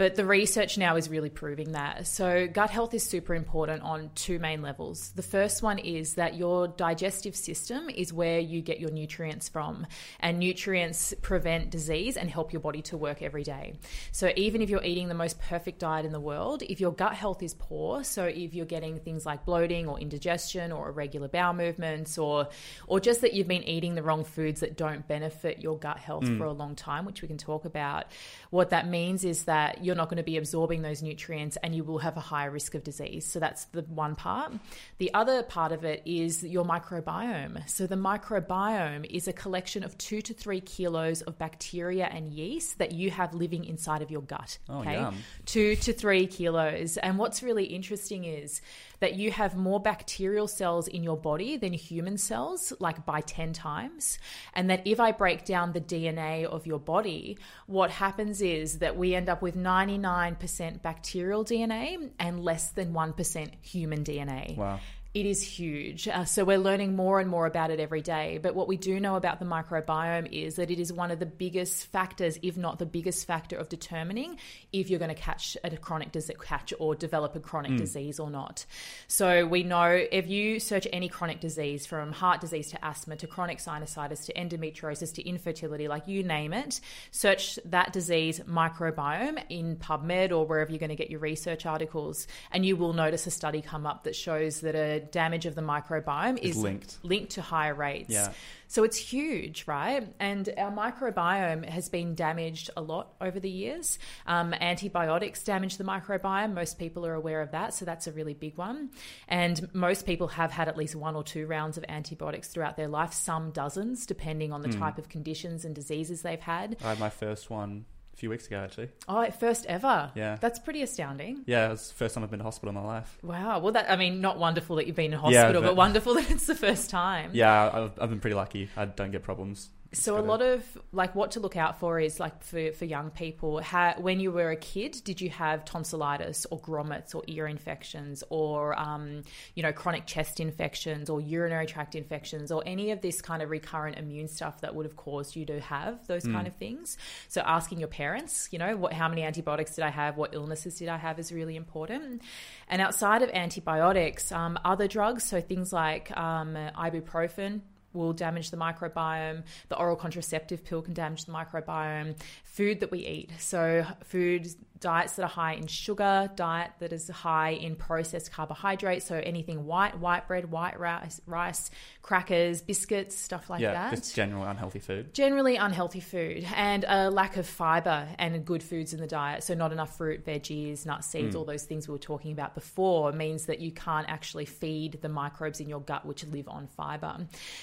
But 0.00 0.14
the 0.14 0.24
research 0.24 0.78
now 0.78 0.96
is 0.96 1.10
really 1.10 1.28
proving 1.28 1.72
that. 1.72 2.06
So, 2.06 2.48
gut 2.48 2.70
health 2.70 2.94
is 2.94 3.04
super 3.04 3.34
important 3.34 3.82
on 3.82 4.10
two 4.14 4.38
main 4.38 4.62
levels. 4.62 5.10
The 5.10 5.22
first 5.22 5.62
one 5.62 5.78
is 5.78 6.14
that 6.14 6.36
your 6.36 6.68
digestive 6.68 7.36
system 7.36 7.90
is 7.90 8.10
where 8.10 8.38
you 8.38 8.62
get 8.62 8.80
your 8.80 8.90
nutrients 8.90 9.50
from, 9.50 9.86
and 10.18 10.38
nutrients 10.38 11.12
prevent 11.20 11.68
disease 11.68 12.16
and 12.16 12.30
help 12.30 12.50
your 12.50 12.60
body 12.60 12.80
to 12.80 12.96
work 12.96 13.20
every 13.20 13.42
day. 13.42 13.74
So, 14.10 14.32
even 14.36 14.62
if 14.62 14.70
you're 14.70 14.82
eating 14.82 15.08
the 15.08 15.14
most 15.14 15.38
perfect 15.38 15.80
diet 15.80 16.06
in 16.06 16.12
the 16.12 16.18
world, 16.18 16.62
if 16.62 16.80
your 16.80 16.92
gut 16.92 17.12
health 17.12 17.42
is 17.42 17.52
poor, 17.52 18.02
so 18.02 18.24
if 18.24 18.54
you're 18.54 18.64
getting 18.64 19.00
things 19.00 19.26
like 19.26 19.44
bloating 19.44 19.86
or 19.86 20.00
indigestion 20.00 20.72
or 20.72 20.88
irregular 20.88 21.28
bowel 21.28 21.52
movements, 21.52 22.16
or 22.16 22.48
or 22.86 23.00
just 23.00 23.20
that 23.20 23.34
you've 23.34 23.48
been 23.48 23.64
eating 23.64 23.96
the 23.96 24.02
wrong 24.02 24.24
foods 24.24 24.60
that 24.60 24.78
don't 24.78 25.06
benefit 25.06 25.58
your 25.58 25.76
gut 25.76 25.98
health 25.98 26.24
mm. 26.24 26.38
for 26.38 26.44
a 26.44 26.52
long 26.52 26.74
time, 26.74 27.04
which 27.04 27.20
we 27.20 27.28
can 27.28 27.36
talk 27.36 27.66
about, 27.66 28.06
what 28.48 28.70
that 28.70 28.88
means 28.88 29.26
is 29.26 29.44
that 29.44 29.84
you're 29.90 29.96
not 29.96 30.08
going 30.08 30.18
to 30.18 30.22
be 30.22 30.36
absorbing 30.36 30.82
those 30.82 31.02
nutrients 31.02 31.58
and 31.64 31.74
you 31.74 31.82
will 31.82 31.98
have 31.98 32.16
a 32.16 32.20
higher 32.20 32.48
risk 32.48 32.76
of 32.76 32.84
disease. 32.84 33.26
So 33.26 33.40
that's 33.40 33.64
the 33.64 33.82
one 33.82 34.14
part. 34.14 34.52
The 34.98 35.12
other 35.14 35.42
part 35.42 35.72
of 35.72 35.84
it 35.84 36.00
is 36.04 36.44
your 36.44 36.64
microbiome. 36.64 37.68
So 37.68 37.88
the 37.88 37.96
microbiome 37.96 39.04
is 39.04 39.26
a 39.26 39.32
collection 39.32 39.82
of 39.82 39.98
two 39.98 40.22
to 40.22 40.32
three 40.32 40.60
kilos 40.60 41.22
of 41.22 41.38
bacteria 41.38 42.06
and 42.06 42.32
yeast 42.32 42.78
that 42.78 42.92
you 42.92 43.10
have 43.10 43.34
living 43.34 43.64
inside 43.64 44.00
of 44.00 44.12
your 44.12 44.22
gut. 44.22 44.58
Oh, 44.68 44.78
okay, 44.78 44.94
yum. 44.94 45.16
two 45.44 45.74
to 45.74 45.92
three 45.92 46.28
kilos. 46.28 46.96
And 46.96 47.18
what's 47.18 47.42
really 47.42 47.64
interesting 47.64 48.26
is 48.26 48.62
that 49.00 49.14
you 49.14 49.30
have 49.30 49.56
more 49.56 49.80
bacterial 49.80 50.46
cells 50.46 50.86
in 50.86 51.02
your 51.02 51.16
body 51.16 51.56
than 51.56 51.72
human 51.72 52.16
cells, 52.16 52.72
like 52.78 53.04
by 53.04 53.20
10 53.20 53.52
times. 53.52 54.18
And 54.54 54.70
that 54.70 54.86
if 54.86 55.00
I 55.00 55.12
break 55.12 55.44
down 55.44 55.72
the 55.72 55.80
DNA 55.80 56.44
of 56.44 56.66
your 56.66 56.78
body, 56.78 57.38
what 57.66 57.90
happens 57.90 58.40
is 58.40 58.78
that 58.78 58.96
we 58.96 59.14
end 59.14 59.28
up 59.28 59.42
with 59.42 59.56
99% 59.56 60.82
bacterial 60.82 61.44
DNA 61.44 62.10
and 62.18 62.44
less 62.44 62.70
than 62.70 62.92
1% 62.92 63.50
human 63.62 64.04
DNA. 64.04 64.56
Wow. 64.56 64.80
It 65.12 65.26
is 65.26 65.42
huge. 65.42 66.06
Uh, 66.06 66.24
so 66.24 66.44
we're 66.44 66.56
learning 66.56 66.94
more 66.94 67.18
and 67.18 67.28
more 67.28 67.44
about 67.46 67.72
it 67.72 67.80
every 67.80 68.00
day. 68.00 68.38
But 68.40 68.54
what 68.54 68.68
we 68.68 68.76
do 68.76 69.00
know 69.00 69.16
about 69.16 69.40
the 69.40 69.44
microbiome 69.44 70.30
is 70.30 70.54
that 70.54 70.70
it 70.70 70.78
is 70.78 70.92
one 70.92 71.10
of 71.10 71.18
the 71.18 71.26
biggest 71.26 71.86
factors, 71.86 72.38
if 72.42 72.56
not 72.56 72.78
the 72.78 72.86
biggest 72.86 73.26
factor, 73.26 73.56
of 73.56 73.68
determining 73.68 74.38
if 74.72 74.88
you're 74.88 75.00
going 75.00 75.12
to 75.12 75.20
catch 75.20 75.56
a 75.64 75.76
chronic 75.76 76.12
disease, 76.12 76.36
catch 76.40 76.72
or 76.78 76.94
develop 76.94 77.34
a 77.34 77.40
chronic 77.40 77.76
disease 77.76 78.20
or 78.20 78.30
not. 78.30 78.64
So 79.08 79.48
we 79.48 79.64
know 79.64 79.88
if 79.88 80.28
you 80.28 80.60
search 80.60 80.86
any 80.92 81.08
chronic 81.08 81.40
disease, 81.40 81.86
from 81.86 82.12
heart 82.12 82.40
disease 82.40 82.70
to 82.70 82.84
asthma 82.84 83.16
to 83.16 83.26
chronic 83.26 83.58
sinusitis 83.58 84.26
to 84.26 84.32
endometriosis 84.34 85.12
to 85.14 85.28
infertility, 85.28 85.88
like 85.88 86.06
you 86.06 86.22
name 86.22 86.52
it, 86.52 86.80
search 87.10 87.58
that 87.64 87.92
disease 87.92 88.38
microbiome 88.48 89.42
in 89.48 89.74
PubMed 89.74 90.30
or 90.30 90.46
wherever 90.46 90.70
you're 90.70 90.78
going 90.78 90.90
to 90.90 90.94
get 90.94 91.10
your 91.10 91.18
research 91.18 91.66
articles, 91.66 92.28
and 92.52 92.64
you 92.64 92.76
will 92.76 92.92
notice 92.92 93.26
a 93.26 93.30
study 93.32 93.60
come 93.60 93.86
up 93.86 94.04
that 94.04 94.14
shows 94.14 94.60
that 94.60 94.76
a 94.76 94.99
damage 95.00 95.46
of 95.46 95.54
the 95.54 95.62
microbiome 95.62 96.38
Is 96.38 96.56
is 96.56 96.62
linked. 96.62 96.98
linked 97.02 97.32
to 97.32 97.42
higher 97.42 97.74
rates. 97.74 98.10
Yeah. 98.10 98.32
So 98.68 98.84
it's 98.84 98.96
huge, 98.96 99.66
right? 99.66 100.06
And 100.20 100.48
our 100.56 100.70
microbiome 100.70 101.68
has 101.68 101.88
been 101.88 102.14
damaged 102.14 102.70
a 102.76 102.80
lot 102.80 103.14
over 103.20 103.40
the 103.40 103.50
years. 103.50 103.98
Um, 104.26 104.54
antibiotics 104.54 105.42
damage 105.42 105.76
the 105.76 105.82
microbiome. 105.84 106.54
Most 106.54 106.78
people 106.78 107.04
are 107.04 107.14
aware 107.14 107.40
of 107.40 107.50
that. 107.50 107.74
So 107.74 107.84
that's 107.84 108.06
a 108.06 108.12
really 108.12 108.34
big 108.34 108.56
one. 108.56 108.90
And 109.26 109.68
most 109.74 110.06
people 110.06 110.28
have 110.28 110.52
had 110.52 110.68
at 110.68 110.76
least 110.76 110.94
one 110.94 111.16
or 111.16 111.24
two 111.24 111.46
rounds 111.46 111.78
of 111.78 111.84
antibiotics 111.88 112.48
throughout 112.48 112.76
their 112.76 112.88
life, 112.88 113.12
some 113.12 113.50
dozens, 113.50 114.06
depending 114.06 114.52
on 114.52 114.62
the 114.62 114.68
type 114.68 114.98
of 114.98 115.08
conditions 115.08 115.64
and 115.64 115.74
diseases 115.74 116.22
they've 116.22 116.38
had. 116.40 116.76
I 116.84 116.90
had 116.90 117.00
my 117.00 117.10
first 117.10 117.50
one 117.50 117.86
a 118.12 118.16
few 118.16 118.28
weeks 118.30 118.46
ago, 118.46 118.58
actually. 118.58 118.88
Oh, 119.08 119.28
first 119.30 119.66
ever. 119.66 120.10
Yeah. 120.14 120.36
That's 120.40 120.58
pretty 120.58 120.82
astounding. 120.82 121.42
Yeah, 121.46 121.68
it 121.68 121.70
was 121.70 121.88
the 121.88 121.94
first 121.94 122.14
time 122.14 122.24
I've 122.24 122.30
been 122.30 122.38
to 122.40 122.44
hospital 122.44 122.68
in 122.70 122.74
my 122.74 122.86
life. 122.86 123.18
Wow. 123.22 123.60
Well, 123.60 123.72
that, 123.72 123.90
I 123.90 123.96
mean, 123.96 124.20
not 124.20 124.38
wonderful 124.38 124.76
that 124.76 124.86
you've 124.86 124.96
been 124.96 125.06
in 125.06 125.12
Yeah, 125.12 125.18
hospital, 125.18 125.62
but- 125.62 125.68
but 125.68 125.76
wonderful 125.76 126.14
that 126.16 126.30
it's 126.30 126.46
the 126.46 126.54
first 126.54 126.90
time. 126.90 127.30
Yeah, 127.32 127.70
I've, 127.72 127.92
I've 128.00 128.10
been 128.10 128.20
pretty 128.20 128.34
lucky. 128.36 128.68
I 128.76 128.84
don't 128.84 129.10
get 129.10 129.22
problems 129.22 129.70
So 129.92 130.16
a 130.16 130.20
lot 130.20 130.40
of 130.40 130.64
like 130.92 131.16
what 131.16 131.32
to 131.32 131.40
look 131.40 131.56
out 131.56 131.80
for 131.80 131.98
is 131.98 132.20
like 132.20 132.44
for, 132.44 132.70
for 132.72 132.84
young 132.84 133.10
people. 133.10 133.60
Ha, 133.60 133.94
when 133.98 134.20
you 134.20 134.30
were 134.30 134.50
a 134.50 134.56
kid, 134.56 134.96
did 135.02 135.20
you 135.20 135.30
have 135.30 135.64
tonsillitis 135.64 136.46
or 136.52 136.60
grommets 136.60 137.12
or 137.12 137.24
ear 137.26 137.48
infections 137.48 138.22
or 138.30 138.78
um, 138.78 139.22
you 139.56 139.64
know 139.64 139.72
chronic 139.72 140.06
chest 140.06 140.38
infections 140.38 141.10
or 141.10 141.20
urinary 141.20 141.66
tract 141.66 141.96
infections 141.96 142.52
or 142.52 142.62
any 142.66 142.92
of 142.92 143.00
this 143.00 143.20
kind 143.20 143.42
of 143.42 143.50
recurrent 143.50 143.98
immune 143.98 144.28
stuff 144.28 144.60
that 144.60 144.76
would 144.76 144.86
have 144.86 144.94
caused 144.94 145.34
you 145.34 145.44
to 145.46 145.58
have 145.60 146.06
those 146.06 146.24
kind 146.24 146.46
of 146.46 146.54
things? 146.54 146.96
So 147.26 147.42
asking 147.44 147.80
your 147.80 147.88
parents, 147.88 148.48
you 148.52 148.60
know, 148.60 148.76
what 148.76 148.92
how 148.92 149.08
many 149.08 149.24
antibiotics 149.24 149.74
did 149.74 149.82
I 149.82 149.90
have? 149.90 150.16
What 150.16 150.34
illnesses 150.34 150.76
did 150.76 150.88
I 150.88 150.98
have 150.98 151.18
is 151.18 151.32
really 151.32 151.56
important. 151.56 152.22
And 152.68 152.80
outside 152.80 153.22
of 153.22 153.30
antibiotics, 153.30 154.30
um, 154.30 154.56
other 154.64 154.86
drugs, 154.86 155.24
so 155.24 155.40
things 155.40 155.72
like 155.72 156.16
um, 156.16 156.54
ibuprofen 156.54 157.62
will 157.92 158.12
damage 158.12 158.50
the 158.50 158.56
microbiome. 158.56 159.42
The 159.68 159.78
oral 159.78 159.96
contraceptive 159.96 160.64
pill 160.64 160.82
can 160.82 160.94
damage 160.94 161.24
the 161.24 161.32
microbiome. 161.32 162.16
Food 162.44 162.80
that 162.80 162.90
we 162.90 163.00
eat. 163.00 163.30
So, 163.38 163.86
food 164.04 164.48
diets 164.80 165.14
that 165.14 165.22
are 165.22 165.28
high 165.28 165.54
in 165.54 165.66
sugar, 165.66 166.30
diet 166.34 166.70
that 166.78 166.92
is 166.92 167.08
high 167.08 167.50
in 167.50 167.76
processed 167.76 168.32
carbohydrates. 168.32 169.06
So, 169.06 169.16
anything 169.16 169.66
white, 169.66 169.98
white 169.98 170.26
bread, 170.26 170.50
white 170.50 170.78
rice, 170.80 171.20
rice 171.26 171.70
crackers, 172.02 172.62
biscuits, 172.62 173.14
stuff 173.16 173.50
like 173.50 173.60
yeah, 173.60 173.72
that 173.72 173.94
just 173.94 174.14
general 174.14 174.44
unhealthy 174.44 174.78
food. 174.78 175.12
generally 175.14 175.56
unhealthy 175.56 176.00
food 176.00 176.46
and 176.56 176.84
a 176.88 177.10
lack 177.10 177.36
of 177.36 177.46
fiber 177.46 178.08
and 178.18 178.44
good 178.44 178.62
foods 178.62 178.92
in 178.94 179.00
the 179.00 179.06
diet. 179.06 179.42
So, 179.42 179.54
not 179.54 179.72
enough 179.72 179.96
fruit, 179.96 180.24
veggies, 180.24 180.86
nuts, 180.86 181.08
seeds, 181.08 181.34
hmm. 181.34 181.38
all 181.38 181.44
those 181.44 181.64
things 181.64 181.86
we 181.86 181.92
were 181.92 181.98
talking 181.98 182.32
about 182.32 182.54
before 182.54 183.12
means 183.12 183.46
that 183.46 183.60
you 183.60 183.70
can't 183.72 184.08
actually 184.08 184.46
feed 184.46 184.98
the 185.02 185.08
microbes 185.08 185.60
in 185.60 185.68
your 185.68 185.80
gut 185.80 186.06
which 186.06 186.24
live 186.24 186.48
on 186.48 186.66
fiber. 186.66 187.18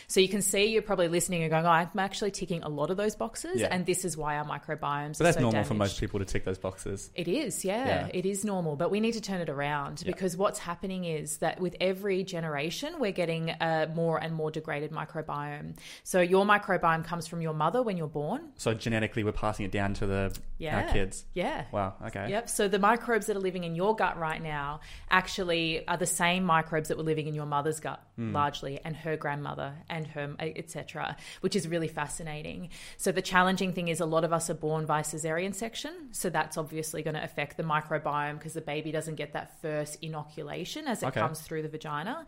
So, 0.07 0.19
you 0.19 0.29
can 0.29 0.41
see 0.41 0.65
you're 0.65 0.81
probably 0.81 1.07
listening 1.07 1.41
and 1.41 1.51
going, 1.51 1.65
oh, 1.65 1.69
I'm 1.69 1.89
actually 1.97 2.31
ticking 2.31 2.63
a 2.63 2.69
lot 2.69 2.91
of 2.91 2.97
those 2.97 3.15
boxes, 3.15 3.61
Yeah. 3.61 3.69
and 3.71 3.85
this 3.85 4.05
is 4.05 4.15
why 4.15 4.37
our 4.37 4.45
microbiomes 4.45 5.17
But 5.17 5.25
that's 5.25 5.37
so 5.37 5.41
normal 5.41 5.63
for 5.63 5.73
most 5.73 5.99
people 5.99 6.19
to 6.19 6.25
tick 6.25 6.45
those 6.45 6.57
boxes. 6.57 7.06
It 7.15 7.27
is, 7.27 7.65
yeah, 7.65 7.85
Yeah. 7.85 8.07
It 8.13 8.25
is 8.25 8.43
normal, 8.45 8.75
but 8.75 8.91
we 8.91 8.99
need 8.99 9.13
to 9.13 9.21
turn 9.21 9.41
it 9.41 9.49
around 9.49 10.01
Yeah. 10.05 10.11
because 10.11 10.35
what's 10.37 10.59
happening 10.59 11.05
is 11.05 11.37
that 11.37 11.59
with 11.59 11.75
every 11.81 12.23
generation, 12.23 12.99
we're 12.99 13.11
getting 13.11 13.49
a 13.49 13.89
more 13.93 14.17
and 14.21 14.33
more 14.33 14.51
degraded 14.51 14.91
microbiome. 14.91 15.77
So 16.03 16.21
your 16.21 16.45
microbiome 16.45 17.03
comes 17.05 17.27
from 17.27 17.41
your 17.41 17.53
mother 17.53 17.81
when 17.83 17.97
you're 17.97 18.07
born. 18.07 18.51
So 18.55 18.73
genetically, 18.73 19.23
we're 19.23 19.31
passing 19.31 19.65
it 19.65 19.71
down 19.71 19.93
to 19.95 20.05
the 20.05 20.37
Yeah. 20.59 20.81
our 20.81 20.93
kids. 20.93 21.25
Yeah. 21.33 21.65
Wow. 21.71 21.93
Okay. 22.07 22.29
Yep. 22.29 22.49
So 22.49 22.67
the 22.67 22.79
microbes 22.79 23.27
that 23.27 23.37
are 23.37 23.39
living 23.41 23.63
in 23.63 23.75
your 23.75 23.95
gut 23.95 24.17
right 24.17 24.41
now 24.41 24.79
actually 25.09 25.87
are 25.87 25.97
the 25.97 26.05
same 26.05 26.43
microbes 26.43 26.89
that 26.89 26.97
were 26.97 27.03
living 27.03 27.27
in 27.27 27.33
your 27.33 27.45
mother's 27.45 27.79
gut 27.79 28.01
Hmm. 28.17 28.33
largely 28.33 28.79
and 28.83 28.95
her 28.95 29.15
grandmother 29.15 29.73
and 29.89 30.07
her 30.07 30.33
etc 30.39 31.15
which 31.41 31.55
is 31.55 31.67
really 31.67 31.87
fascinating 31.87 32.69
so 32.97 33.11
the 33.11 33.21
challenging 33.21 33.73
thing 33.73 33.89
is 33.89 33.99
a 33.99 34.05
lot 34.07 34.23
of 34.23 34.33
us 34.33 34.49
are 34.49 34.55
born 34.55 34.87
by 34.87 35.01
cesarean 35.01 35.53
section 35.53 35.91
so 36.11 36.27
that's 36.29 36.57
obviously 36.57 36.96
going 37.03 37.15
to 37.15 37.23
affect 37.23 37.57
the 37.57 37.63
microbiome 37.63 38.37
because 38.37 38.53
the 38.53 38.61
baby 38.61 38.91
doesn't 38.91 39.15
get 39.15 39.33
that 39.33 39.61
first 39.61 39.97
inoculation 40.01 40.87
as 40.87 41.03
it 41.03 41.07
Okay. 41.07 41.19
comes 41.19 41.41
through 41.41 41.61
the 41.61 41.69
vagina 41.69 42.25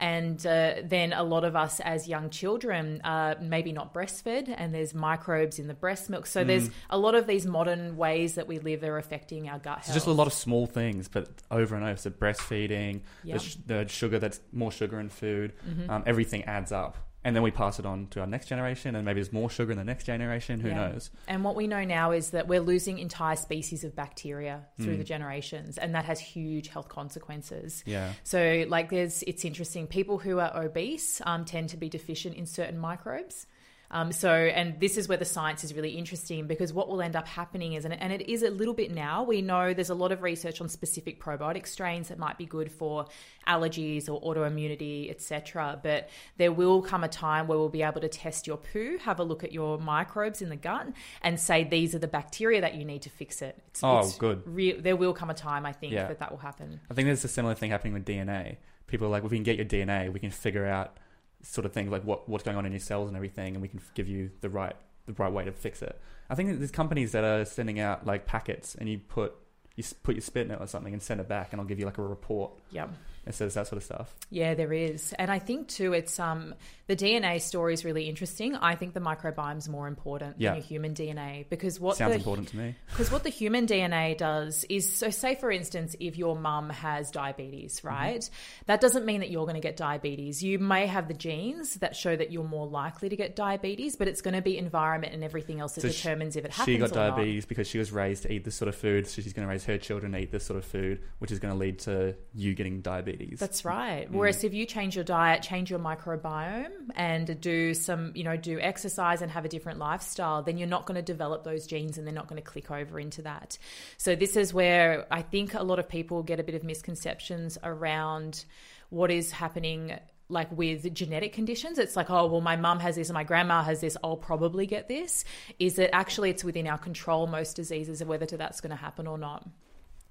and 0.00 0.44
uh, 0.46 0.74
then 0.84 1.12
a 1.12 1.22
lot 1.22 1.44
of 1.44 1.54
us 1.56 1.80
as 1.80 2.08
young 2.08 2.30
children 2.30 3.00
are 3.04 3.36
maybe 3.40 3.72
not 3.72 3.92
breastfed 3.94 4.52
and 4.56 4.74
there's 4.74 4.94
microbes 4.94 5.58
in 5.58 5.66
the 5.68 5.74
breast 5.74 6.08
milk 6.10 6.26
so 6.26 6.44
there's 6.44 6.70
a 6.90 6.98
lot 6.98 7.14
of 7.14 7.26
these 7.26 7.46
modern 7.46 7.96
ways 7.96 8.34
that 8.34 8.46
we 8.46 8.58
live 8.58 8.82
are 8.82 8.98
affecting 8.98 9.48
our 9.48 9.58
gut 9.58 9.78
health 9.78 9.86
It's 9.88 9.94
just 9.94 10.06
a 10.06 10.12
lot 10.12 10.26
of 10.26 10.32
small 10.32 10.66
things, 10.66 11.08
but 11.08 11.28
over 11.50 11.74
and 11.76 11.84
over. 11.84 11.96
So 11.96 12.10
breastfeeding, 12.10 13.02
Yeah. 13.24 13.34
the, 13.34 13.40
sh- 13.40 13.56
the 13.66 13.88
sugar 13.88 14.18
that's 14.18 14.40
more 14.52 14.72
sugar 14.72 14.98
in 15.00 15.08
food, 15.08 15.52
Mm-hmm. 15.68 15.90
um, 15.90 16.02
everything 16.06 16.44
adds 16.44 16.72
up. 16.72 16.96
And 17.24 17.36
then 17.36 17.42
we 17.44 17.52
pass 17.52 17.78
it 17.78 17.86
on 17.86 18.08
to 18.08 18.20
our 18.20 18.26
next 18.26 18.46
generation, 18.46 18.96
and 18.96 19.04
maybe 19.04 19.20
there's 19.20 19.32
more 19.32 19.48
sugar 19.48 19.70
in 19.70 19.78
the 19.78 19.84
next 19.84 20.04
generation. 20.04 20.58
Who 20.58 20.68
Yeah. 20.70 20.88
knows? 20.88 21.10
And 21.28 21.44
what 21.44 21.54
we 21.54 21.68
know 21.68 21.84
now 21.84 22.10
is 22.10 22.30
that 22.30 22.48
we're 22.48 22.60
losing 22.60 22.98
entire 22.98 23.36
species 23.36 23.84
of 23.84 23.94
bacteria 23.94 24.66
through 24.80 24.96
the 24.96 25.04
generations, 25.04 25.78
and 25.78 25.94
that 25.94 26.04
has 26.06 26.18
huge 26.18 26.68
health 26.68 26.88
consequences. 26.88 27.84
Yeah. 27.86 28.12
So, 28.24 28.64
like, 28.68 28.90
there's 28.90 29.22
it's 29.24 29.44
interesting. 29.44 29.86
People 29.86 30.18
who 30.18 30.40
are 30.40 30.50
obese 30.64 31.20
um, 31.24 31.44
tend 31.44 31.68
to 31.70 31.76
be 31.76 31.88
deficient 31.88 32.34
in 32.34 32.46
certain 32.46 32.78
microbes. 32.78 33.46
Um, 33.94 34.10
so, 34.10 34.32
and 34.32 34.80
this 34.80 34.96
is 34.96 35.06
where 35.06 35.18
the 35.18 35.26
science 35.26 35.64
is 35.64 35.74
really 35.74 35.90
interesting 35.90 36.46
because 36.46 36.72
what 36.72 36.88
will 36.88 37.02
end 37.02 37.14
up 37.14 37.28
happening 37.28 37.74
is, 37.74 37.84
and, 37.84 37.92
and 37.92 38.10
it 38.10 38.22
is 38.30 38.42
a 38.42 38.48
little 38.48 38.72
bit 38.72 38.90
now, 38.90 39.22
we 39.22 39.42
know 39.42 39.74
there's 39.74 39.90
a 39.90 39.94
lot 39.94 40.12
of 40.12 40.22
research 40.22 40.62
on 40.62 40.68
specific 40.70 41.22
probiotic 41.22 41.66
strains 41.66 42.08
that 42.08 42.18
might 42.18 42.38
be 42.38 42.46
good 42.46 42.72
for 42.72 43.06
allergies 43.46 44.08
or 44.08 44.18
autoimmunity, 44.22 45.10
etc. 45.10 45.78
But 45.82 46.08
there 46.38 46.52
will 46.52 46.80
come 46.80 47.04
a 47.04 47.08
time 47.08 47.46
where 47.46 47.58
we'll 47.58 47.68
be 47.68 47.82
able 47.82 48.00
to 48.00 48.08
test 48.08 48.46
your 48.46 48.56
poo, 48.56 48.96
have 49.02 49.20
a 49.20 49.24
look 49.24 49.44
at 49.44 49.52
your 49.52 49.78
microbes 49.78 50.40
in 50.40 50.48
the 50.48 50.56
gut, 50.56 50.86
and 51.20 51.38
say 51.38 51.62
these 51.62 51.94
are 51.94 51.98
the 51.98 52.08
bacteria 52.08 52.62
that 52.62 52.74
you 52.74 52.86
need 52.86 53.02
to 53.02 53.10
fix 53.10 53.42
it. 53.42 53.62
It's, 53.68 53.84
Oh, 53.84 53.98
it's 53.98 54.16
good. 54.16 54.42
Re- 54.46 54.80
there 54.80 54.96
will 54.96 55.12
come 55.12 55.28
a 55.28 55.34
time, 55.34 55.66
I 55.66 55.72
think, 55.72 55.92
Yeah. 55.92 56.08
that 56.08 56.18
that 56.20 56.30
will 56.30 56.38
happen. 56.38 56.80
I 56.90 56.94
think 56.94 57.06
there's 57.06 57.24
a 57.24 57.28
similar 57.28 57.54
thing 57.54 57.70
happening 57.70 57.92
with 57.92 58.06
DNA. 58.06 58.56
People 58.86 59.06
are 59.08 59.10
like, 59.10 59.22
if 59.24 59.30
we 59.30 59.36
can 59.36 59.44
get 59.44 59.56
your 59.56 59.66
DNA, 59.66 60.10
we 60.10 60.18
can 60.18 60.30
figure 60.30 60.66
out 60.66 60.96
sort 61.42 61.64
of 61.66 61.72
things 61.72 61.90
like 61.90 62.04
what, 62.04 62.28
what's 62.28 62.44
going 62.44 62.56
on 62.56 62.66
in 62.66 62.72
your 62.72 62.80
cells 62.80 63.08
and 63.08 63.16
everything, 63.16 63.54
and 63.54 63.62
we 63.62 63.68
can 63.68 63.80
give 63.94 64.08
you 64.08 64.30
the 64.40 64.48
right 64.48 64.76
the 65.06 65.12
right 65.14 65.32
way 65.32 65.44
to 65.44 65.52
fix 65.52 65.82
it. 65.82 66.00
I 66.30 66.34
think 66.34 66.58
there's 66.58 66.70
companies 66.70 67.12
that 67.12 67.24
are 67.24 67.44
sending 67.44 67.80
out 67.80 68.06
like 68.06 68.26
packets, 68.26 68.74
and 68.74 68.88
you 68.88 68.98
put 68.98 69.34
you 69.76 69.84
put 70.02 70.14
your 70.14 70.22
spit 70.22 70.46
in 70.46 70.52
it 70.52 70.60
or 70.60 70.66
something 70.66 70.92
and 70.92 71.02
send 71.02 71.20
it 71.20 71.28
back, 71.28 71.52
and 71.52 71.60
I'll 71.60 71.66
give 71.66 71.78
you 71.78 71.86
like 71.86 71.98
a 71.98 72.02
report. 72.02 72.52
Yep. 72.70 72.90
It 73.24 73.34
says 73.34 73.54
that 73.54 73.68
sort 73.68 73.76
of 73.76 73.84
stuff. 73.84 74.12
Yeah, 74.30 74.54
there 74.54 74.72
is. 74.72 75.12
And 75.16 75.30
I 75.30 75.38
think 75.38 75.68
too 75.68 75.92
it's 75.92 76.18
um 76.18 76.54
the 76.88 76.96
DNA 76.96 77.40
story 77.40 77.72
is 77.72 77.84
really 77.84 78.08
interesting. 78.08 78.56
I 78.56 78.74
think 78.74 78.92
the 78.94 79.00
microbiome's 79.00 79.68
more 79.68 79.86
important 79.86 80.36
Yeah. 80.38 80.50
than 80.50 80.56
your 80.58 80.66
human 80.66 80.94
DNA 80.94 81.48
because 81.48 81.78
what 81.78 81.96
Sounds 81.96 82.10
the 82.12 82.16
important 82.18 82.48
to 82.48 82.56
me. 82.56 82.74
because 82.90 83.12
what 83.12 83.22
the 83.22 83.30
human 83.30 83.66
DNA 83.68 84.18
does 84.18 84.64
is 84.68 84.94
so 84.96 85.10
say 85.10 85.36
for 85.36 85.52
instance 85.52 85.94
if 86.00 86.18
your 86.18 86.34
mum 86.36 86.68
has 86.70 87.10
diabetes, 87.12 87.76
Mm-hmm. 87.78 87.88
right? 87.88 88.30
That 88.66 88.80
doesn't 88.80 89.06
mean 89.06 89.20
that 89.20 89.30
you're 89.30 89.44
going 89.46 89.54
to 89.54 89.60
get 89.60 89.76
diabetes. 89.76 90.42
You 90.42 90.58
may 90.58 90.86
have 90.88 91.06
the 91.06 91.14
genes 91.14 91.76
that 91.76 91.94
show 91.94 92.14
that 92.16 92.32
you're 92.32 92.42
more 92.44 92.66
likely 92.66 93.08
to 93.08 93.16
get 93.16 93.36
diabetes, 93.36 93.94
but 93.94 94.08
it's 94.08 94.20
going 94.20 94.34
to 94.34 94.42
be 94.42 94.58
environment 94.58 95.14
and 95.14 95.22
everything 95.22 95.60
else 95.60 95.74
that 95.76 95.82
So 95.82 95.88
she- 95.90 96.02
determines 96.02 96.34
if 96.34 96.44
it 96.44 96.50
happens 96.50 96.74
She 96.74 96.78
got 96.78 96.90
or 96.90 96.94
not. 96.96 97.16
diabetes 97.16 97.46
because 97.46 97.68
she 97.68 97.78
was 97.78 97.92
raised 97.92 98.24
to 98.24 98.32
eat 98.32 98.44
this 98.44 98.56
sort 98.56 98.68
of 98.68 98.74
food, 98.74 99.06
so 99.06 99.22
she's 99.22 99.32
going 99.32 99.46
to 99.46 99.50
raise 99.50 99.64
her 99.66 99.78
children 99.78 100.10
to 100.12 100.18
eat 100.18 100.32
this 100.32 100.44
sort 100.44 100.58
of 100.58 100.64
food, 100.64 101.00
which 101.20 101.30
is 101.30 101.38
going 101.38 101.54
to 101.54 101.58
lead 101.58 101.78
to 101.80 102.16
you 102.34 102.54
getting 102.54 102.80
diabetes. 102.80 103.11
That's 103.40 103.64
right. 103.64 104.10
Mm. 104.10 104.14
Whereas 104.14 104.44
if 104.44 104.54
you 104.54 104.66
change 104.66 104.94
your 104.94 105.04
diet, 105.04 105.42
change 105.42 105.70
your 105.70 105.78
microbiome, 105.78 106.90
and 106.94 107.40
do 107.40 107.74
some, 107.74 108.12
you 108.14 108.24
know, 108.24 108.36
do 108.36 108.58
exercise 108.60 109.22
and 109.22 109.30
have 109.30 109.44
a 109.44 109.48
different 109.48 109.78
lifestyle, 109.78 110.42
then 110.42 110.58
you're 110.58 110.68
not 110.68 110.86
going 110.86 110.96
to 110.96 111.02
develop 111.02 111.44
those 111.44 111.66
genes 111.66 111.98
and 111.98 112.06
they're 112.06 112.14
not 112.14 112.28
going 112.28 112.40
to 112.40 112.46
click 112.48 112.70
over 112.70 112.98
into 112.98 113.22
that. 113.22 113.58
So 113.96 114.14
this 114.14 114.36
is 114.36 114.52
where 114.52 115.06
I 115.10 115.22
think 115.22 115.54
a 115.54 115.62
lot 115.62 115.78
of 115.78 115.88
people 115.88 116.22
get 116.22 116.40
a 116.40 116.42
bit 116.42 116.54
of 116.54 116.64
misconceptions 116.64 117.58
around 117.62 118.44
what 118.90 119.10
is 119.10 119.32
happening 119.32 119.98
like 120.28 120.50
with 120.56 120.94
genetic 120.94 121.32
conditions 121.32 121.78
it's 121.78 121.94
like 121.94 122.08
oh 122.08 122.26
well 122.26 122.40
my 122.40 122.56
mum 122.56 122.78
has 122.78 122.96
this 122.96 123.08
and 123.08 123.14
my 123.14 123.24
grandma 123.24 123.62
has 123.62 123.80
this 123.82 123.98
i'll 124.02 124.16
probably 124.16 124.66
get 124.66 124.88
this 124.88 125.24
is 125.58 125.74
that 125.74 125.94
actually 125.94 126.30
it's 126.30 126.42
within 126.42 126.66
our 126.66 126.78
control 126.78 127.26
most 127.26 127.54
diseases 127.54 128.00
of 128.00 128.08
whether 128.08 128.24
to 128.24 128.36
that's 128.38 128.60
going 128.60 128.70
to 128.70 128.76
happen 128.76 129.06
or 129.06 129.18
not 129.18 129.46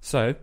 So, 0.02 0.34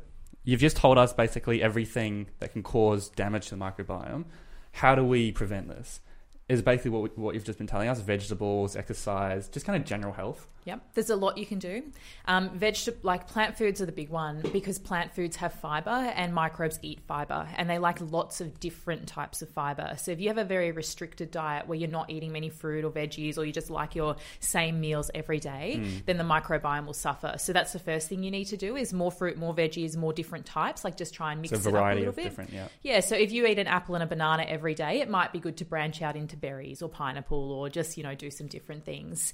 you've 0.45 0.61
just 0.61 0.77
told 0.77 0.99
us 0.99 1.13
basically 1.13 1.63
everything 1.63 2.29
that 2.41 2.53
can 2.53 2.63
cause 2.63 3.09
damage 3.11 3.49
to 3.49 3.57
the 3.57 3.61
microbiome. 3.61 4.25
How 4.73 4.95
do 4.95 5.05
we 5.05 5.33
prevent 5.33 5.69
this? 5.69 6.01
Is 6.49 6.63
basically 6.63 6.93
what, 6.93 7.19
what 7.19 7.35
you've 7.35 7.45
just 7.45 7.59
been 7.59 7.67
telling 7.67 7.89
us 7.89 8.01
vegetables, 8.01 8.75
exercise, 8.75 9.49
just 9.49 9.67
kind 9.67 9.81
of 9.81 9.87
general 9.87 10.15
health. 10.15 10.47
Yep, 10.65 10.83
there's 10.95 11.09
a 11.09 11.17
lot 11.17 11.39
you 11.39 11.47
can 11.47 11.59
do. 11.59 11.83
Um, 12.27 12.51
vegetable, 12.51 12.99
like 13.03 13.27
plant 13.27 13.57
foods 13.57 13.81
are 13.81 13.87
the 13.87 13.93
big 13.93 14.11
one 14.11 14.43
because 14.53 14.79
plant 14.79 15.15
foods 15.15 15.37
have 15.37 15.55
fiber 15.55 15.91
and 15.91 16.35
microbes 16.35 16.79
eat 16.83 17.01
fiber 17.07 17.49
and 17.57 17.71
they 17.71 17.79
like 17.79 17.99
lots 18.01 18.43
of 18.43 18.61
different 18.61 19.07
types 19.07 19.41
of 19.41 19.49
fiber. 19.49 19.95
So 19.99 20.11
if 20.11 20.21
you 20.21 20.29
have 20.29 20.37
a 20.37 20.45
very 20.45 20.71
restricted 20.73 21.31
diet 21.31 21.67
where 21.69 21.79
you're 21.79 21.89
not 21.89 22.11
eating 22.11 22.33
many 22.33 22.51
fruit 22.51 22.85
or 22.85 22.91
veggies 22.91 23.39
or 23.39 23.45
you 23.47 23.53
just 23.53 23.71
like 23.71 23.95
your 23.95 24.17
same 24.41 24.81
meals 24.81 25.11
every 25.15 25.41
day, 25.41 25.77
Mm. 25.79 26.05
then 26.07 26.19
the 26.19 26.25
microbiome 26.25 26.85
will 26.87 26.93
suffer. 26.95 27.35
So 27.39 27.53
that's 27.55 27.73
the 27.73 27.79
first 27.79 28.09
thing 28.09 28.23
you 28.23 28.31
need 28.31 28.47
to 28.47 28.57
do 28.59 28.77
is 28.77 28.93
more 28.93 29.13
fruit, 29.13 29.39
more 29.39 29.55
veggies, 29.55 29.97
more 29.97 30.13
different 30.13 30.45
types. 30.45 30.85
Like 30.85 30.97
just 30.97 31.15
try 31.15 31.33
and 31.33 31.41
mix 31.43 31.51
So, 31.63 31.69
it 31.69 31.75
up 31.75 31.93
a 31.93 31.95
little 31.95 32.13
bit. 32.13 32.25
different, 32.25 32.53
yeah. 32.53 32.69
Yeah, 32.83 33.01
so 33.01 33.17
if 33.17 33.33
you 33.33 33.47
eat 33.47 33.59
an 33.59 33.69
apple 33.69 33.95
and 33.95 34.05
a 34.05 34.07
banana 34.07 34.43
every 34.47 34.75
day, 34.75 35.01
it 35.01 35.09
might 35.09 35.33
be 35.33 35.39
good 35.39 35.57
to 35.59 35.65
branch 35.65 36.03
out 36.03 36.15
into 36.17 36.37
berries 36.39 36.83
or 36.83 36.89
pineapple 36.89 37.53
or 37.53 37.69
just, 37.69 37.97
you 37.97 38.03
know, 38.03 38.15
do 38.15 38.31
some 38.31 38.47
different 38.47 38.85
things. 38.85 39.33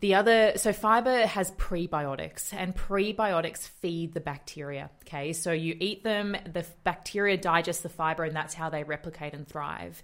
The 0.00 0.14
other, 0.14 0.52
so 0.56 0.72
fiber 0.72 1.26
has 1.26 1.50
prebiotics 1.52 2.52
and 2.52 2.74
prebiotics 2.74 3.68
feed 3.68 4.14
the 4.14 4.20
bacteria. 4.20 4.90
Okay, 5.02 5.32
so 5.32 5.52
you 5.52 5.76
eat 5.80 6.04
them, 6.04 6.36
the 6.52 6.64
bacteria 6.84 7.36
digest 7.36 7.82
the 7.82 7.88
fiber 7.88 8.24
and 8.24 8.34
that's 8.34 8.54
how 8.54 8.70
they 8.70 8.84
replicate 8.84 9.34
and 9.34 9.46
thrive. 9.46 10.02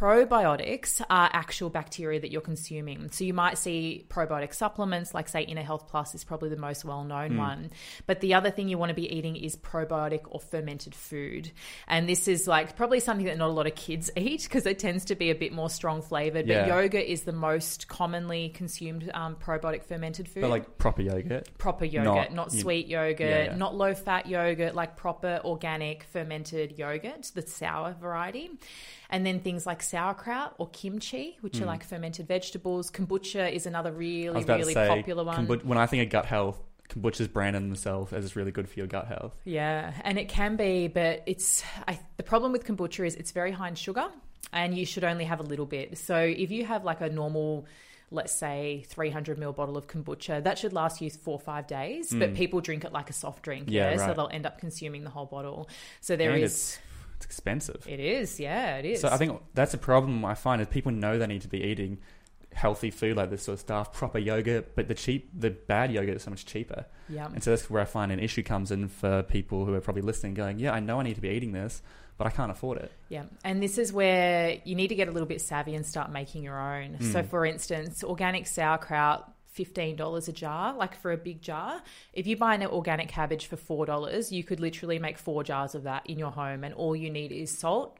Probiotics 0.00 1.00
are 1.10 1.28
actual 1.32 1.70
bacteria 1.70 2.18
that 2.18 2.30
you're 2.32 2.40
consuming. 2.40 3.10
So 3.12 3.24
you 3.24 3.34
might 3.34 3.56
see 3.58 4.04
probiotic 4.08 4.52
supplements, 4.54 5.14
like 5.14 5.28
say 5.28 5.42
Inner 5.42 5.62
Health 5.62 5.86
Plus 5.88 6.14
is 6.14 6.24
probably 6.24 6.48
the 6.48 6.56
most 6.56 6.84
well 6.84 7.04
known 7.04 7.36
one. 7.36 7.70
But 8.06 8.20
the 8.20 8.34
other 8.34 8.50
thing 8.50 8.68
you 8.68 8.78
want 8.78 8.88
to 8.90 8.94
be 8.94 9.12
eating 9.14 9.36
is 9.36 9.54
probiotic 9.54 10.22
or 10.30 10.40
fermented 10.40 10.94
food. 10.94 11.52
And 11.86 12.08
this 12.08 12.26
is 12.26 12.48
like 12.48 12.74
probably 12.74 12.98
something 13.00 13.26
that 13.26 13.36
not 13.38 13.48
a 13.50 13.52
lot 13.52 13.66
of 13.66 13.74
kids 13.74 14.10
eat 14.16 14.42
because 14.44 14.66
it 14.66 14.78
tends 14.78 15.04
to 15.04 15.14
be 15.14 15.30
a 15.30 15.34
bit 15.34 15.52
more 15.52 15.70
strong 15.70 16.02
flavored. 16.02 16.46
But 16.46 16.52
Yeah. 16.52 16.66
yogurt 16.66 17.04
is 17.04 17.22
the 17.22 17.32
most 17.32 17.86
commonly 17.86 18.48
consumed 18.48 19.08
um, 19.14 19.36
probiotic 19.36 19.84
fermented 19.84 20.26
food 20.28 20.40
But 20.40 20.50
like 20.50 20.78
proper 20.78 21.02
yogurt. 21.02 21.48
proper 21.58 21.84
yogurt, 21.84 22.30
Not- 22.30 22.32
not, 22.32 22.52
you- 22.54 22.60
sweet 22.60 22.86
yogurt, 22.88 23.20
Yeah, 23.20 23.44
yeah. 23.44 23.56
not 23.56 23.76
low 23.76 23.94
fat 23.94 24.26
yogurt, 24.26 24.74
like 24.74 24.96
proper 24.96 25.40
organic 25.44 26.02
fermented 26.04 26.78
yogurt, 26.78 27.30
the 27.34 27.42
sour 27.46 27.94
variety. 28.00 28.50
And 29.12 29.24
then 29.26 29.40
things 29.40 29.66
like 29.66 29.82
sauerkraut 29.82 30.54
or 30.58 30.68
kimchi, 30.70 31.36
which 31.42 31.60
are 31.60 31.66
like 31.66 31.84
fermented 31.84 32.26
vegetables. 32.26 32.90
Kombucha 32.90 33.52
is 33.52 33.66
another 33.66 33.90
Hmm. 33.92 33.98
Really, 33.98 34.44
really 34.44 34.74
say, 34.74 34.88
popular 34.88 35.22
one. 35.22 35.46
kombu- 35.46 35.64
when 35.64 35.78
I 35.78 35.86
think 35.86 36.02
of 36.04 36.10
gut 36.10 36.24
health, 36.26 36.58
kombucha's 36.88 37.28
branded 37.28 37.62
themselves 37.62 38.12
as 38.12 38.24
it's 38.24 38.36
really 38.36 38.50
good 38.52 38.68
for 38.68 38.78
your 38.80 38.86
gut 38.86 39.06
health. 39.06 39.36
Yeah, 39.44 39.92
and 40.02 40.18
it 40.18 40.28
can 40.28 40.56
be, 40.56 40.88
but 40.88 41.22
it's 41.26 41.62
I, 41.86 41.98
the 42.16 42.22
problem 42.22 42.52
with 42.52 42.64
kombucha 42.66 43.06
is 43.06 43.14
it's 43.14 43.32
very 43.32 43.52
high 43.52 43.68
in 43.68 43.74
sugar, 43.74 44.08
and 44.52 44.76
you 44.76 44.86
should 44.86 45.04
only 45.04 45.24
have 45.24 45.40
a 45.40 45.44
little 45.44 45.66
bit. 45.66 45.98
So 45.98 46.16
if 46.16 46.50
you 46.50 46.64
have 46.64 46.82
like 46.84 47.00
a 47.02 47.08
normal, 47.10 47.66
let's 48.10 48.34
say 48.34 48.84
300 48.88 49.38
ml 49.38 49.54
bottle 49.54 49.76
of 49.76 49.86
kombucha, 49.88 50.42
that 50.44 50.58
should 50.58 50.72
last 50.72 51.00
you 51.02 51.10
four 51.10 51.34
or 51.34 51.40
five 51.40 51.66
days. 51.66 52.12
But 52.14 52.34
people 52.34 52.60
drink 52.62 52.84
it 52.84 52.92
like 52.92 53.10
a 53.10 53.14
soft 53.14 53.42
drink, 53.42 53.68
Hmm. 53.68 53.72
Yeah, 53.74 53.90
yeah, 53.90 54.06
so 54.06 54.14
they'll 54.14 54.30
end 54.32 54.46
up 54.46 54.58
consuming 54.58 55.04
the 55.04 55.10
whole 55.10 55.26
bottle. 55.26 55.68
So 56.00 56.16
there 56.16 56.32
and 56.32 56.42
is, 56.42 56.78
it's, 57.22 57.34
expensive. 57.34 57.86
it 57.88 58.00
is, 58.00 58.38
yeah, 58.40 58.76
it 58.76 58.84
is. 58.84 59.00
So 59.00 59.08
I 59.08 59.16
think 59.16 59.40
that's 59.54 59.74
a 59.74 59.78
problem 59.78 60.24
I 60.24 60.34
find 60.34 60.60
is 60.60 60.68
people 60.68 60.92
know 60.92 61.18
they 61.18 61.26
need 61.26 61.42
to 61.42 61.48
be 61.48 61.62
eating 61.62 61.98
healthy 62.54 62.90
food 62.90 63.16
like 63.16 63.30
this 63.30 63.42
sort 63.42 63.54
of 63.54 63.60
stuff, 63.60 63.92
proper 63.92 64.18
yogurt, 64.18 64.74
but 64.74 64.88
the 64.88 64.94
cheap, 64.94 65.30
the 65.38 65.50
bad 65.50 65.92
yogurt 65.92 66.16
is 66.16 66.22
so 66.22 66.30
much 66.30 66.46
cheaper. 66.46 66.84
yeah. 67.08 67.26
And 67.26 67.42
so 67.42 67.50
that's 67.50 67.70
where 67.70 67.82
I 67.82 67.86
find 67.86 68.12
an 68.12 68.20
issue 68.20 68.42
comes 68.42 68.70
in 68.70 68.88
for 68.88 69.22
people 69.22 69.64
who 69.64 69.74
are 69.74 69.80
probably 69.80 70.02
listening, 70.02 70.34
going, 70.34 70.58
"Yeah, 70.58 70.72
I 70.72 70.80
know 70.80 71.00
I 71.00 71.02
need 71.02 71.14
to 71.14 71.20
be 71.20 71.30
eating 71.30 71.52
this, 71.52 71.82
but 72.18 72.26
I 72.26 72.30
can't 72.30 72.50
afford 72.50 72.78
it." 72.78 72.92
Yeah, 73.08 73.24
and 73.44 73.62
this 73.62 73.78
is 73.78 73.92
where 73.92 74.58
you 74.64 74.74
need 74.74 74.88
to 74.88 74.94
get 74.94 75.08
a 75.08 75.12
little 75.12 75.28
bit 75.28 75.40
savvy 75.40 75.74
and 75.74 75.86
start 75.86 76.12
making 76.12 76.42
your 76.42 76.58
own. 76.58 76.94
Hmm. 76.94 77.12
So, 77.12 77.22
for 77.22 77.46
instance, 77.46 78.04
organic 78.04 78.46
sauerkraut. 78.46 79.31
Fifteen 79.52 79.96
dollars 79.96 80.28
a 80.28 80.32
jar, 80.32 80.74
like 80.74 80.94
for 80.96 81.12
a 81.12 81.16
big 81.16 81.42
jar. 81.42 81.82
If 82.14 82.26
you 82.26 82.36
buy 82.36 82.54
an 82.54 82.64
organic 82.66 83.08
cabbage 83.08 83.46
for 83.46 83.56
four 83.56 83.84
dollars, 83.86 84.32
you 84.32 84.42
could 84.42 84.60
literally 84.60 84.98
make 84.98 85.18
four 85.18 85.44
jars 85.44 85.74
of 85.74 85.82
that 85.82 86.02
in 86.06 86.18
your 86.18 86.30
home, 86.30 86.64
and 86.64 86.72
all 86.74 86.96
you 86.96 87.10
need 87.10 87.32
is 87.32 87.56
salt 87.56 87.98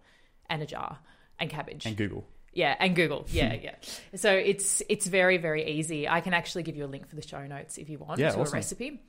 and 0.49 0.63
a 0.63 0.67
jar 0.67 0.99
and 1.39 1.51
cabbage. 1.51 1.85
And 1.85 1.95
Google, 1.95 2.27
yeah, 2.55 2.75
and 2.81 2.97
Google. 2.97 3.27
Yeah, 3.31 3.53
yeah. 3.53 3.75
So 4.15 4.33
it's 4.33 4.83
it's 4.89 5.07
very 5.07 5.37
very 5.37 5.71
easy. 5.79 6.09
I 6.09 6.23
can 6.23 6.33
actually 6.33 6.63
give 6.63 6.75
you 6.75 6.87
a 6.87 6.93
link 6.95 7.07
for 7.07 7.17
the 7.17 7.23
show 7.27 7.47
notes 7.47 7.77
if 7.77 7.91
you 7.91 7.99
want 7.99 8.19
Yeah, 8.19 8.31
to 8.31 8.39
awesome. 8.41 8.55
a 8.55 8.57
recipe. 8.57 9.03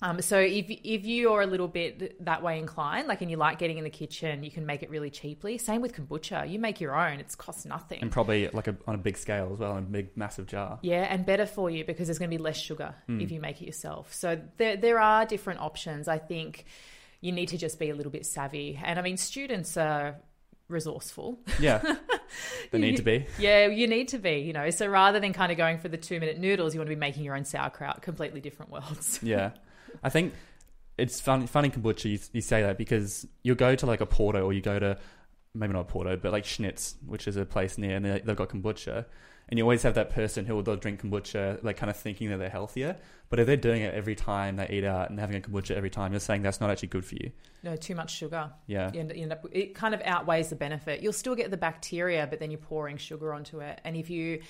Um, 0.00 0.20
so 0.20 0.38
if 0.38 0.66
if 0.68 1.04
you're 1.04 1.42
a 1.42 1.46
little 1.46 1.68
bit 1.68 2.24
that 2.24 2.42
way 2.42 2.58
inclined, 2.58 3.06
like 3.06 3.22
and 3.22 3.30
you 3.30 3.36
like 3.36 3.58
getting 3.58 3.78
in 3.78 3.84
the 3.84 3.90
kitchen, 3.90 4.42
you 4.42 4.50
can 4.50 4.66
make 4.66 4.82
it 4.82 4.90
really 4.90 5.10
cheaply. 5.10 5.58
Same 5.58 5.80
with 5.80 5.94
kombucha. 5.94 6.50
You 6.50 6.58
make 6.58 6.80
your 6.80 6.94
own; 6.98 7.20
it's 7.20 7.36
costs 7.36 7.64
nothing. 7.64 8.00
and 8.02 8.10
probably 8.10 8.48
like 8.48 8.66
a, 8.66 8.76
on 8.88 8.96
a 8.96 8.98
big 8.98 9.16
scale 9.16 9.50
as 9.52 9.60
well, 9.60 9.76
in 9.76 9.84
a 9.84 9.86
big 9.86 10.16
massive 10.16 10.46
jar. 10.46 10.80
Yeah, 10.82 11.02
and 11.08 11.24
better 11.24 11.46
for 11.46 11.70
you 11.70 11.84
because 11.84 12.08
there's 12.08 12.18
going 12.18 12.30
to 12.30 12.36
be 12.36 12.42
less 12.42 12.58
sugar 12.58 12.94
Hmm. 13.06 13.20
if 13.20 13.30
you 13.30 13.40
make 13.40 13.62
it 13.62 13.66
yourself. 13.66 14.12
So 14.12 14.40
there 14.56 14.76
there 14.76 14.98
are 14.98 15.24
different 15.24 15.60
options. 15.60 16.08
I 16.08 16.18
think 16.18 16.64
you 17.20 17.30
need 17.30 17.50
to 17.50 17.58
just 17.58 17.78
be 17.78 17.90
a 17.90 17.94
little 17.94 18.10
bit 18.10 18.26
savvy. 18.26 18.80
And 18.82 18.98
I 18.98 19.02
mean, 19.02 19.16
students 19.16 19.76
are 19.76 20.16
resourceful. 20.68 21.38
Yeah, 21.60 21.80
they 22.72 22.78
need 22.78 22.96
to 22.96 23.02
be. 23.02 23.26
Yeah, 23.38 23.66
you 23.66 23.86
need 23.86 24.08
to 24.08 24.18
be, 24.18 24.38
you 24.40 24.52
know. 24.52 24.70
So 24.70 24.86
rather 24.88 25.20
than 25.20 25.32
kind 25.32 25.52
of 25.52 25.58
going 25.58 25.78
for 25.78 25.88
the 25.88 25.96
two 25.96 26.18
minute 26.18 26.38
noodles, 26.38 26.74
you 26.74 26.80
want 26.80 26.88
to 26.88 26.96
be 26.96 26.98
making 26.98 27.22
your 27.24 27.36
own 27.36 27.44
sauerkraut. 27.44 28.02
Completely 28.02 28.40
different 28.40 28.72
worlds. 28.72 29.20
Yeah, 29.22 29.50
I 30.02 30.08
think 30.08 30.34
it's 30.98 31.20
fun. 31.20 31.46
Funny 31.46 31.70
kombucha. 31.70 32.10
You, 32.10 32.18
you 32.32 32.40
say 32.40 32.62
that 32.62 32.78
because 32.78 33.26
you'll 33.42 33.56
go 33.56 33.74
to 33.74 33.86
like 33.86 34.00
a 34.00 34.06
Porto 34.06 34.44
or 34.44 34.52
you 34.52 34.60
go 34.60 34.78
to 34.78 34.98
maybe 35.54 35.72
not 35.72 35.80
a 35.80 35.84
Porto, 35.84 36.16
but 36.16 36.32
like 36.32 36.44
Schnitz, 36.44 36.94
which 37.06 37.28
is 37.28 37.36
a 37.36 37.44
place 37.44 37.78
near, 37.78 37.96
and 37.96 38.04
they, 38.04 38.20
they've 38.24 38.36
got 38.36 38.48
kombucha. 38.48 39.04
And 39.48 39.58
you 39.58 39.64
always 39.64 39.82
have 39.82 39.94
that 39.94 40.10
person 40.10 40.46
who 40.46 40.54
will 40.54 40.62
they'll 40.62 40.76
drink 40.76 41.02
kombucha, 41.02 41.62
like 41.62 41.76
kind 41.76 41.90
of 41.90 41.96
thinking 41.96 42.30
that 42.30 42.38
they're 42.38 42.48
healthier. 42.48 42.96
But 43.28 43.38
if 43.38 43.46
they're 43.46 43.56
doing 43.56 43.82
it 43.82 43.92
every 43.92 44.14
time 44.14 44.56
they 44.56 44.66
eat 44.70 44.84
out 44.84 45.10
and 45.10 45.18
having 45.20 45.36
a 45.36 45.40
kombucha 45.40 45.72
every 45.72 45.90
time, 45.90 46.12
you're 46.12 46.20
saying 46.20 46.42
that's 46.42 46.60
not 46.60 46.70
actually 46.70 46.88
good 46.88 47.04
for 47.04 47.16
you. 47.16 47.32
No, 47.62 47.76
too 47.76 47.94
much 47.94 48.14
sugar. 48.14 48.50
Yeah. 48.66 48.90
You 48.94 49.00
end, 49.00 49.12
you 49.14 49.22
end 49.22 49.32
up, 49.32 49.46
it 49.52 49.74
kind 49.74 49.94
of 49.94 50.00
outweighs 50.06 50.48
the 50.48 50.56
benefit. 50.56 51.02
You'll 51.02 51.12
still 51.12 51.34
get 51.34 51.50
the 51.50 51.58
bacteria, 51.58 52.26
but 52.30 52.40
then 52.40 52.50
you're 52.50 52.60
pouring 52.60 52.96
sugar 52.96 53.34
onto 53.34 53.60
it. 53.60 53.80
And 53.84 53.94
if 53.94 54.08
you, 54.08 54.40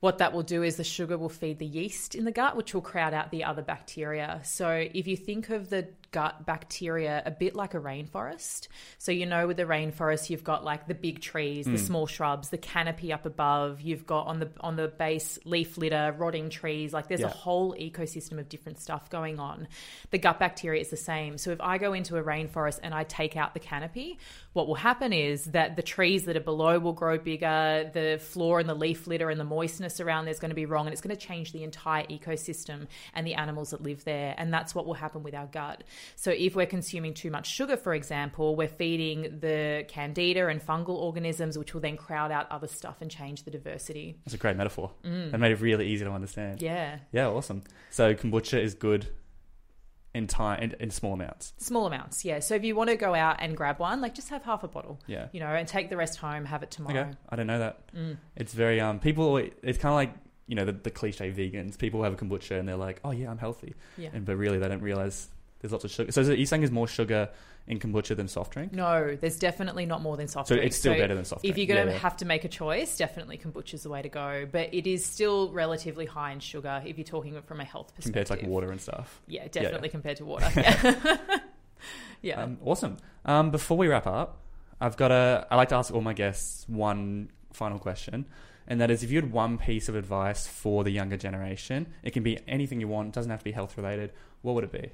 what 0.00 0.18
that 0.18 0.32
will 0.32 0.42
do 0.42 0.62
is 0.62 0.76
the 0.76 0.84
sugar 0.84 1.16
will 1.18 1.28
feed 1.28 1.58
the 1.58 1.66
yeast 1.66 2.14
in 2.14 2.24
the 2.24 2.32
gut, 2.32 2.56
which 2.56 2.74
will 2.74 2.80
crowd 2.80 3.12
out 3.12 3.30
the 3.30 3.44
other 3.44 3.62
bacteria. 3.62 4.40
So 4.42 4.88
if 4.94 5.06
you 5.06 5.16
think 5.16 5.50
of 5.50 5.68
the 5.68 5.88
gut 6.12 6.44
bacteria 6.44 7.22
a 7.24 7.30
bit 7.30 7.54
like 7.54 7.74
a 7.74 7.78
rainforest, 7.78 8.68
so 8.98 9.12
you 9.12 9.26
know 9.26 9.46
with 9.46 9.56
the 9.56 9.64
rainforest 9.64 10.28
you've 10.30 10.42
got 10.44 10.64
like 10.64 10.86
the 10.88 10.94
big 10.94 11.20
trees, 11.20 11.66
Hmm. 11.66 11.72
the 11.72 11.78
small 11.78 12.06
shrubs, 12.06 12.48
the 12.50 12.58
canopy 12.58 13.12
up 13.12 13.26
above. 13.26 13.80
You've 13.80 14.06
got 14.06 14.26
on 14.26 14.40
the 14.40 14.50
on 14.60 14.76
the 14.76 14.88
base 14.88 15.38
leaf 15.44 15.78
litter, 15.78 16.14
rotting 16.18 16.50
trees. 16.50 16.92
Like 16.92 17.08
there's 17.08 17.20
Yeah. 17.20 17.26
a 17.26 17.30
whole 17.30 17.74
ecosystem 17.74 18.38
of 18.38 18.48
different 18.48 18.80
stuff 18.80 19.08
going 19.10 19.38
on. 19.38 19.68
The 20.10 20.18
gut 20.18 20.38
bacteria 20.38 20.80
is 20.80 20.90
the 20.90 20.96
same. 20.96 21.38
So 21.38 21.50
if 21.50 21.60
I 21.60 21.78
go 21.78 21.92
into 21.92 22.16
a 22.16 22.22
rainforest 22.22 22.80
and 22.82 22.92
I 22.94 23.04
take 23.04 23.36
out 23.36 23.54
the 23.54 23.60
canopy, 23.60 24.18
what 24.52 24.66
will 24.66 24.74
happen 24.74 25.12
is 25.12 25.44
that 25.46 25.76
the 25.76 25.82
trees 25.82 26.24
that 26.24 26.36
are 26.36 26.40
below 26.40 26.78
will 26.80 26.92
grow 26.92 27.18
bigger, 27.18 27.88
the 27.92 28.18
floor 28.20 28.58
and 28.58 28.68
the 28.68 28.74
leaf 28.74 29.06
litter 29.06 29.30
and 29.30 29.38
the 29.38 29.44
moistness 29.44 30.00
around 30.00 30.24
there's 30.24 30.40
going 30.40 30.50
to 30.50 30.54
be 30.56 30.66
wrong, 30.66 30.86
and 30.86 30.92
it's 30.92 31.02
going 31.02 31.16
to 31.16 31.26
change 31.26 31.52
the 31.52 31.62
entire 31.62 32.04
ecosystem 32.06 32.88
and 33.14 33.26
the 33.26 33.34
animals 33.34 33.70
that 33.70 33.82
live 33.82 34.04
there. 34.04 34.34
And 34.36 34.52
that's 34.52 34.74
what 34.74 34.86
will 34.86 34.94
happen 34.94 35.22
with 35.22 35.34
our 35.34 35.46
gut. 35.46 35.84
So 36.16 36.30
if 36.30 36.54
we're 36.54 36.66
consuming 36.66 37.14
too 37.14 37.30
much 37.30 37.46
sugar, 37.46 37.76
for 37.76 37.94
example, 37.94 38.56
we're 38.56 38.68
feeding 38.68 39.38
the 39.40 39.84
candida 39.88 40.46
and 40.48 40.60
fungal 40.60 40.90
organisms, 40.96 41.56
which 41.58 41.74
will 41.74 41.80
then 41.80 41.96
crowd 41.96 42.30
out 42.30 42.50
other 42.50 42.66
stuff 42.68 42.96
and 43.00 43.10
change 43.10 43.44
the 43.44 43.50
diversity. 43.50 44.16
That's 44.24 44.34
a 44.34 44.38
great 44.38 44.56
metaphor. 44.56 44.92
That 45.02 45.38
made 45.38 45.52
it 45.52 45.60
really 45.60 45.88
easy 45.88 46.04
to 46.04 46.10
understand. 46.10 46.62
Yeah. 46.62 46.98
Yeah, 47.12 47.28
awesome. 47.28 47.62
So 47.90 48.14
kombucha 48.14 48.60
is 48.62 48.74
good 48.74 49.08
in 50.12 50.26
time 50.26 50.60
in, 50.60 50.74
in 50.80 50.90
small 50.90 51.12
amounts. 51.14 51.52
Small 51.58 51.86
amounts, 51.86 52.24
yeah. 52.24 52.40
So 52.40 52.56
if 52.56 52.64
you 52.64 52.74
want 52.74 52.90
to 52.90 52.96
go 52.96 53.14
out 53.14 53.36
and 53.38 53.56
grab 53.56 53.78
one, 53.78 54.00
like 54.00 54.14
just 54.14 54.28
have 54.30 54.42
half 54.42 54.64
a 54.64 54.68
bottle, 54.68 54.98
Yeah. 55.06 55.28
you 55.32 55.38
know, 55.38 55.46
and 55.46 55.68
take 55.68 55.88
the 55.88 55.96
rest 55.96 56.18
home, 56.18 56.44
have 56.46 56.62
it 56.64 56.70
tomorrow. 56.72 57.00
Okay, 57.02 57.10
I 57.28 57.36
don't 57.36 57.46
know 57.46 57.60
that. 57.60 57.94
Mm. 57.94 58.16
It's 58.36 58.52
very 58.52 58.80
um 58.80 58.98
people. 58.98 59.36
It's 59.36 59.78
kind 59.78 59.92
of 59.92 59.96
like 59.96 60.12
you 60.48 60.56
know 60.56 60.64
the, 60.64 60.72
the 60.72 60.90
cliche 60.90 61.30
vegans. 61.30 61.78
People 61.78 62.02
have 62.02 62.12
a 62.12 62.16
kombucha 62.16 62.58
and 62.58 62.68
they're 62.68 62.74
like, 62.74 62.98
oh 63.04 63.12
yeah, 63.12 63.30
I'm 63.30 63.38
healthy, 63.38 63.74
Yeah. 63.96 64.08
and 64.12 64.24
but 64.24 64.36
really 64.36 64.58
they 64.58 64.66
don't 64.66 64.82
realize 64.82 65.28
there's 65.60 65.72
lots 65.72 65.84
of 65.84 65.90
sugar. 65.90 66.10
So 66.12 66.22
is 66.22 66.28
it, 66.28 66.38
you're 66.38 66.46
saying 66.46 66.62
there's 66.62 66.70
more 66.72 66.88
sugar 66.88 67.28
in 67.66 67.78
kombucha 67.78 68.16
than 68.16 68.28
soft 68.28 68.52
drink? 68.52 68.72
No, 68.72 69.16
there's 69.20 69.38
definitely 69.38 69.86
not 69.86 70.02
more 70.02 70.16
than 70.16 70.26
soft 70.26 70.48
So 70.48 70.54
drink. 70.56 70.64
So 70.64 70.66
it's 70.66 70.76
still 70.76 70.94
better 70.94 71.14
than 71.14 71.24
soft 71.24 71.42
drink. 71.42 71.52
If 71.52 71.58
you're 71.58 71.66
going 71.66 71.86
to 71.86 71.92
Yeah, 71.92 71.96
yeah. 71.96 72.02
have 72.02 72.16
to 72.18 72.24
make 72.24 72.44
a 72.44 72.48
choice, 72.48 72.96
definitely 72.96 73.38
kombucha 73.38 73.74
is 73.74 73.82
the 73.82 73.90
way 73.90 74.02
to 74.02 74.08
go. 74.08 74.46
But 74.50 74.72
it 74.72 74.86
is 74.86 75.04
still 75.04 75.52
relatively 75.52 76.06
high 76.06 76.32
in 76.32 76.40
sugar 76.40 76.82
if 76.84 76.96
you're 76.98 77.04
talking 77.04 77.40
from 77.42 77.60
a 77.60 77.64
health 77.64 77.94
perspective. 77.94 78.04
compared 78.04 78.26
to 78.26 78.32
like 78.32 78.42
water 78.42 78.70
and 78.70 78.80
stuff. 78.80 79.20
Yeah, 79.26 79.42
yeah. 79.42 79.48
definitely 79.48 79.90
compared 79.90 80.16
to 80.16 80.24
water. 80.24 80.48
Yeah. 80.56 81.16
yeah. 82.22 82.42
Um, 82.42 82.58
awesome. 82.64 82.96
Um, 83.24 83.50
before 83.50 83.76
we 83.76 83.88
wrap 83.88 84.06
up, 84.06 84.38
I've 84.80 84.96
got 84.96 85.10
a. 85.12 85.46
I 85.50 85.56
like 85.56 85.68
to 85.70 85.76
ask 85.76 85.92
all 85.92 86.00
my 86.00 86.14
guests 86.14 86.64
one 86.68 87.30
final 87.52 87.78
question, 87.78 88.24
and 88.66 88.80
that 88.80 88.90
is, 88.90 89.02
if 89.02 89.10
you 89.10 89.20
had 89.20 89.30
one 89.30 89.58
piece 89.58 89.88
of 89.88 89.94
advice 89.94 90.46
for 90.46 90.84
the 90.84 90.90
younger 90.90 91.16
generation, 91.18 91.86
it 92.02 92.12
can 92.12 92.22
be 92.22 92.38
anything 92.48 92.80
you 92.80 92.88
want. 92.88 93.08
It 93.08 93.14
doesn't 93.14 93.30
have 93.30 93.40
to 93.40 93.44
be 93.44 93.52
health 93.52 93.76
related. 93.76 94.12
What 94.42 94.54
would 94.54 94.64
it 94.64 94.72
be? 94.72 94.90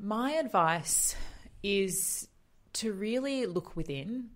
My 0.00 0.34
advice 0.34 1.16
is 1.60 2.28
to 2.74 2.92
really 2.92 3.46
look 3.46 3.74
within 3.74 4.30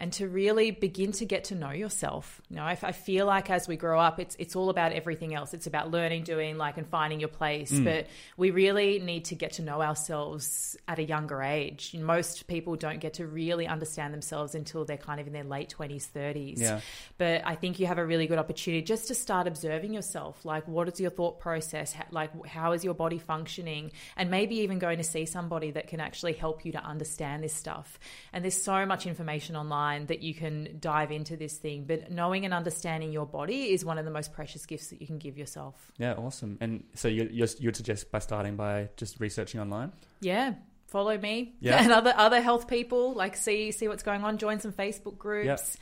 and 0.00 0.10
to 0.14 0.26
really 0.26 0.70
begin 0.70 1.12
to 1.12 1.26
get 1.26 1.44
to 1.44 1.54
know 1.54 1.72
yourself. 1.72 2.40
You 2.48 2.56
know, 2.56 2.62
I, 2.62 2.78
I 2.82 2.92
feel 2.92 3.26
like 3.26 3.50
as 3.50 3.68
we 3.68 3.76
grow 3.76 4.00
up, 4.00 4.18
it's 4.18 4.34
it's 4.38 4.56
all 4.56 4.70
about 4.70 4.92
everything 4.92 5.34
else. 5.34 5.52
It's 5.52 5.66
about 5.66 5.90
learning, 5.90 6.24
doing, 6.24 6.56
like, 6.56 6.78
and 6.78 6.88
finding 6.88 7.20
your 7.20 7.28
place. 7.28 7.70
Mm. 7.70 7.84
But 7.84 8.06
we 8.38 8.50
really 8.50 8.98
need 8.98 9.26
to 9.26 9.34
get 9.34 9.52
to 9.54 9.62
know 9.62 9.82
ourselves 9.82 10.74
at 10.88 10.98
a 10.98 11.04
younger 11.04 11.42
age. 11.42 11.94
Most 11.94 12.46
people 12.46 12.76
don't 12.76 12.98
get 12.98 13.14
to 13.14 13.26
really 13.26 13.66
understand 13.66 14.14
themselves 14.14 14.54
until 14.54 14.86
they're 14.86 14.96
kind 14.96 15.20
of 15.20 15.26
in 15.26 15.34
their 15.34 15.44
late 15.44 15.68
twenties, 15.68 16.06
thirties. 16.06 16.62
Yeah. 16.62 16.80
But 17.18 17.42
I 17.44 17.54
think 17.54 17.78
you 17.78 17.86
have 17.86 17.98
a 17.98 18.06
really 18.06 18.26
good 18.26 18.38
opportunity 18.38 18.82
just 18.82 19.08
to 19.08 19.14
start 19.14 19.46
observing 19.46 19.92
yourself. 19.92 20.42
Like, 20.46 20.66
what 20.66 20.88
is 20.88 20.98
your 20.98 21.10
thought 21.10 21.40
process? 21.40 21.92
How, 21.92 22.06
like, 22.10 22.46
how 22.46 22.72
is 22.72 22.82
your 22.84 22.94
body 22.94 23.18
functioning? 23.18 23.92
And 24.16 24.30
maybe 24.30 24.60
even 24.60 24.78
going 24.78 24.96
to 24.96 25.04
see 25.04 25.26
somebody 25.26 25.72
that 25.72 25.88
can 25.88 26.00
actually 26.00 26.32
help 26.32 26.64
you 26.64 26.72
to 26.72 26.82
understand 26.82 27.44
this 27.44 27.52
stuff. 27.52 27.98
And 28.32 28.42
there's 28.42 28.62
so 28.62 28.86
much 28.86 29.06
information 29.06 29.56
online 29.56 29.89
that 30.08 30.22
you 30.22 30.34
can 30.34 30.78
dive 30.80 31.10
into 31.12 31.36
this 31.36 31.56
thing. 31.56 31.84
But 31.84 32.10
knowing 32.10 32.44
and 32.44 32.54
understanding 32.54 33.12
your 33.12 33.26
body 33.26 33.72
is 33.72 33.84
one 33.84 33.98
of 33.98 34.04
the 34.04 34.10
most 34.10 34.32
precious 34.32 34.66
gifts 34.66 34.88
that 34.88 35.00
you 35.00 35.06
can 35.06 35.18
give 35.18 35.36
yourself. 35.38 35.74
Yeah, 35.98 36.14
awesome. 36.14 36.58
And 36.60 36.84
so 36.94 37.08
you 37.08 37.28
you're, 37.30 37.48
you'd 37.58 37.76
suggest 37.76 38.10
by 38.10 38.18
starting 38.18 38.56
by 38.56 38.88
just 38.96 39.20
researching 39.20 39.60
online. 39.60 39.92
Yeah. 40.20 40.54
follow 40.88 41.16
me 41.16 41.54
Yeah. 41.60 41.76
and 41.82 41.92
other 41.92 42.12
other 42.16 42.40
health 42.40 42.68
people. 42.68 43.14
Like 43.14 43.36
see 43.36 43.72
see 43.72 43.88
what's 43.88 44.02
going 44.02 44.24
on. 44.24 44.38
Join 44.38 44.60
some 44.60 44.72
Facebook 44.72 45.18
groups. 45.18 45.76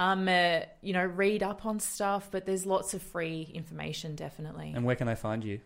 Um, 0.00 0.28
uh, 0.28 0.60
you 0.80 0.92
know, 0.92 1.04
read 1.04 1.42
up 1.42 1.66
on 1.66 1.80
stuff. 1.80 2.28
But 2.30 2.46
there's 2.46 2.64
lots 2.64 2.94
of 2.94 3.02
free 3.02 3.50
information, 3.52 4.14
definitely. 4.14 4.72
And 4.74 4.84
where 4.84 4.94
can 4.94 5.08
they 5.08 5.16
find 5.16 5.42
you? 5.42 5.60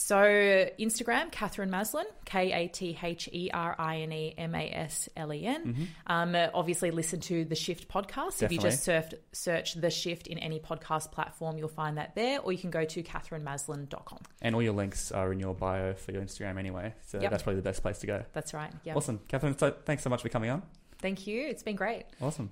So 0.00 0.14
Instagram, 0.16 1.32
Katherine 1.32 1.70
Maslen, 1.70 2.04
K 2.24 2.52
A 2.52 2.68
T 2.68 2.96
H 3.02 3.28
E 3.32 3.50
R 3.52 3.74
I 3.80 3.96
N 4.02 4.12
E 4.12 4.32
M 4.38 4.54
A 4.54 4.70
S 4.70 5.08
L 5.16 5.34
E 5.34 5.44
N. 5.44 5.88
Um, 6.06 6.36
uh, 6.36 6.50
obviously, 6.54 6.92
listen 6.92 7.18
to 7.22 7.44
the 7.44 7.56
Shift 7.56 7.88
podcast. 7.88 8.44
If 8.44 8.52
you 8.52 8.60
just 8.60 8.86
surfed, 8.86 9.14
search 9.32 9.74
the 9.74 9.90
Shift 9.90 10.28
in 10.28 10.38
any 10.38 10.60
podcast 10.60 11.10
platform, 11.10 11.58
you'll 11.58 11.66
find 11.66 11.98
that 11.98 12.14
there, 12.14 12.38
or 12.40 12.52
you 12.52 12.58
can 12.60 12.70
go 12.70 12.84
to 12.84 13.02
katherinemaslen.com. 13.02 14.20
And 14.40 14.54
all 14.54 14.62
your 14.62 14.72
links 14.72 15.10
are 15.10 15.32
in 15.32 15.40
your 15.40 15.52
bio 15.52 15.94
for 15.94 16.12
your 16.12 16.22
Instagram 16.22 16.58
anyway. 16.58 16.94
So 17.06 17.20
Yep. 17.20 17.32
that's 17.32 17.42
probably 17.42 17.56
the 17.56 17.68
best 17.68 17.82
place 17.82 17.98
to 17.98 18.06
go. 18.06 18.22
That's 18.32 18.54
right. 18.54 18.70
Yeah. 18.84 18.94
Awesome. 18.94 19.18
Katherine, 19.26 19.58
so 19.58 19.74
thanks 19.84 20.04
so 20.04 20.10
much 20.10 20.22
for 20.22 20.28
coming 20.28 20.50
on. 20.50 20.62
Thank 21.00 21.26
you. 21.26 21.48
It's 21.48 21.64
been 21.64 21.74
great. 21.76 22.04
Awesome. 22.20 22.50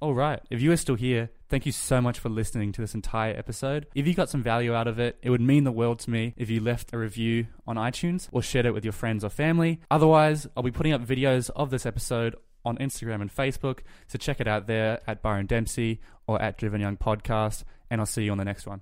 All 0.00 0.14
right. 0.14 0.40
If 0.50 0.60
you 0.60 0.72
are 0.72 0.76
still 0.76 0.94
here, 0.94 1.30
thank 1.48 1.64
you 1.64 1.72
so 1.72 2.02
much 2.02 2.18
for 2.18 2.28
listening 2.28 2.70
to 2.72 2.82
this 2.82 2.94
entire 2.94 3.34
episode. 3.34 3.86
If 3.94 4.06
you 4.06 4.12
got 4.12 4.28
some 4.28 4.42
value 4.42 4.74
out 4.74 4.86
of 4.86 4.98
it, 4.98 5.18
it 5.22 5.30
would 5.30 5.40
mean 5.40 5.64
the 5.64 5.72
world 5.72 6.00
to 6.00 6.10
me 6.10 6.34
if 6.36 6.50
you 6.50 6.60
left 6.60 6.92
a 6.92 6.98
review 6.98 7.46
on 7.66 7.76
iTunes 7.76 8.28
or 8.30 8.42
shared 8.42 8.66
it 8.66 8.74
with 8.74 8.84
your 8.84 8.92
friends 8.92 9.24
or 9.24 9.30
family. 9.30 9.80
Otherwise, 9.90 10.46
I'll 10.54 10.62
be 10.62 10.70
putting 10.70 10.92
up 10.92 11.04
videos 11.04 11.50
of 11.56 11.70
this 11.70 11.86
episode 11.86 12.36
on 12.64 12.76
Instagram 12.78 13.22
and 13.22 13.34
Facebook, 13.34 13.80
so 14.08 14.18
check 14.18 14.40
it 14.40 14.48
out 14.48 14.66
there 14.66 15.00
at 15.06 15.22
Byron 15.22 15.46
Dempsey 15.46 16.00
or 16.26 16.42
at 16.42 16.58
Driven 16.58 16.80
Young 16.80 16.96
Podcast, 16.96 17.64
and 17.90 18.00
I'll 18.00 18.06
see 18.06 18.24
you 18.24 18.32
on 18.32 18.38
the 18.38 18.44
next 18.44 18.66
one. 18.66 18.80